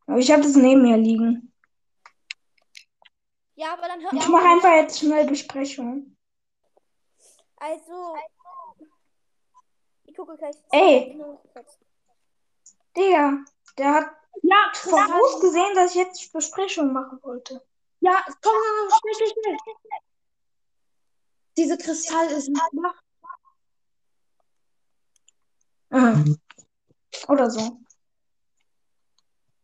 Aber 0.07 0.19
ich 0.19 0.32
habe 0.32 0.44
das 0.44 0.56
neben 0.56 0.82
mir 0.84 0.98
liegen. 0.98 1.52
Ja, 3.56 3.73
aber 3.73 3.88
dann 3.88 4.02
hör 4.02 4.14
Ich 4.14 4.27
mache 4.27 4.48
einfach 4.48 4.76
jetzt 4.76 4.99
schnell 4.99 5.26
Besprechung. 5.26 6.15
Also. 7.57 8.15
Ich 10.03 10.15
gucke 10.15 10.38
gleich. 10.38 10.56
Ey. 10.72 11.19
Digga, 12.95 13.44
der 13.77 13.94
hat 13.94 14.15
Ja, 14.41 14.72
vorausgesehen, 14.73 15.76
dass 15.76 15.91
ich 15.91 15.98
jetzt 15.98 16.32
Besprechung 16.32 16.94
machen 16.94 17.19
wollte. 17.23 17.65
Ja, 18.02 18.23
komm, 18.26 18.34
komm, 18.41 18.90
komm, 18.90 18.99
schnell, 18.99 19.15
schnell, 19.15 19.32
schnell. 19.32 19.57
Diese 21.57 21.77
Kristall 21.77 22.27
ist. 22.27 22.49
Mhm. 25.90 26.38
Oder 27.30 27.49
so. 27.49 27.80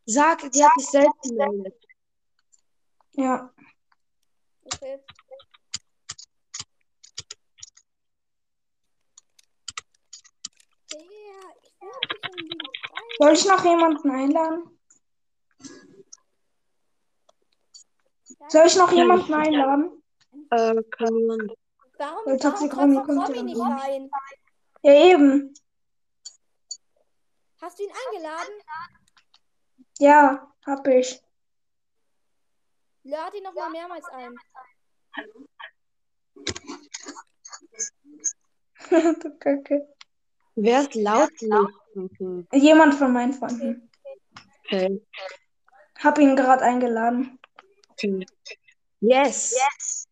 Sag, 0.06 0.52
die 0.52 0.64
hat 0.64 0.72
sich 0.78 0.90
selbst 0.90 1.22
gemeldet. 1.22 1.76
Ja. 3.12 3.54
Okay. 4.64 5.00
Soll 13.20 13.34
ich 13.34 13.46
noch 13.46 13.64
jemanden 13.64 14.10
einladen? 14.10 14.80
Soll 18.48 18.66
ich 18.66 18.76
noch 18.76 18.92
jemanden 18.92 19.34
einladen? 19.34 20.04
Äh, 20.50 20.82
kann 20.90 21.26
man. 21.28 21.52
Warum, 21.98 22.26
warum 22.26 22.40
Toxic 22.40 22.72
kommt 22.72 23.46
nicht 23.46 23.60
rein? 23.60 24.10
Ja, 24.82 24.94
eben. 24.94 25.54
Hast 27.62 27.78
du 27.78 27.84
ihn 27.84 27.92
eingeladen? 27.92 28.54
Ja, 30.02 30.52
hab 30.66 30.88
ich. 30.88 31.22
Lade 33.04 33.38
ihn 33.38 33.44
noch 33.44 33.54
mal 33.54 33.70
mehrmals 33.70 34.06
ein. 34.08 34.36
du 39.22 39.38
Kacke. 39.38 39.88
Wer 40.56 40.82
ist 40.82 40.96
lautlos? 40.96 41.70
Jemand 42.52 42.96
von 42.96 43.14
meinen 43.14 43.34
Freunden. 43.34 43.92
Okay. 44.66 45.06
Hab 46.00 46.18
ihn 46.18 46.36
gerade 46.36 46.64
eingeladen. 46.64 47.38
okay. 47.90 48.26
Yes. 49.02 50.08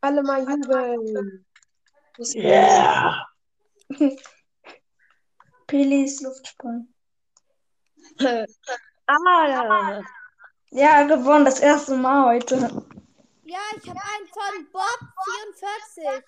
Alle 0.00 0.24
mal 0.24 0.40
jubeln. 0.40 1.46
Yeah. 2.34 3.24
Pilis 5.66 6.20
Luftsprung. 6.20 6.88
ah, 9.06 10.02
Ja, 10.70 11.02
gewonnen, 11.04 11.44
das 11.44 11.60
erste 11.60 11.96
Mal 11.96 12.34
heute. 12.34 12.56
Ja, 13.44 13.58
ich 13.76 13.88
habe 13.88 14.00
einen 14.00 14.26
von 14.28 14.72
Bob 14.72 14.98
44. 15.54 16.24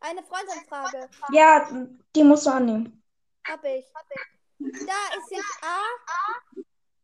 Eine 0.00 0.22
Freundanfrage. 0.22 1.08
Ja, 1.32 1.68
die 2.14 2.24
musst 2.24 2.46
du 2.46 2.50
annehmen. 2.50 3.02
Hab 3.46 3.64
ich. 3.64 3.86
Da 4.58 5.16
ist 5.16 5.28
sich 5.28 5.38
A. 5.62 5.80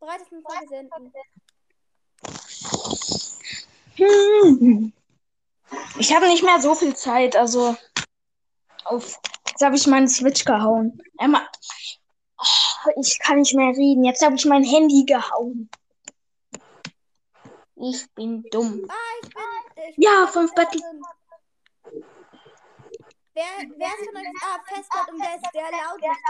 Bereitet 0.01 0.29
eine 0.33 0.43
Frage 0.43 0.69
senden. 0.69 1.13
Hm. 3.97 4.93
Ich 5.99 6.15
habe 6.15 6.27
nicht 6.27 6.45
mehr 6.45 6.61
so 6.61 6.75
viel 6.75 6.95
Zeit, 6.95 7.37
also 7.37 7.77
auf. 8.85 9.21
Jetzt 9.55 9.65
habe 9.65 9.77
ich 9.77 9.87
meinen 9.87 10.09
Switch 10.09 10.45
gehauen. 10.45 11.01
Emma. 11.17 11.49
Oh, 12.39 12.91
ich 13.01 13.17
kann 13.21 13.39
nicht 13.39 13.55
mehr 13.55 13.69
reden. 13.69 14.03
Jetzt 14.03 14.21
habe 14.25 14.35
ich 14.35 14.45
mein 14.47 14.65
Handy 14.65 15.05
gehauen. 15.05 15.71
Ich 17.77 18.05
bin 18.17 18.43
dumm. 18.51 18.85
Ah, 18.89 18.95
ich 19.23 19.29
bin. 19.29 19.43
Ich 19.91 20.05
Ja, 20.05 20.27
fünf 20.27 20.53
Battle-. 20.55 20.81
Wer, 23.35 23.45
wer 23.77 23.87
ist 23.87 24.07
von 24.07 24.17
euch 24.17 24.27
ah, 24.43 24.59
Festplatte 24.67 25.13
und 25.13 25.21
wer 25.21 25.37
ist 25.37 25.55
der 25.55 25.71
laut 25.71 26.01
nicht? 26.01 26.21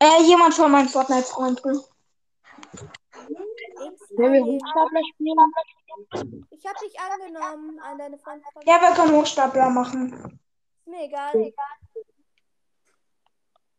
Äh, 0.00 0.22
jemand 0.24 0.52
von 0.52 0.70
meinen 0.70 0.88
Fortnite-Freunden. 0.88 1.80
Hochstapler 4.44 5.00
spielen? 5.14 5.54
Ich 6.50 6.66
habe 6.66 6.78
dich 6.84 7.00
angenommen 7.00 7.80
an 7.80 7.96
deine 7.96 8.18
Freundschaft. 8.18 8.56
Ja, 8.66 8.78
wir 8.82 8.94
können 8.94 9.16
Hochstapler 9.16 9.70
machen. 9.70 10.38
Ist 10.80 10.86
mir 10.86 11.04
egal. 11.04 11.52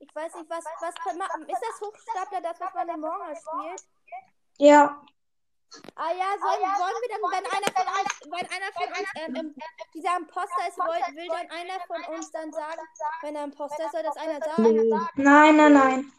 Ich 0.02 0.16
weiß 0.16 0.34
nicht, 0.34 0.50
was, 0.50 0.66
was 0.82 0.96
kann 0.96 1.18
man, 1.18 1.30
ist 1.48 1.62
das 1.62 1.80
Hochstapler 1.80 2.42
das, 2.42 2.60
was 2.60 2.74
man 2.74 2.90
im 2.90 3.02
Morgen 3.02 3.36
spielt? 3.36 3.86
Ja. 4.58 5.00
Ah 5.96 6.12
ja, 6.12 6.26
sollen, 6.42 6.68
wollen 6.82 7.00
wir 7.02 7.10
dann, 7.10 7.22
wenn 7.32 7.46
einer 7.46 7.72
von 7.72 7.88
uns, 7.88 8.10
wenn 8.26 8.48
einer 8.52 8.72
von 8.74 8.90
uns 8.90 9.10
ähm, 9.16 9.36
im, 9.36 9.56
dieser 9.94 10.18
Imposter 10.18 10.68
ist, 10.68 10.78
will, 10.78 11.16
will 11.16 11.28
dann 11.28 11.50
einer 11.50 11.80
von 11.86 12.16
uns 12.16 12.32
dann 12.32 12.52
sagen, 12.52 12.82
wenn 13.22 13.36
er 13.36 13.44
Imposter 13.46 13.86
ist, 13.86 13.92
soll 13.92 14.04
das 14.04 14.18
einer 14.18 14.40
sagen? 14.40 15.10
Nein, 15.16 15.56
nein, 15.56 15.74
nein. 15.74 16.12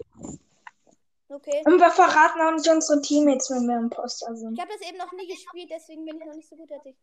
Okay. 1.28 1.62
Und 1.64 1.80
wir 1.80 1.90
verraten 1.90 2.40
auch 2.40 2.52
nicht 2.52 2.68
unsere 2.68 3.02
Teammates, 3.02 3.50
wenn 3.50 3.66
wir 3.66 3.78
Imposter 3.78 4.34
sind. 4.36 4.54
Ich 4.54 4.60
habe 4.60 4.72
das 4.72 4.88
eben 4.88 4.98
noch 4.98 5.12
nie 5.12 5.26
gespielt, 5.26 5.70
deswegen 5.70 6.04
bin 6.04 6.20
ich 6.20 6.26
noch 6.26 6.34
nicht 6.34 6.48
so 6.48 6.56
gut 6.56 6.70
als 6.70 6.86
ich. 6.86 6.96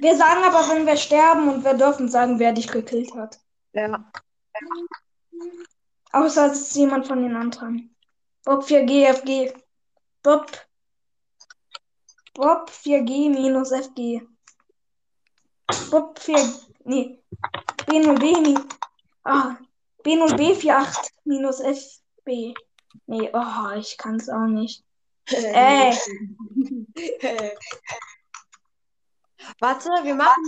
Wir 0.00 0.16
sagen 0.16 0.44
aber, 0.44 0.68
wenn 0.68 0.86
wir 0.86 0.96
sterben 0.96 1.48
und 1.48 1.64
wir 1.64 1.74
dürfen 1.74 2.08
sagen, 2.08 2.38
wer 2.38 2.52
dich 2.52 2.68
gekillt 2.68 3.14
hat. 3.14 3.40
Ja. 3.72 4.10
Außer 6.12 6.46
es 6.52 6.60
ist 6.60 6.74
jemand 6.76 7.06
von 7.06 7.22
den 7.22 7.36
anderen. 7.36 7.94
Bob 8.44 8.64
4G, 8.64 9.06
FG. 9.14 9.52
Bob. 10.22 10.50
Bob 12.34 12.70
4G 12.70 13.30
minus 13.30 13.70
FG. 13.72 14.22
Bob 15.90 16.18
4. 16.18 16.36
Nee. 16.84 17.22
B0B. 17.86 18.40
mi- 18.40 18.58
Ah. 19.24 19.56
B0B48 20.04 21.10
minus 21.24 21.60
FB. 21.60 22.54
Nee, 23.06 23.30
oh, 23.32 23.70
ich 23.76 23.96
kann 23.98 24.16
es 24.16 24.28
auch 24.28 24.46
nicht. 24.46 24.82
Ey. 25.26 25.96
Warte, 29.60 29.88
wir 30.02 30.14
machen 30.14 30.42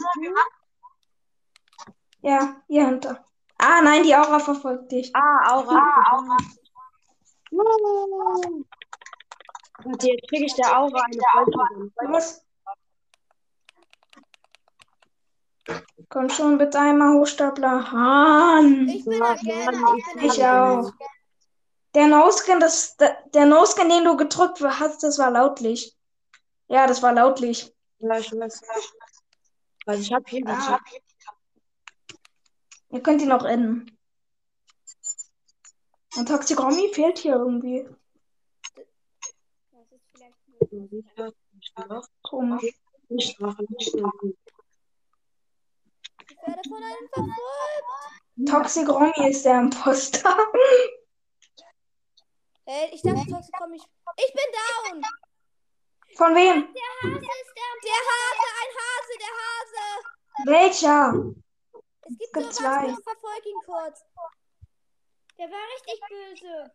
Ja, 2.23 2.57
hier 2.69 2.87
hinter. 2.87 3.25
Ah, 3.59 3.81
nein, 3.83 4.03
die 4.03 4.15
Aura 4.15 4.39
verfolgt 4.39 4.91
dich. 4.93 5.15
Ah, 5.15 5.55
Aura. 5.55 6.29
Uh. 7.51 8.65
Warte, 9.85 10.07
jetzt 10.07 10.29
kriege 10.29 10.47
ich 10.47 10.55
der 10.55 10.79
Aura 10.79 11.03
eine 11.03 11.21
Folge. 11.33 11.93
Was? 12.13 12.45
Komm 16.09 16.29
schon, 16.29 16.59
bitte 16.59 16.79
einmal 16.79 17.19
Hochstapler. 17.19 17.91
Hahn. 17.91 18.89
Ich 18.89 19.05
bin 19.05 19.19
Ja, 19.19 19.71
Mann, 19.71 19.97
ich 20.21 20.45
auch. 20.45 20.93
Der 21.95 22.07
No-Skin, 22.07 22.59
das, 22.61 22.97
der, 22.97 23.47
No-Skin, 23.47 23.89
den 23.89 24.05
du 24.05 24.17
gedrückt 24.17 24.61
hast, 24.63 25.03
das 25.03 25.19
war 25.19 25.31
lautlich. 25.31 25.97
Ja, 26.69 26.87
das 26.87 27.03
war 27.03 27.13
lautlich. 27.13 27.75
Ja, 27.99 28.19
ich 28.19 28.33
weiß. 28.33 28.63
Weil 29.87 30.01
ich 30.01 30.13
habe 30.13 30.25
hier. 30.29 30.43
Ah. 30.47 30.79
Ihr 32.93 33.03
könnt 33.03 33.23
ihn 33.23 33.33
auch 33.33 33.45
enden. 33.45 33.99
Und 36.15 36.29
Toxic 36.29 36.61
Romy 36.61 36.91
fehlt 36.93 37.19
hier 37.19 37.37
irgendwie. 37.37 37.89
Das 39.71 39.87
ist 39.93 40.07
vielleicht 41.75 42.11
Komisch. 42.23 42.75
Nicht 43.09 43.41
Drache, 43.41 43.65
nicht 43.69 43.91
Schnecken. 43.91 44.37
Ich 46.29 46.37
werde 46.37 46.69
von 46.69 46.83
einem 46.83 47.09
verfolgt. 47.13 48.49
Toxic 48.49 48.89
Romy 48.89 49.31
ist 49.31 49.45
der 49.45 49.61
Imposter. 49.61 50.37
Hey, 52.65 52.91
ich 52.95 53.03
dachte, 53.03 53.27
Toxic 53.29 53.55
ich. 53.75 53.83
Ich 54.25 54.33
bin 54.35 54.45
down. 54.53 55.03
Von 56.15 56.33
wem? 56.37 56.73
Der 56.73 56.91
Hase 57.03 57.19
ist 57.19 57.55
der. 57.57 57.71
Der 57.83 58.03
Hase, 58.09 58.47
ein 58.63 58.73
Hase, 58.79 59.15
der 59.19 59.35
Hase. 59.41 59.85
Welcher? 60.47 61.03
Es 62.05 62.19
gibt 62.19 62.19
gibt 62.19 62.35
nur 62.37 62.47
was, 62.49 62.57
zwei. 62.57 62.87
ich 62.89 63.03
verfolge 63.05 63.49
ihn 63.49 63.63
kurz. 63.65 64.05
Der 65.39 65.51
war 65.51 65.65
richtig 65.77 66.01
böse. 66.09 66.73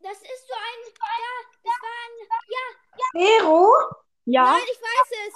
Das 0.00 0.18
ist 0.20 0.46
so 0.48 0.54
ein. 0.54 0.80
Ja, 1.24 1.34
das 1.64 1.76
war 1.82 1.96
ein. 2.04 2.12
Ja, 2.48 2.64
Vero? 3.12 3.72
Ja, 4.26 4.44
nein, 4.52 4.62
ich 4.70 4.80
weiß 4.80 5.10
es. 5.28 5.34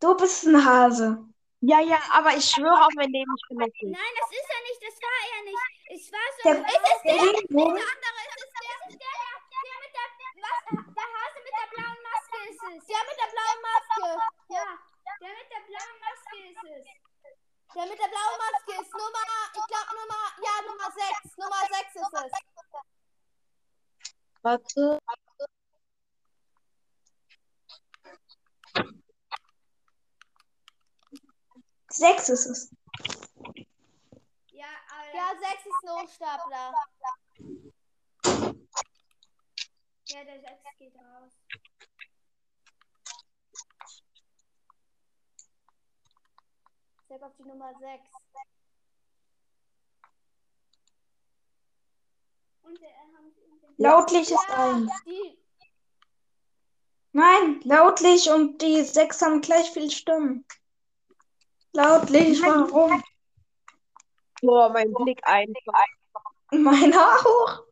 Du 0.00 0.16
bist 0.16 0.44
ein 0.46 0.64
Hase. 0.64 1.18
ja, 1.60 1.80
ja, 1.80 1.98
aber 2.12 2.34
ich 2.36 2.44
schwöre 2.44 2.80
auf 2.86 2.92
mein 2.96 3.10
Leben, 3.10 3.30
ich 3.36 3.48
bin 3.48 3.58
nicht. 3.58 3.82
Nein, 3.82 4.14
das 4.20 4.30
ist 4.30 4.48
er 4.48 4.62
nicht. 4.62 4.80
Das 4.82 4.96
war 5.02 5.18
er 5.36 5.42
nicht. 5.44 5.64
Es 5.90 6.12
war 6.12 6.28
so. 6.36 6.42
Der- 6.48 6.64
es 6.66 6.74
ist 6.74 7.04
der 7.04 7.14
der. 7.14 7.22
Regenbogen? 7.22 7.74
Der 7.74 7.84
andere 7.84 8.20
ist 8.26 8.38
es. 8.40 8.50
Der, 8.60 8.76
der, 8.80 8.98
der, 9.00 9.62
der 9.66 9.76
mit 9.82 9.92
der. 9.94 10.06
Was? 10.40 10.60
Der 10.70 11.08
Hase 11.14 11.38
mit 11.44 11.54
der 11.60 11.68
blauen 11.74 12.00
Maske 12.06 12.38
ist 12.48 12.62
es. 12.62 12.86
Der 12.86 13.02
mit 13.10 13.16
der 13.20 13.30
blauen 13.34 13.60
Maske. 13.66 14.08
Ja. 14.54 14.66
Der 15.20 15.28
mit 15.28 15.50
der 15.52 15.60
blauen 15.68 15.98
Maske 16.00 16.38
ist 16.48 16.64
es. 16.64 16.84
Der 17.74 17.86
mit 17.86 17.98
der 17.98 18.08
blauen 18.08 18.38
Maske 18.38 18.72
ist 18.80 18.92
Nummer. 18.92 19.24
Ich 19.54 19.66
glaube 19.66 19.92
Nummer. 20.00 20.24
Ja, 20.40 20.54
Nummer 20.66 20.90
6. 20.90 21.36
Nummer 21.36 21.62
6 21.68 21.94
ist 21.96 22.14
es. 22.14 22.32
Warte. 24.42 25.00
Sechs 31.90 32.28
ist 32.30 32.46
es. 32.46 32.70
Ja, 34.52 34.72
ja 35.12 35.34
6 35.38 35.66
ist 35.66 35.82
ein 35.82 35.90
Hochstapler. 35.90 36.74
Ja, 40.06 40.24
der 40.24 40.40
6 40.40 40.78
geht 40.78 40.96
raus. 40.96 41.39
Zeig 47.10 47.22
auf 47.24 47.32
die 47.36 47.42
Nummer 47.42 47.72
6. 47.76 47.82
Und 52.62 52.80
der, 52.80 52.88
äh, 52.88 52.92
haben 53.16 53.32
sie 53.34 53.40
den 53.40 53.74
Lautlich 53.78 54.30
ist 54.30 54.48
ja, 54.48 54.70
eins. 54.70 54.92
die, 55.04 55.36
Nein, 57.10 57.62
lautlich 57.64 58.30
und 58.30 58.62
die 58.62 58.84
sechs 58.84 59.20
haben 59.22 59.40
gleich 59.40 59.72
viel 59.72 59.90
Stimmen. 59.90 60.46
Lautlich, 61.72 62.40
warum? 62.42 63.02
Boah, 64.40 64.68
mein 64.68 64.92
Blick 64.92 65.20
einfach. 65.24 65.84
Meiner 66.52 67.16
auch. 67.26 67.64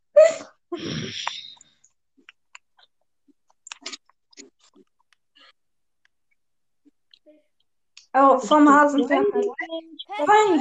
Oh, 8.21 8.39
vom 8.39 8.69
Hasen 8.69 9.03
du 9.03 9.09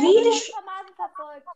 wie 0.02 0.26
wirst 0.26 0.48
die- 0.48 0.54
vom 0.54 0.70
Hasen 0.70 0.94
verfolgt. 0.96 1.48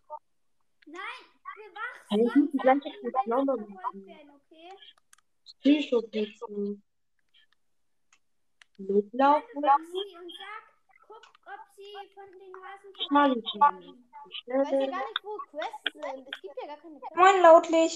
Nein, 0.88 1.22
bewachst 1.56 2.10
Kann 2.10 2.20
ich 2.20 2.64
langsam, 2.64 2.92
nicht 2.92 3.04
die 3.04 3.04
wir 3.04 3.76
verfolgt 3.76 4.08
werden, 4.08 4.32
okay? 4.36 4.70
Mitlaufen 8.78 9.62
bewachst 9.62 9.92
sie 9.92 10.16
und 10.18 10.32
sag, 10.40 10.64
guck, 11.08 11.26
ob 11.46 11.62
sie 11.76 11.94
von 12.16 12.30
den 12.40 12.56
Hasen 12.64 12.90
verfolgt 12.96 13.54
werden. 13.60 14.08
Ich 14.30 14.44
Ich 14.44 14.48
weiß 14.48 14.72
ja 14.72 14.78
gar 14.88 15.06
nicht, 15.08 15.24
wo 15.24 15.38
Quests 15.50 15.94
sind. 15.94 16.28
Es 16.34 16.42
gibt 16.42 16.56
ja 16.62 16.68
gar 16.68 16.78
keine 16.78 17.00
Quests. 17.00 17.16
Moin, 17.16 17.42
lautlich. 17.42 17.94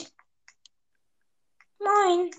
Moin. 1.80 2.32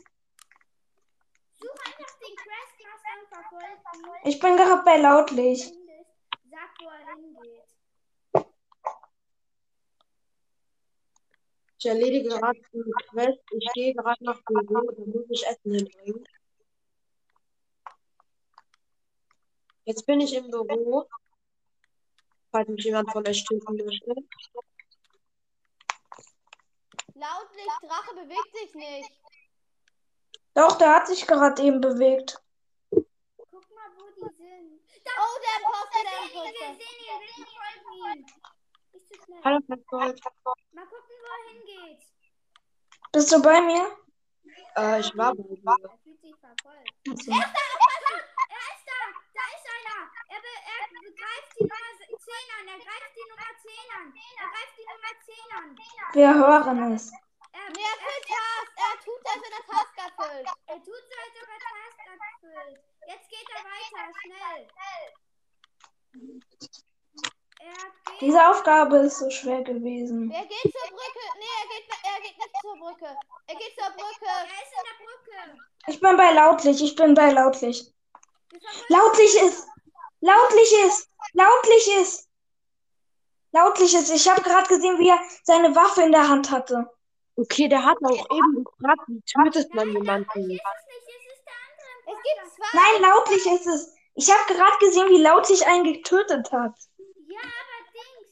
Such 1.59 1.79
einfach 1.87 2.19
den 2.19 2.37
Questmaster 2.37 3.13
und 3.21 3.29
verfolg 3.29 3.79
ihn. 3.95 4.31
Ich 4.31 4.39
bin 4.41 4.57
gerade 4.57 4.83
bei 4.85 4.97
lautlich. 4.99 5.65
Findest, 5.65 6.11
Sag, 6.51 6.71
wo 6.81 6.89
er 6.89 7.17
hingeht. 7.17 7.67
Ich 11.79 11.87
erledige 11.87 12.29
gerade 12.29 12.61
eine 12.73 12.93
Quest. 13.11 13.43
Ich 13.53 13.73
gehe 13.75 13.95
gerade 13.95 14.25
nach 14.25 14.43
Büro, 14.43 14.91
da 14.91 15.05
muss 15.05 15.27
ich 15.31 15.47
Essen 15.47 15.75
hinbringen. 15.75 16.25
Jetzt 19.85 20.05
bin 20.05 20.21
ich 20.21 20.35
im 20.35 20.51
Büro. 20.51 21.09
Falls 22.51 22.69
mich 22.69 22.85
jemand 22.85 23.11
von 23.13 23.27
euch 23.29 23.45
töten 23.45 23.77
möchte. 23.77 24.15
Lautlich, 27.15 27.73
Drache 27.83 28.15
bewegt 28.15 28.57
sich 28.57 28.75
nicht. 28.75 29.26
Doch, 30.57 30.79
der 30.79 30.95
hat 30.95 31.07
sich 31.07 31.27
gerade 31.27 31.63
eben 31.63 31.83
bewegt. 31.83 32.43
Guck 32.89 33.05
mal, 33.75 33.91
wo 33.95 34.07
die 34.17 34.35
sind. 34.37 34.81
oh, 35.05 35.37
der 35.45 35.55
Imposter, 35.61 36.01
der 36.03 36.17
Imposter. 36.25 36.51
Wir 36.57 36.73
sehen 36.81 36.99
ihn, 37.05 37.21
wir 37.21 37.45
verfolgen 37.45 37.93
ihn. 37.93 38.27
Nicht 38.95 39.07
zu 39.07 39.15
schnell. 39.23 39.41
Hallo. 39.45 39.59
Mal 39.69 40.87
gucken, 40.87 41.15
wo 41.21 41.29
er 41.29 41.43
hingeht. 41.53 42.03
Bist 43.13 43.33
du 43.33 43.43
bei 43.43 43.61
mir? 43.61 43.85
Äh, 44.79 45.01
ich 45.01 45.15
war 45.15 45.35
bei 45.35 45.43
dir. 45.43 45.61
Er 45.67 45.99
fühlt 46.03 46.21
sich 46.23 46.35
verfolgt. 46.41 46.91
Er 47.05 47.13
ist 47.13 47.29
da! 47.29 47.37
Er 48.49 48.65
ist 48.73 48.87
da! 48.89 49.01
Da 49.37 49.45
ist 49.53 49.67
einer! 49.77 50.01
Er, 50.33 50.41
be 50.41 50.53
er 50.73 50.81
greift 51.21 51.53
die 51.53 51.65
Nummer 51.65 52.17
10 52.17 52.49
an. 52.57 52.65
Er 52.73 52.81
greift 52.81 53.13
die 53.13 53.29
Nummer 53.29 53.53
10 53.61 53.77
an. 53.93 54.07
Er 54.41 54.49
greift 54.49 54.75
die 54.81 54.89
Nummer 54.89 55.13
10 55.21 55.53
an. 55.59 55.69
Wir 56.15 56.33
hören 56.35 56.93
es. 56.95 57.13
Er, 57.57 57.71
nee, 57.73 57.81
er 57.81 57.95
erfüllt 57.97 58.25
Task. 58.29 58.73
Er 58.77 58.95
tut, 59.05 59.23
als 59.33 59.41
wenn 59.43 59.55
er 59.57 59.65
Task 59.73 59.95
erfüllt. 59.97 60.49
Er 60.67 60.77
tut 60.77 61.05
so, 61.09 61.15
als 61.25 61.35
ob 61.41 61.49
er 61.57 61.63
Task 61.73 61.99
erfüllt. 62.05 62.79
Jetzt 63.09 63.29
geht 63.31 63.49
er 63.57 63.63
weiter. 63.65 64.05
Schnell. 64.21 64.61
Diese 68.21 68.49
Aufgabe 68.49 68.97
ist 68.99 69.19
so 69.19 69.31
schwer 69.31 69.63
gewesen. 69.63 70.31
Er 70.31 70.45
geht 70.45 70.63
zur 70.63 70.89
Brücke. 70.89 71.25
Nee, 71.41 71.55
er 71.63 71.69
geht, 71.73 71.89
er 72.05 72.21
geht 72.21 72.37
nicht 72.39 72.55
zur 72.61 72.77
Brücke. 72.77 73.17
Er 73.47 73.55
geht 73.55 73.75
zur 73.79 73.91
Brücke. 73.91 74.27
Er 74.27 74.45
ist 74.45 74.73
in 74.77 74.85
der 74.89 74.97
Brücke. 75.05 75.59
Ich 75.87 76.01
bin 76.01 76.17
bei 76.17 76.33
lautlich. 76.33 76.83
Ich 76.83 76.95
bin 76.95 77.15
bei 77.15 77.31
lautlich. 77.33 77.91
Lautlich 78.89 79.35
ist. 79.43 79.67
Lautlich 80.21 80.73
ist. 80.87 81.11
Lautlich 81.33 81.89
ist. 82.01 82.29
Lautlich 83.53 83.95
ist. 83.95 84.11
Ich 84.11 84.29
habe 84.29 84.43
gerade 84.43 84.69
gesehen, 84.69 84.99
wie 84.99 85.09
er 85.09 85.21
seine 85.43 85.75
Waffe 85.75 86.03
in 86.03 86.13
der 86.13 86.29
Hand 86.29 86.51
hatte. 86.51 86.91
Okay, 87.39 87.69
der 87.69 87.85
hat 87.85 87.99
auch 88.03 88.31
eben 88.31 88.65
gefragt, 88.65 89.03
wie 89.09 89.21
tötet 89.23 89.75
man 89.75 89.89
Nein, 89.89 89.97
jemanden? 90.03 90.41
Lautlich 90.41 90.57
ist 90.57 90.63
es 90.97 91.07
nicht. 91.07 91.27
Es 91.27 91.37
ist 91.37 91.45
der 91.47 91.55
andere. 91.69 91.93
Es 92.07 92.19
gibt 92.23 92.41
zwei. 92.55 92.69
Nein, 92.73 93.03
lautlich 93.03 93.47
ist 93.47 93.67
es. 93.67 93.95
Ich 94.15 94.31
habe 94.31 94.55
gerade 94.55 94.79
gesehen, 94.81 95.09
wie 95.11 95.21
lautlich 95.23 95.67
einen 95.67 95.85
getötet 95.85 96.51
hat. 96.51 96.75
Ja, 97.29 97.41
aber 97.41 97.79
Dings. 97.93 98.29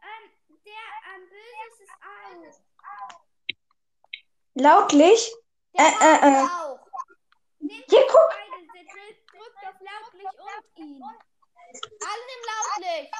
Ähm, 0.00 0.30
der 0.64 0.84
am 1.14 1.20
böse 1.28 1.64
ist 1.68 1.80
es 1.84 1.90
auch. 2.00 3.20
Lautlich? 4.54 5.34
Der 5.76 5.84
Äh, 5.84 5.90
äh, 6.00 6.18
äh. 6.30 6.44
auch. 6.46 6.78
Hier, 7.60 8.06
guck. 8.08 8.28
beide. 8.30 8.56
Der 8.72 8.84
drückt, 8.84 9.20
drückt 9.32 9.62
auf 9.68 9.78
lautlich 9.84 10.24
und 10.24 10.78
ihn. 10.78 11.02
Alle 11.04 12.22
nehmen 12.24 12.46
lautlich. 12.48 13.10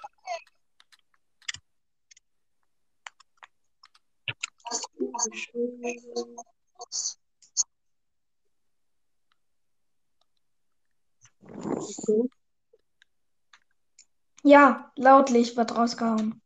Ja, 14.43 14.93
lautlich 14.97 15.57
wird 15.57 15.77
rausgehauen. 15.77 16.41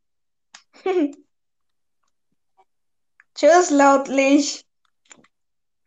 Tschüss, 3.34 3.70
lautlich. 3.70 4.64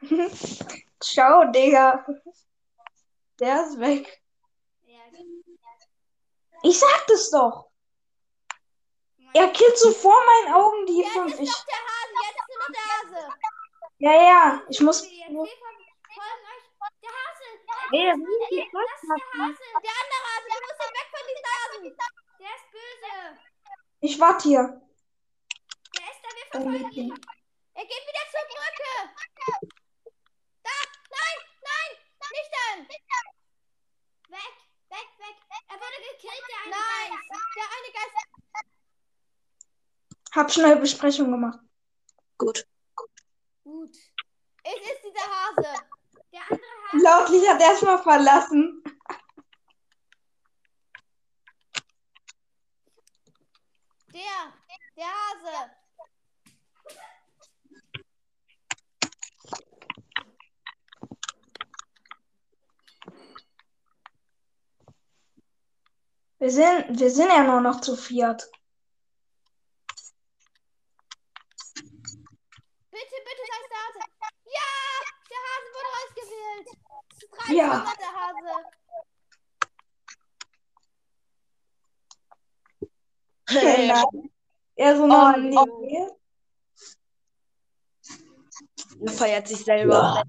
Ciao, 0.99 1.51
Digga. 1.51 2.05
Der 3.39 3.65
ist 3.65 3.79
weg. 3.79 4.21
Ja, 4.85 4.99
Ich 6.63 6.79
sag 6.79 7.07
das 7.07 7.29
doch. 7.31 7.71
Er 9.33 9.47
killt 9.49 9.77
so 9.77 9.91
vor 9.91 10.15
meinen 10.25 10.53
Augen 10.53 10.85
die 10.85 11.03
fünf 11.03 11.39
jetzt 12.21 12.39
ist 12.39 12.59
nur 12.59 12.69
der 12.73 12.85
Hase. 12.91 13.21
Ja, 13.97 14.13
ja, 14.13 14.61
ich 14.69 14.81
muss. 14.81 15.01
Der 15.01 15.09
Hase! 15.25 15.49
Der, 17.91 18.11
Hase, 18.11 18.23
der, 18.51 18.65
Hase! 18.73 19.07
Der 19.83 19.93
andere 20.01 20.21
Hase! 20.27 20.47
Du 20.49 20.53
musst 20.63 20.81
weg 20.93 21.07
von 21.13 21.23
den 21.29 21.41
Nasen! 21.47 21.83
Der 22.39 22.51
ist 22.55 22.67
böse! 22.71 23.13
Ich 24.01 24.15
warte 24.19 24.43
hier. 24.47 24.63
Der 25.97 26.05
ist 26.11 26.21
da, 26.23 26.29
wir 26.35 26.45
verfolgen 26.51 26.91
ihn. 26.91 27.13
Er 27.75 27.85
geht 27.85 28.05
wieder 28.07 28.25
zur 28.31 28.43
Brücke! 28.51 28.93
Da! 30.63 30.71
Nein! 31.09 31.37
Nein! 31.63 31.91
Nicht 32.31 32.51
dann! 32.53 32.79
Weg! 32.89 33.03
Weg! 34.29 34.53
Weg! 35.17 35.37
Er 35.69 35.75
wurde 35.75 35.99
gekillt, 36.11 36.45
der 36.49 36.59
eine 36.63 36.71
Nein! 36.71 37.11
Der 37.55 37.63
eine 37.63 37.89
Geist! 37.93 38.15
Hab 40.35 40.47
schnell 40.51 40.75
Besprechung 40.77 41.31
gemacht. 41.31 41.59
Gut. 42.43 42.67
Gut. 43.63 43.95
Es 44.63 44.75
ist 44.75 45.01
dieser 45.05 45.27
Hase. 45.31 45.73
Der 46.33 46.41
andere 46.41 46.75
Hase. 46.91 47.03
Lautlich 47.03 47.49
hat 47.49 47.61
erstmal 47.61 48.03
verlassen. 48.03 48.83
Der. 54.13 54.53
Der 54.97 55.05
Hase. 55.05 55.71
Wir 66.39 66.51
sind, 66.51 66.99
wir 66.99 67.09
sind 67.09 67.29
ja 67.29 67.43
nur 67.45 67.61
noch 67.61 67.79
zu 67.79 67.95
viert. 67.95 68.51
Bitte, 72.93 73.15
bitte 73.25 73.43
sag's 73.49 73.69
der 73.69 73.79
Hase. 73.83 73.99
Ja! 74.45 74.69
Der 75.31 75.41
Hase 75.47 75.67
wurde 75.73 75.91
ausgewählt. 75.99 76.67
300 77.37 77.57
Ja. 77.57 77.85
der 77.99 78.13
Hase. 78.13 78.43
Nein. 83.51 84.31
Er 84.75 84.95
so 84.97 85.03
Oh, 85.03 85.31
neben 85.37 85.57
oh. 85.57 86.17
Er 89.05 89.11
feiert 89.11 89.47
sich 89.47 89.63
selber. 89.63 90.23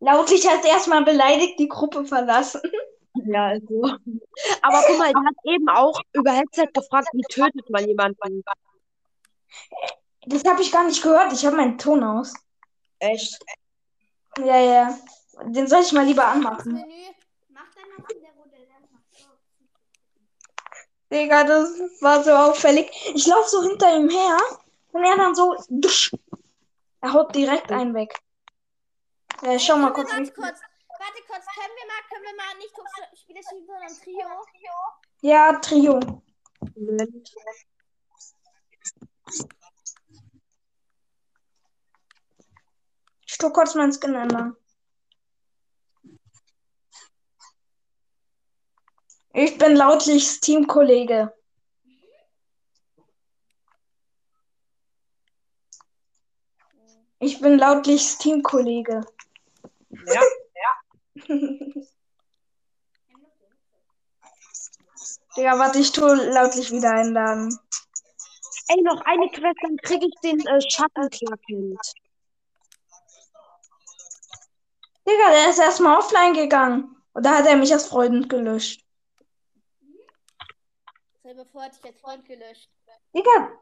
Lautlich 0.00 0.46
hat 0.48 0.64
erstmal 0.64 1.04
beleidigt 1.04 1.58
die 1.58 1.68
Gruppe 1.68 2.04
verlassen. 2.04 2.60
Ja, 3.14 3.48
also. 3.48 3.82
Aber 4.62 4.82
guck 4.86 4.98
mal, 4.98 5.12
der 5.12 5.22
hat 5.22 5.36
eben 5.44 5.68
auch 5.68 6.00
über 6.12 6.32
Headset 6.32 6.68
gefragt, 6.72 7.08
wie 7.12 7.22
tötet 7.30 7.68
man 7.70 7.86
jemanden? 7.86 8.42
Das 10.26 10.44
habe 10.44 10.62
ich 10.62 10.72
gar 10.72 10.84
nicht 10.86 11.02
gehört. 11.02 11.32
Ich 11.32 11.44
habe 11.44 11.56
meinen 11.56 11.78
Ton 11.78 12.02
aus. 12.02 12.32
Echt? 12.98 13.38
Ja, 14.38 14.58
ja. 14.58 14.98
Den 15.46 15.66
soll 15.66 15.80
ich 15.82 15.92
mal 15.92 16.04
lieber 16.04 16.26
anmachen. 16.26 16.72
Menü. 16.72 17.06
Mach 17.50 17.64
dann 17.74 17.88
noch 17.98 18.08
in 18.10 18.20
der 18.22 18.32
Runde. 18.32 18.56
Dann 18.68 18.88
mach 18.92 19.00
so. 19.10 19.28
Digga, 21.10 21.44
das 21.44 21.68
war 22.00 22.22
so 22.22 22.30
auffällig. 22.32 22.90
Ich 23.14 23.26
laufe 23.26 23.48
so 23.48 23.62
hinter 23.62 23.94
ihm 23.96 24.08
her 24.08 24.38
und 24.92 25.04
er 25.04 25.16
dann 25.16 25.34
so. 25.34 25.56
dusch. 25.68 26.12
Er 27.00 27.12
haut 27.12 27.34
direkt 27.34 27.72
einen 27.72 27.94
weg. 27.94 28.14
Ja, 29.42 29.58
schau 29.58 29.76
mal 29.76 29.92
kurz. 29.92 30.10
Warte 30.10 30.22
wie- 30.24 30.30
kurz. 30.30 30.60
Warte 30.98 31.22
kurz. 31.26 31.44
Können 31.54 31.74
wir 31.76 31.86
mal, 31.88 32.02
können 32.08 32.24
wir 32.24 32.36
mal 32.36 32.56
nicht 32.58 32.74
Spieler 33.20 33.42
spielen, 33.42 33.66
sondern 33.66 33.96
Trio? 34.02 34.28
Ja, 35.22 35.52
Trio. 35.58 36.00
Ich 43.26 43.38
tu 43.38 43.50
kurz 43.50 43.74
meinen 43.74 43.92
Skin 43.92 44.14
ändern. 44.14 44.56
Ich 49.34 49.56
bin 49.56 49.76
lautlichs 49.76 50.40
Teamkollege. 50.40 51.32
Ich 57.18 57.40
bin 57.40 57.56
lautlichs 57.58 58.18
Teamkollege. 58.18 59.00
Ja. 59.90 60.20
Digga, 65.36 65.58
warte, 65.58 65.78
ich 65.78 65.92
tu 65.92 66.04
lautlich 66.04 66.70
wieder 66.70 66.90
einladen. 66.90 67.58
Ey, 68.68 68.82
noch 68.82 69.00
eine 69.06 69.30
Quest, 69.30 69.56
dann 69.62 69.78
krieg 69.78 70.02
ich 70.02 70.14
den 70.22 70.46
äh, 70.46 70.60
Schattenklarkind. 70.60 71.80
Digga, 75.08 75.30
der 75.30 75.48
ist 75.48 75.58
erstmal 75.58 75.96
offline 75.96 76.34
gegangen. 76.34 76.96
Und 77.14 77.24
da 77.24 77.38
hat 77.38 77.46
er 77.46 77.56
mich 77.56 77.72
als 77.72 77.86
Freund 77.86 78.28
gelöscht. 78.28 78.81
Selber 81.22 81.46
vor 81.46 81.62
hatte 81.62 81.76
ich 81.78 81.84
als 81.84 82.00
Freund 82.00 82.26
gelöscht. 82.26 82.68
Digga, 83.14 83.52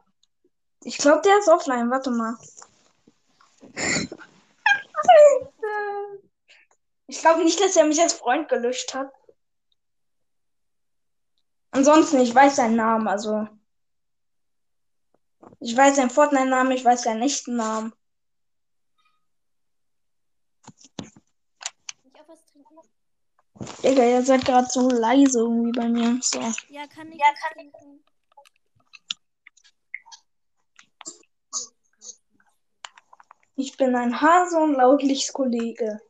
ich 0.83 0.97
glaube, 0.97 1.21
der 1.21 1.37
ist 1.37 1.47
offline. 1.47 1.91
Warte 1.91 2.09
mal. 2.09 2.35
Ich 7.05 7.19
glaube 7.19 7.43
nicht, 7.43 7.59
dass 7.59 7.75
er 7.75 7.85
mich 7.85 8.01
als 8.01 8.13
Freund 8.13 8.49
gelöscht 8.49 8.95
hat. 8.95 9.11
Ansonsten, 11.69 12.19
ich 12.19 12.33
weiß 12.33 12.55
seinen 12.55 12.77
Namen, 12.77 13.07
also. 13.07 13.47
Ich 15.59 15.77
weiß 15.77 15.97
seinen 15.97 16.09
Fortnite-Namen, 16.09 16.71
ich 16.71 16.83
weiß 16.83 17.03
seinen 17.03 17.21
echten 17.21 17.55
Namen. 17.55 17.93
Nicht 22.03 22.19
auch 22.19 22.27
was 22.27 22.43
trinken? 22.45 22.79
Digga, 23.83 24.03
ihr 24.03 24.23
seid 24.23 24.45
gerade 24.45 24.67
so 24.69 24.89
leise 24.89 25.39
irgendwie 25.39 25.71
bei 25.71 25.87
mir. 25.87 26.19
So. 26.21 26.39
Ja, 26.69 26.87
kann 26.87 27.11
ich 27.11 27.19
ja, 27.19 27.25
kann 27.39 27.53
trinken. 27.53 28.03
Ich 33.55 33.77
bin 33.77 33.95
ein 33.95 34.19
Hase 34.19 34.57
und 34.57 34.73
lautlichs 34.73 35.31
Kollege. 35.31 36.01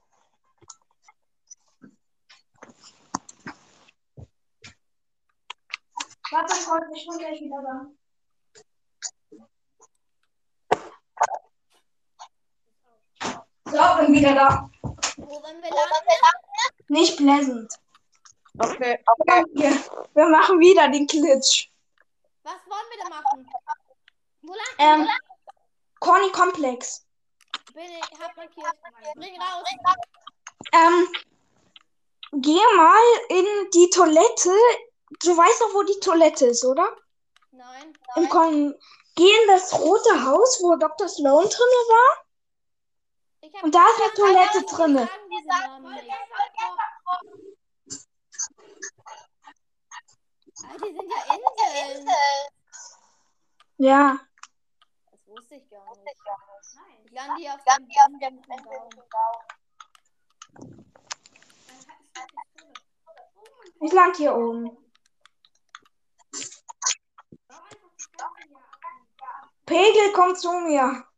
Warte, 6.31 6.55
ich 6.95 7.07
bin 7.07 7.17
gleich 7.17 7.41
wieder 7.41 7.61
da. 7.61 7.87
So, 13.65 14.05
bin 14.05 14.13
wieder 14.13 14.35
da. 14.35 14.69
Wo 15.17 15.25
wollen 15.27 15.61
wir 15.61 15.69
landen? 15.69 16.50
Nicht 16.91 17.15
pleasant. 17.15 17.71
Okay. 18.59 18.99
Wir, 19.53 19.71
wir 20.13 20.27
machen 20.27 20.59
wieder 20.59 20.89
den 20.89 21.07
Glitch. 21.07 21.71
Was 22.43 22.59
wollen 22.67 22.87
wir 22.91 23.03
da 23.03 23.09
machen? 23.09 23.49
Wo 24.41 24.53
landen 24.53 25.05
Ähm? 25.05 25.07
Corny 26.01 26.29
Komplex. 26.33 27.05
Bin 27.73 27.83
ich, 27.85 28.19
hab 28.19 28.35
markiert. 28.35 28.75
Bring 29.15 29.39
raus. 29.39 29.63
Ähm, 30.73 31.07
geh 32.33 32.59
mal 32.75 33.01
in 33.29 33.45
die 33.73 33.89
Toilette. 33.91 34.53
Du 35.23 35.37
weißt 35.37 35.61
doch, 35.61 35.73
wo 35.73 35.83
die 35.83 35.99
Toilette 36.01 36.47
ist, 36.47 36.65
oder? 36.65 36.89
Nein. 37.51 37.93
Und 38.15 38.29
komm, 38.29 38.75
geh 39.15 39.31
in 39.31 39.47
das 39.47 39.79
rote 39.79 40.25
Haus, 40.25 40.59
wo 40.61 40.75
Dr. 40.75 41.07
Sloan 41.07 41.45
drinne 41.45 41.81
war. 41.87 42.20
Und 43.41 43.73
da 43.73 43.85
ist 43.87 44.01
eine 44.01 44.13
Toilette 44.13 44.61
drinne. 44.65 45.09
Ah, 50.63 50.77
die 50.77 50.93
sind 50.93 51.11
ja 51.11 51.33
Inseln. 51.35 52.47
Ja. 53.77 54.19
Das 55.09 55.19
wusste 55.25 55.55
ich 55.55 55.67
gar 55.69 55.83
nicht. 55.89 56.21
Ich 57.05 57.11
lande 57.11 57.41
hier 57.41 57.53
auf 57.55 57.63
dem 57.63 57.87
Baum. 59.09 59.39
Ich 63.79 63.91
land 63.91 64.17
hier 64.17 64.35
oben. 64.35 64.77
Pegel, 69.65 70.13
komm 70.13 70.35
zu 70.35 70.51
mir. 70.59 71.10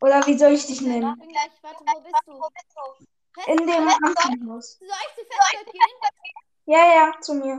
Oder 0.00 0.26
wie 0.26 0.36
soll 0.38 0.52
ich 0.52 0.66
dich 0.66 0.80
Ich 0.80 0.86
nennen? 0.86 1.18
bin 1.18 1.28
gleich, 1.28 1.50
warte, 1.62 1.84
wo 1.84 2.00
bist 2.00 2.22
du? 2.26 3.52
In 3.52 3.66
dem 3.66 3.86
Krankenhaus. 3.86 4.78
Soll 4.78 4.88
ich 4.88 5.14
zu 5.14 5.24
Festgeld 5.24 5.72
gehen? 5.72 5.80
Ja, 6.66 6.84
ja, 6.94 7.20
zu 7.20 7.34
mir. 7.34 7.58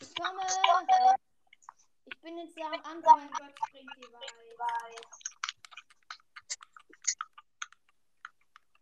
Ich 0.00 0.14
komme. 0.14 0.42
Ich 2.04 2.20
bin 2.20 2.38
jetzt 2.38 2.56
da 2.58 2.66
am 2.66 2.72
Anfang. 2.84 3.30
Gott 3.30 3.54
springt 3.68 3.90
die. 3.96 4.06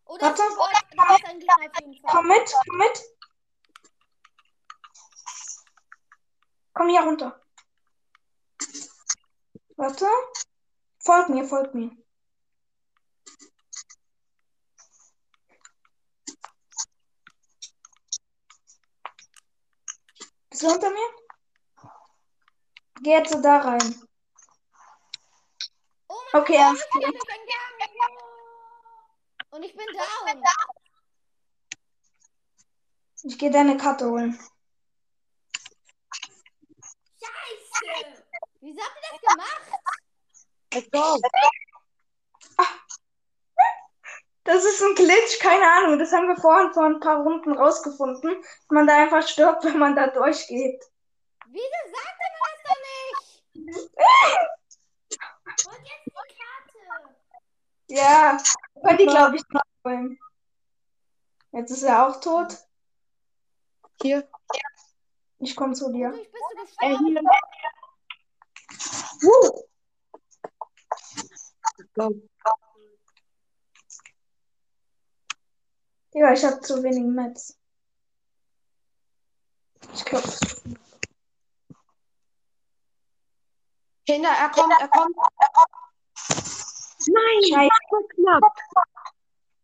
Oder 0.07 0.27
Warte. 0.27 0.43
Fall. 0.43 1.19
Komm 2.07 2.29
mit, 2.29 2.55
komm 2.67 2.79
mit. 2.79 3.03
Komm 6.75 6.89
hier 6.89 7.01
runter. 7.03 7.41
Warte. 9.77 10.07
Folg 11.01 11.29
mir, 11.29 11.45
folg 11.45 11.75
mir. 11.75 11.91
Bist 20.57 20.65
du 20.65 20.73
hinter 20.73 20.89
mir? 20.89 21.11
Geh 23.03 23.11
jetzt 23.11 23.31
so 23.31 23.43
da 23.43 23.59
rein. 23.59 24.09
Oh 26.09 26.15
mein 26.33 26.43
Okay, 26.43 26.57
Gott, 26.57 26.79
erst. 26.79 26.89
ich 26.95 27.03
bin. 27.03 27.21
Und 29.51 29.63
ich 29.65 29.77
bin 29.77 29.87
down. 29.89 30.43
Ich 33.25 33.39
gehe 33.39 33.51
deine 33.51 33.77
Karte 33.77 34.09
holen. 34.09 34.39
Bitte. 37.21 38.25
Wieso 38.63 38.81
habt 38.81 38.97
ihr 38.97 39.11
das 39.13 39.35
gemacht? 39.35 39.71
Let's 40.73 40.91
go. 40.91 41.21
Das 44.47 44.65
ist 44.65 44.81
ein 44.83 44.95
Glitch, 44.95 45.39
keine 45.41 45.69
Ahnung. 45.71 45.99
Das 45.99 46.13
haben 46.13 46.29
wir 46.29 46.37
vorhin 46.37 46.73
vor 46.73 46.85
ein 46.85 47.01
paar 47.01 47.23
Runden 47.23 47.53
rausgefunden, 47.53 48.41
dass 48.43 48.71
man 48.71 48.87
da 48.87 48.97
einfach 49.03 49.27
stirbt, 49.27 49.65
wenn 49.65 49.79
man 49.79 49.97
da 49.97 50.07
durchgeht. 50.07 50.83
Wieso 51.47 51.65
sagt 51.93 52.19
mir 52.19 52.31
das 52.43 52.63
doch 52.65 52.81
nicht? 52.87 53.91
Holt 55.67 55.81
jetzt 55.81 56.05
die 56.07 56.11
Karte. 56.13 57.15
Ja, 57.89 58.39
könnt 58.85 59.01
ihr, 59.01 59.07
glaube 59.07 59.37
ich, 59.37 59.43
nachholen. 59.49 60.19
Jetzt 61.53 61.71
ist 61.71 61.83
er 61.83 62.07
auch 62.07 62.21
tot. 62.21 62.57
Hier. 64.03 64.29
Ich 65.39 65.57
komme 65.57 65.75
zu 65.75 65.91
dir. 65.93 66.11
Wodurch 66.11 66.31
bist 66.33 66.77
du 66.81 66.87
Äh, 66.87 66.91
gestorben? 66.91 67.07
hier. 67.07 67.23
Uh, 69.25 69.63
go. 71.95 72.15
Ja, 76.17 76.33
ich 76.33 76.43
habe 76.45 76.61
zu 76.61 76.83
wenig 76.83 77.05
Metz. 77.05 77.59
Ich 79.93 80.05
glaube, 80.05 80.27
Kinder, 84.07 84.31
er 84.31 84.49
kommt, 84.49 84.73
er 84.81 84.89
kommt. 84.89 85.15
Nein, 87.09 87.43
Scheiße. 87.51 87.71
so 87.91 88.09
knapp. 88.15 88.43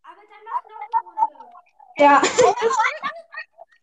Aber 0.03 0.21
dann 0.29 0.43
mach 0.45 0.63
noch 0.69 0.81
eine 0.85 0.99
Runde. 1.07 1.53
ja. 1.97 2.21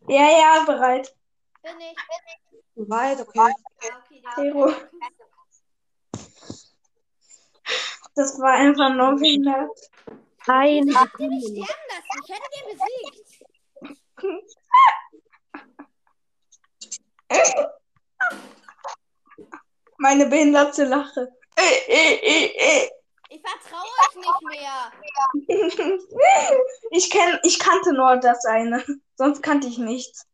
ja, 0.07 0.27
ja, 0.39 0.65
bereit. 0.65 1.17
Bin 1.63 1.81
ich. 1.81 2.89
Weit, 2.89 3.21
okay. 3.21 3.39
Ja, 3.39 3.49
okay, 3.99 4.23
Zero. 4.35 4.75
Das 8.15 8.39
war 8.39 8.53
einfach 8.53 8.95
nur 8.95 9.17
behindert. 9.17 9.91
Ihr 10.47 10.85
mich 10.85 10.97
Sekunde. 10.97 11.65
sterben 11.65 11.87
lassen? 11.89 12.21
Ich 12.23 12.29
hätte 12.35 12.49
den 12.57 12.67
besiegt. 12.73 13.31
Meine 19.99 20.27
behinderte 20.27 20.85
Lache. 20.85 21.33
Äh, 21.57 21.75
äh, 21.89 22.47
äh. 22.47 22.91
Ich 23.29 23.43
vertraue 23.43 23.91
euch 24.09 24.17
nicht 24.17 24.43
mehr. 24.49 24.93
Ich, 26.91 27.11
kenn, 27.11 27.39
ich 27.45 27.59
kannte 27.59 27.93
nur 27.93 28.17
das 28.17 28.45
eine. 28.45 28.85
Sonst 29.15 29.43
kannte 29.43 29.69
ich 29.69 29.79
nichts. 29.79 30.27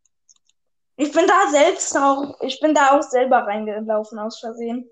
Ich 0.96 1.12
bin 1.12 1.26
da 1.26 1.50
selbst 1.50 1.94
auch, 1.96 2.40
ich 2.40 2.58
bin 2.60 2.74
da 2.74 2.96
auch 2.96 3.02
selber 3.02 3.40
reingelaufen 3.46 4.18
aus 4.18 4.40
Versehen. 4.40 4.88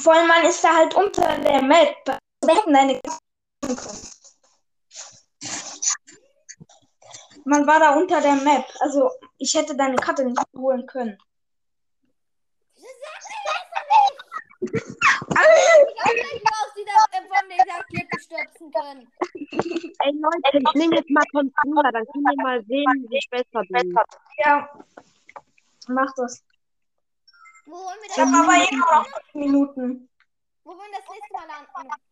Vor 0.00 0.12
allem, 0.12 0.28
man 0.28 0.44
ist 0.44 0.62
da 0.62 0.74
halt 0.76 0.94
unter 0.94 1.38
der 1.38 1.62
Map. 1.62 1.96
Deine. 2.40 3.00
Man 7.44 7.66
war 7.66 7.80
da 7.80 7.94
unter 7.94 8.20
der 8.20 8.34
Map. 8.34 8.64
Also, 8.80 9.10
ich 9.38 9.54
hätte 9.54 9.76
deine 9.76 9.96
Karte 9.96 10.24
nicht 10.24 10.40
holen 10.56 10.86
können. 10.86 11.18
Ey 19.98 20.12
Leute, 20.12 20.58
ich 20.58 20.74
nehme 20.74 20.96
jetzt 20.96 21.10
mal 21.10 21.24
Controller, 21.32 21.92
dann 21.92 22.04
können 22.06 22.24
wir 22.24 22.42
mal 22.42 22.64
sehen, 22.64 23.06
wie 23.08 23.18
ich 23.18 23.28
besser 23.30 23.62
bin. 23.68 23.94
Ja, 24.44 24.68
mach 25.88 26.12
das. 26.16 26.42
Wo 27.66 27.72
wollen 27.72 27.98
wir 28.00 28.10
Ich 28.10 28.16
das 28.16 28.26
habe 28.26 28.36
aber 28.36 28.46
Mal 28.46 28.66
noch 28.70 29.04
fünf 29.04 29.34
Minuten. 29.34 30.08
Wo 30.64 30.70
wollen 30.70 30.90
wir 30.90 30.98
das 30.98 31.08
nächste 31.10 31.34
Mal 31.34 31.46
landen? 31.46 32.02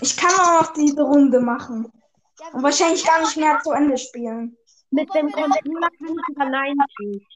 Ich 0.00 0.16
kann 0.16 0.32
auch 0.34 0.62
noch 0.62 0.72
diese 0.74 1.02
Runde 1.02 1.40
machen. 1.40 1.92
Ja, 2.40 2.48
Und 2.52 2.62
wahrscheinlich 2.62 3.04
gar 3.04 3.20
nicht 3.20 3.36
mehr 3.36 3.60
zu 3.62 3.72
Ende 3.72 3.96
spielen. 3.96 4.56
Mit 4.90 5.12
dem 5.14 5.30
Controller 5.32 5.88
kann 5.98 6.16
ich 6.18 6.36
90. 6.36 7.26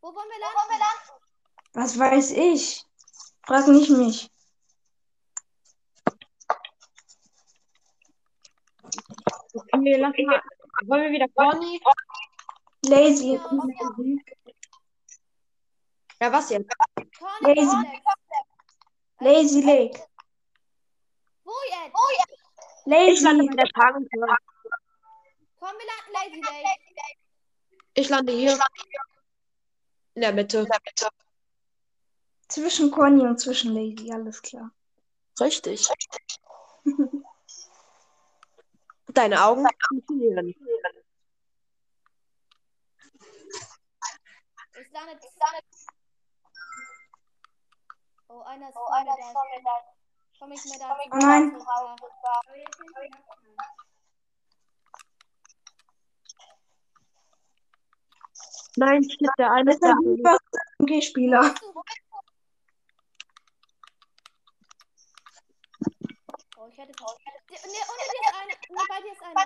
Wo 0.00 0.08
wollen 0.08 0.28
wir 0.28 0.78
landen? 0.78 1.18
Was 1.72 1.98
weiß 1.98 2.32
ich? 2.32 2.84
Frag 3.44 3.66
nicht 3.68 3.90
mich. 3.90 4.30
Okay, 9.54 9.96
lass 9.96 10.12
mal. 10.26 10.42
Wollen 10.86 11.02
wir 11.04 11.10
wieder 11.10 11.28
Conny? 11.34 11.80
Lazy. 12.86 13.34
Ja, 13.34 14.47
ja. 16.20 16.32
Was 16.32 16.50
jetzt? 16.50 16.70
Corny 17.18 17.54
Lazy. 17.54 17.76
Alex. 17.76 18.02
Lazy 19.20 19.60
Lake. 19.62 20.00
Wo 21.44 21.52
jetzt? 21.70 21.94
Ich 22.86 23.20
lande 23.22 23.44
Lazy. 23.44 23.56
bei 23.56 23.62
der 23.62 23.72
Tagesschau. 23.72 24.36
Komm, 25.58 25.72
wir 25.78 25.86
landen 25.86 26.12
Lazy 26.12 26.40
Lake. 26.40 26.80
Ich 27.94 28.08
lande 28.08 28.32
hier. 28.32 28.58
In 30.14 30.22
der 30.22 30.32
Mitte. 30.32 30.66
Zwischen 32.48 32.90
Conny 32.90 33.22
und 33.22 33.38
zwischen 33.38 33.74
Lazy, 33.74 34.10
alles 34.12 34.40
klar. 34.40 34.70
Richtig. 35.40 35.88
Deine 39.08 39.44
Augen 39.44 39.66
funktionieren. 39.88 40.48
Ich 40.48 40.58
lande. 44.92 45.18
Oh, 48.30 48.42
einer 48.42 48.68
ist 48.68 48.74
vor 48.74 48.90
mir 49.00 49.62
da. 49.64 49.82
Komm 50.38 50.52
ich 50.52 50.64
mir 50.66 50.78
da. 50.78 50.96
Oh 51.10 51.16
nein. 51.16 51.56
Nein, 58.76 59.02
shit, 59.02 59.30
der 59.38 59.50
eine 59.50 59.72
ist 59.72 59.82
ist 59.82 59.96
super 60.04 60.38
MG-Spieler. 60.78 61.54
Oh, 66.56 66.66
ich 66.68 66.78
hätte. 66.78 66.92
Nee, 67.50 67.84
unter 67.88 68.06
dir 68.12 68.22
ist 68.22 68.34
einer. 68.34 68.56
Nee, 68.68 68.86
bei 68.88 69.00
dir 69.00 69.12
ist 69.12 69.22
einer. 69.22 69.44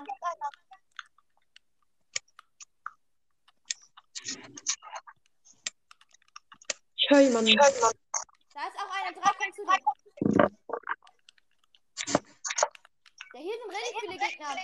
Ich 6.95 7.09
höre 7.09 7.21
jemanden. 7.21 7.59
Da 8.53 8.67
ist 8.67 8.77
auch 8.77 8.89
einer. 8.91 9.11
Drei 9.13 9.33
kommen 9.33 9.53
zu 9.53 9.63
dir. 9.63 10.49
Ja, 13.33 13.39
hier 13.39 13.53
sind 13.57 13.69
richtig 13.69 13.99
viele 13.99 14.17
Gegner. 14.17 14.55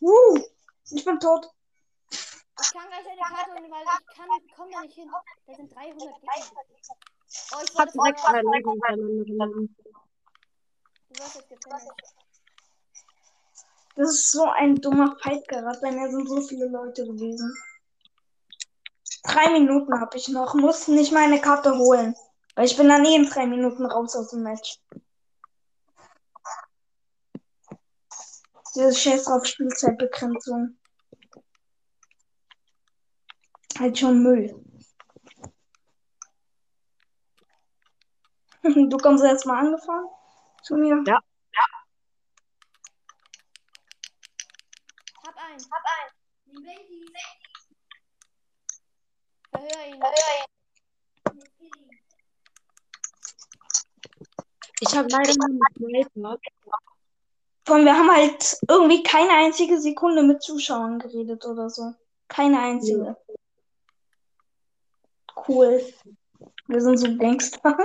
Uh, 0.00 0.38
ich 0.92 1.04
bin 1.04 1.20
tot. 1.20 1.50
Ich 2.10 2.72
kann 2.72 2.88
gleich 2.88 3.06
eine 3.06 3.20
Karte 3.20 3.52
holen, 3.52 3.70
weil 3.70 3.82
ich 3.82 4.16
kann, 4.16 4.28
komm 4.56 4.70
da 4.70 4.80
nicht 4.80 4.94
hin. 4.94 5.10
Da 5.46 5.54
sind 5.54 5.74
300 5.74 5.98
Gegner. 5.98 6.30
Oh, 7.52 7.60
ich 7.62 7.78
Hat 7.78 7.88
wurde 7.88 7.92
direkt 7.92 8.20
voll. 8.20 8.32
drei 8.32 8.40
Leute 8.40 8.70
hintereinander. 8.70 9.68
Du 11.08 11.18
wirst 11.18 11.34
jetzt 11.34 11.48
gefinisht. 11.48 11.86
Das 13.96 14.10
ist 14.10 14.30
so 14.30 14.44
ein 14.44 14.76
dummer 14.76 15.16
Fight 15.22 15.46
gerade. 15.48 15.78
Bei 15.80 15.90
mir 15.90 16.10
sind 16.10 16.28
so 16.28 16.40
viele 16.40 16.66
Leute 16.66 17.04
gewesen. 17.04 17.54
Drei 19.22 19.50
Minuten 19.50 20.00
habe 20.00 20.16
ich 20.16 20.28
noch. 20.28 20.54
Muss 20.54 20.88
nicht 20.88 21.12
meine 21.12 21.40
Karte 21.40 21.76
holen. 21.76 22.14
Weil 22.54 22.66
ich 22.66 22.76
bin 22.76 22.88
dann 22.88 23.04
eh 23.04 23.16
in 23.16 23.28
drei 23.28 23.46
Minuten 23.46 23.86
raus 23.86 24.16
aus 24.16 24.30
dem 24.30 24.42
Match. 24.42 24.78
Dieses 28.74 29.00
Scheiß 29.02 29.26
auf 29.28 29.44
Spielzeitbegrenzung. 29.44 30.78
Halt 33.78 33.98
schon 33.98 34.22
Müll. 34.22 34.54
Du 38.90 38.96
kommst 38.98 39.24
jetzt 39.24 39.46
mal 39.46 39.58
angefangen 39.60 40.06
zu 40.62 40.76
mir. 40.76 41.02
Ja. 41.06 41.18
Hab 45.24 45.36
einen. 45.36 45.58
Die 46.46 46.56
Lady. 46.62 47.39
Verhör 49.60 49.86
ihn. 49.86 50.02
Ich 54.80 54.96
habe 54.96 55.08
leider 55.10 55.34
nur 55.36 55.46
einen 55.46 56.10
Sniper. 56.12 56.38
Allem, 57.66 57.84
wir 57.84 57.96
haben 57.96 58.10
halt 58.10 58.58
irgendwie 58.68 59.02
keine 59.02 59.32
einzige 59.32 59.78
Sekunde 59.78 60.22
mit 60.22 60.42
Zuschauern 60.42 60.98
geredet 60.98 61.44
oder 61.44 61.68
so. 61.68 61.94
Keine 62.26 62.58
einzige. 62.60 63.16
Cool. 65.46 65.84
Wir 66.66 66.80
sind 66.80 66.96
so 66.96 67.16
Gangster. 67.16 67.76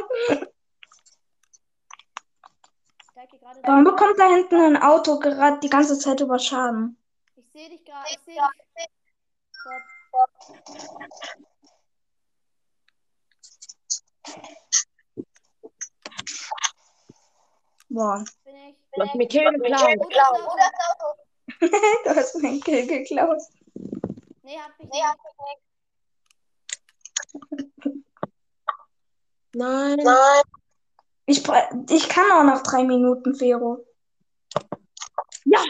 Warum 3.63 3.83
bekommt 3.83 4.17
da 4.17 4.29
hinten 4.29 4.55
ein 4.55 4.77
Auto 4.77 5.19
gerade 5.19 5.59
die 5.59 5.69
ganze 5.69 5.99
Zeit 5.99 6.21
über 6.21 6.39
Schaden? 6.39 6.97
Ich 7.35 7.51
sehe 7.51 7.69
dich 7.69 7.83
gerade. 7.83 8.07
Ich 8.09 8.19
sehe 8.25 8.35
dich. 8.35 8.89
Stopp. 9.51 11.45
Boah, 17.89 18.23
Bin 18.43 18.55
ich. 18.55 18.75
Du 18.93 19.01
hast 19.01 19.15
mir 19.15 19.27
Kill 19.27 19.51
geklaut. 19.51 19.97
Du 22.05 22.09
hast 22.15 22.35
meinen 22.41 22.59
Kill 22.61 22.85
geklaut. 22.87 23.41
Nee, 24.43 24.57
hab 24.59 24.71
ich 24.79 24.89
nicht. 24.89 25.05
Nein. 29.53 29.99
Ich, 31.27 31.41
bra- 31.43 31.69
ich 31.89 32.09
kann 32.09 32.31
auch 32.31 32.43
noch 32.43 32.61
drei 32.61 32.83
Minuten, 32.83 33.35
Fero. 33.35 33.85
Ja. 35.45 35.59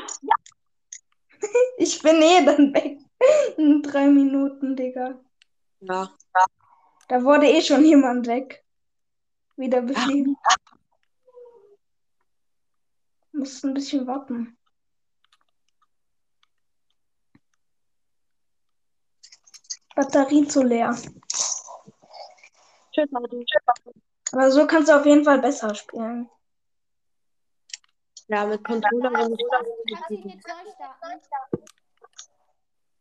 Ich 1.77 2.01
bin 2.01 2.21
eh 2.23 2.43
dann 2.43 2.73
weg. 2.73 2.97
In 3.57 3.81
drei 3.83 4.07
Minuten, 4.07 4.75
Digga. 4.75 5.19
Ja. 5.81 6.09
Da 7.07 7.23
wurde 7.23 7.47
eh 7.47 7.61
schon 7.61 7.85
jemand 7.93 8.27
weg. 8.27 8.63
Wieder 9.57 9.81
befliegen. 9.81 10.35
Musst 13.31 13.63
ein 13.63 13.73
bisschen 13.73 14.05
warten. 14.07 14.57
Batterie 19.95 20.45
zu 20.47 20.61
leer. 20.61 20.93
Tschüss, 22.91 23.11
Martin. 23.11 23.45
Aber 24.33 24.51
so 24.51 24.67
kannst 24.67 24.89
du 24.89 24.99
auf 24.99 25.05
jeden 25.05 25.23
Fall 25.23 25.39
besser 25.39 25.73
spielen. 25.73 26.29
Ja, 28.27 28.45
mit 28.45 28.63
Controller. 28.63 29.11
Kannst 29.11 30.09
du 30.09 30.13
ihn 30.13 30.29
jetzt 30.29 30.47
neu 30.47 31.19
starten? 31.23 31.65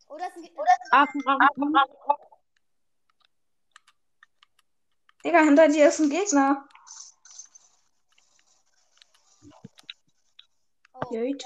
Oder 0.08 0.28
ist 0.28 0.36
ein 0.36 0.50
Aachen, 0.90 1.22
Aachen, 1.26 1.74
komm. 2.04 2.16
Digga, 5.24 5.40
hinter 5.40 5.68
dir 5.68 5.88
ist 5.88 6.00
ein 6.00 6.10
Gegner. 6.10 6.68
Oh, 10.92 11.14
Jöt. 11.14 11.42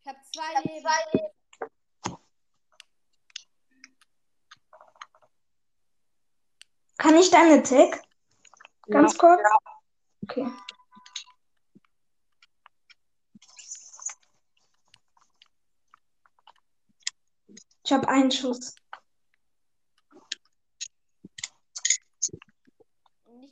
ich 0.00 0.06
habe 0.06 0.18
zwei 0.30 0.60
Leben. 0.64 0.86
Kann 6.98 7.16
ich 7.16 7.30
deine 7.30 7.62
Tag? 7.62 8.02
Ganz 8.88 9.16
kurz? 9.16 9.40
Okay. 10.24 10.50
Ich 17.84 17.92
habe 17.92 18.06
einen 18.08 18.30
Schuss. 18.30 18.74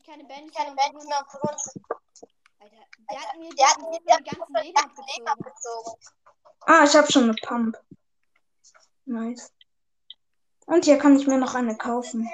Nicht 0.07 0.55
keine 0.55 0.75
Band, 0.75 1.03
sondern 1.03 1.27
von 1.27 1.41
uns. 1.51 1.81
Alter, 2.59 2.77
der 3.11 3.21
hat 3.21 3.39
mir, 3.39 3.55
der 3.57 3.67
hat 3.67 3.79
mir 3.81 4.63
die 4.63 4.73
ganzen 4.73 5.05
Leben 5.05 5.27
abgezogen. 5.27 6.01
Ah, 6.61 6.85
ich 6.85 6.95
habe 6.95 7.11
schon 7.11 7.25
eine 7.25 7.35
Pump. 7.35 7.77
Nice. 9.05 9.53
Und 10.67 10.85
hier 10.85 10.99
kann 10.99 11.19
ich 11.19 11.27
mir 11.27 11.39
noch 11.39 11.55
eine 11.55 11.77
kaufen. 11.77 12.29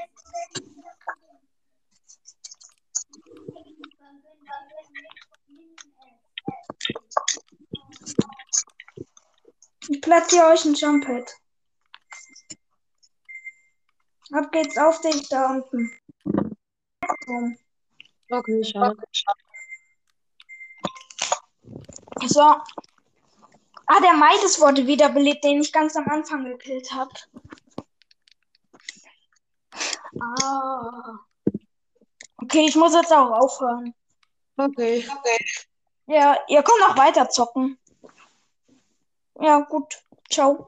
Ich 9.88 10.00
platziere 10.00 10.46
euch 10.46 10.64
ein 10.64 10.74
Jump-Pad. 10.74 11.36
Ab 14.32 14.52
geht's 14.52 14.78
auf 14.78 15.00
dich 15.00 15.28
da 15.28 15.50
unten. 15.50 15.90
Komm. 17.26 17.58
Okay, 18.32 18.60
ich 18.60 18.70
schau. 18.70 18.94
So. 22.26 22.40
Ah, 22.40 24.00
der 24.00 24.14
Midas 24.14 24.58
wurde 24.58 24.86
wiederbelebt, 24.86 25.44
den 25.44 25.60
ich 25.60 25.70
ganz 25.70 25.96
am 25.96 26.08
Anfang 26.08 26.44
gekillt 26.44 26.90
habe. 26.92 27.12
Ah. 30.18 31.18
Okay, 32.38 32.66
ich 32.66 32.76
muss 32.76 32.94
jetzt 32.94 33.12
auch 33.12 33.30
aufhören. 33.32 33.94
Okay. 34.56 35.06
Ja, 36.06 36.38
ihr 36.48 36.62
könnt 36.62 36.82
auch 36.88 36.96
weiter 36.96 37.28
zocken. 37.28 37.78
Ja, 39.40 39.60
gut. 39.60 40.02
Ciao. 40.30 40.66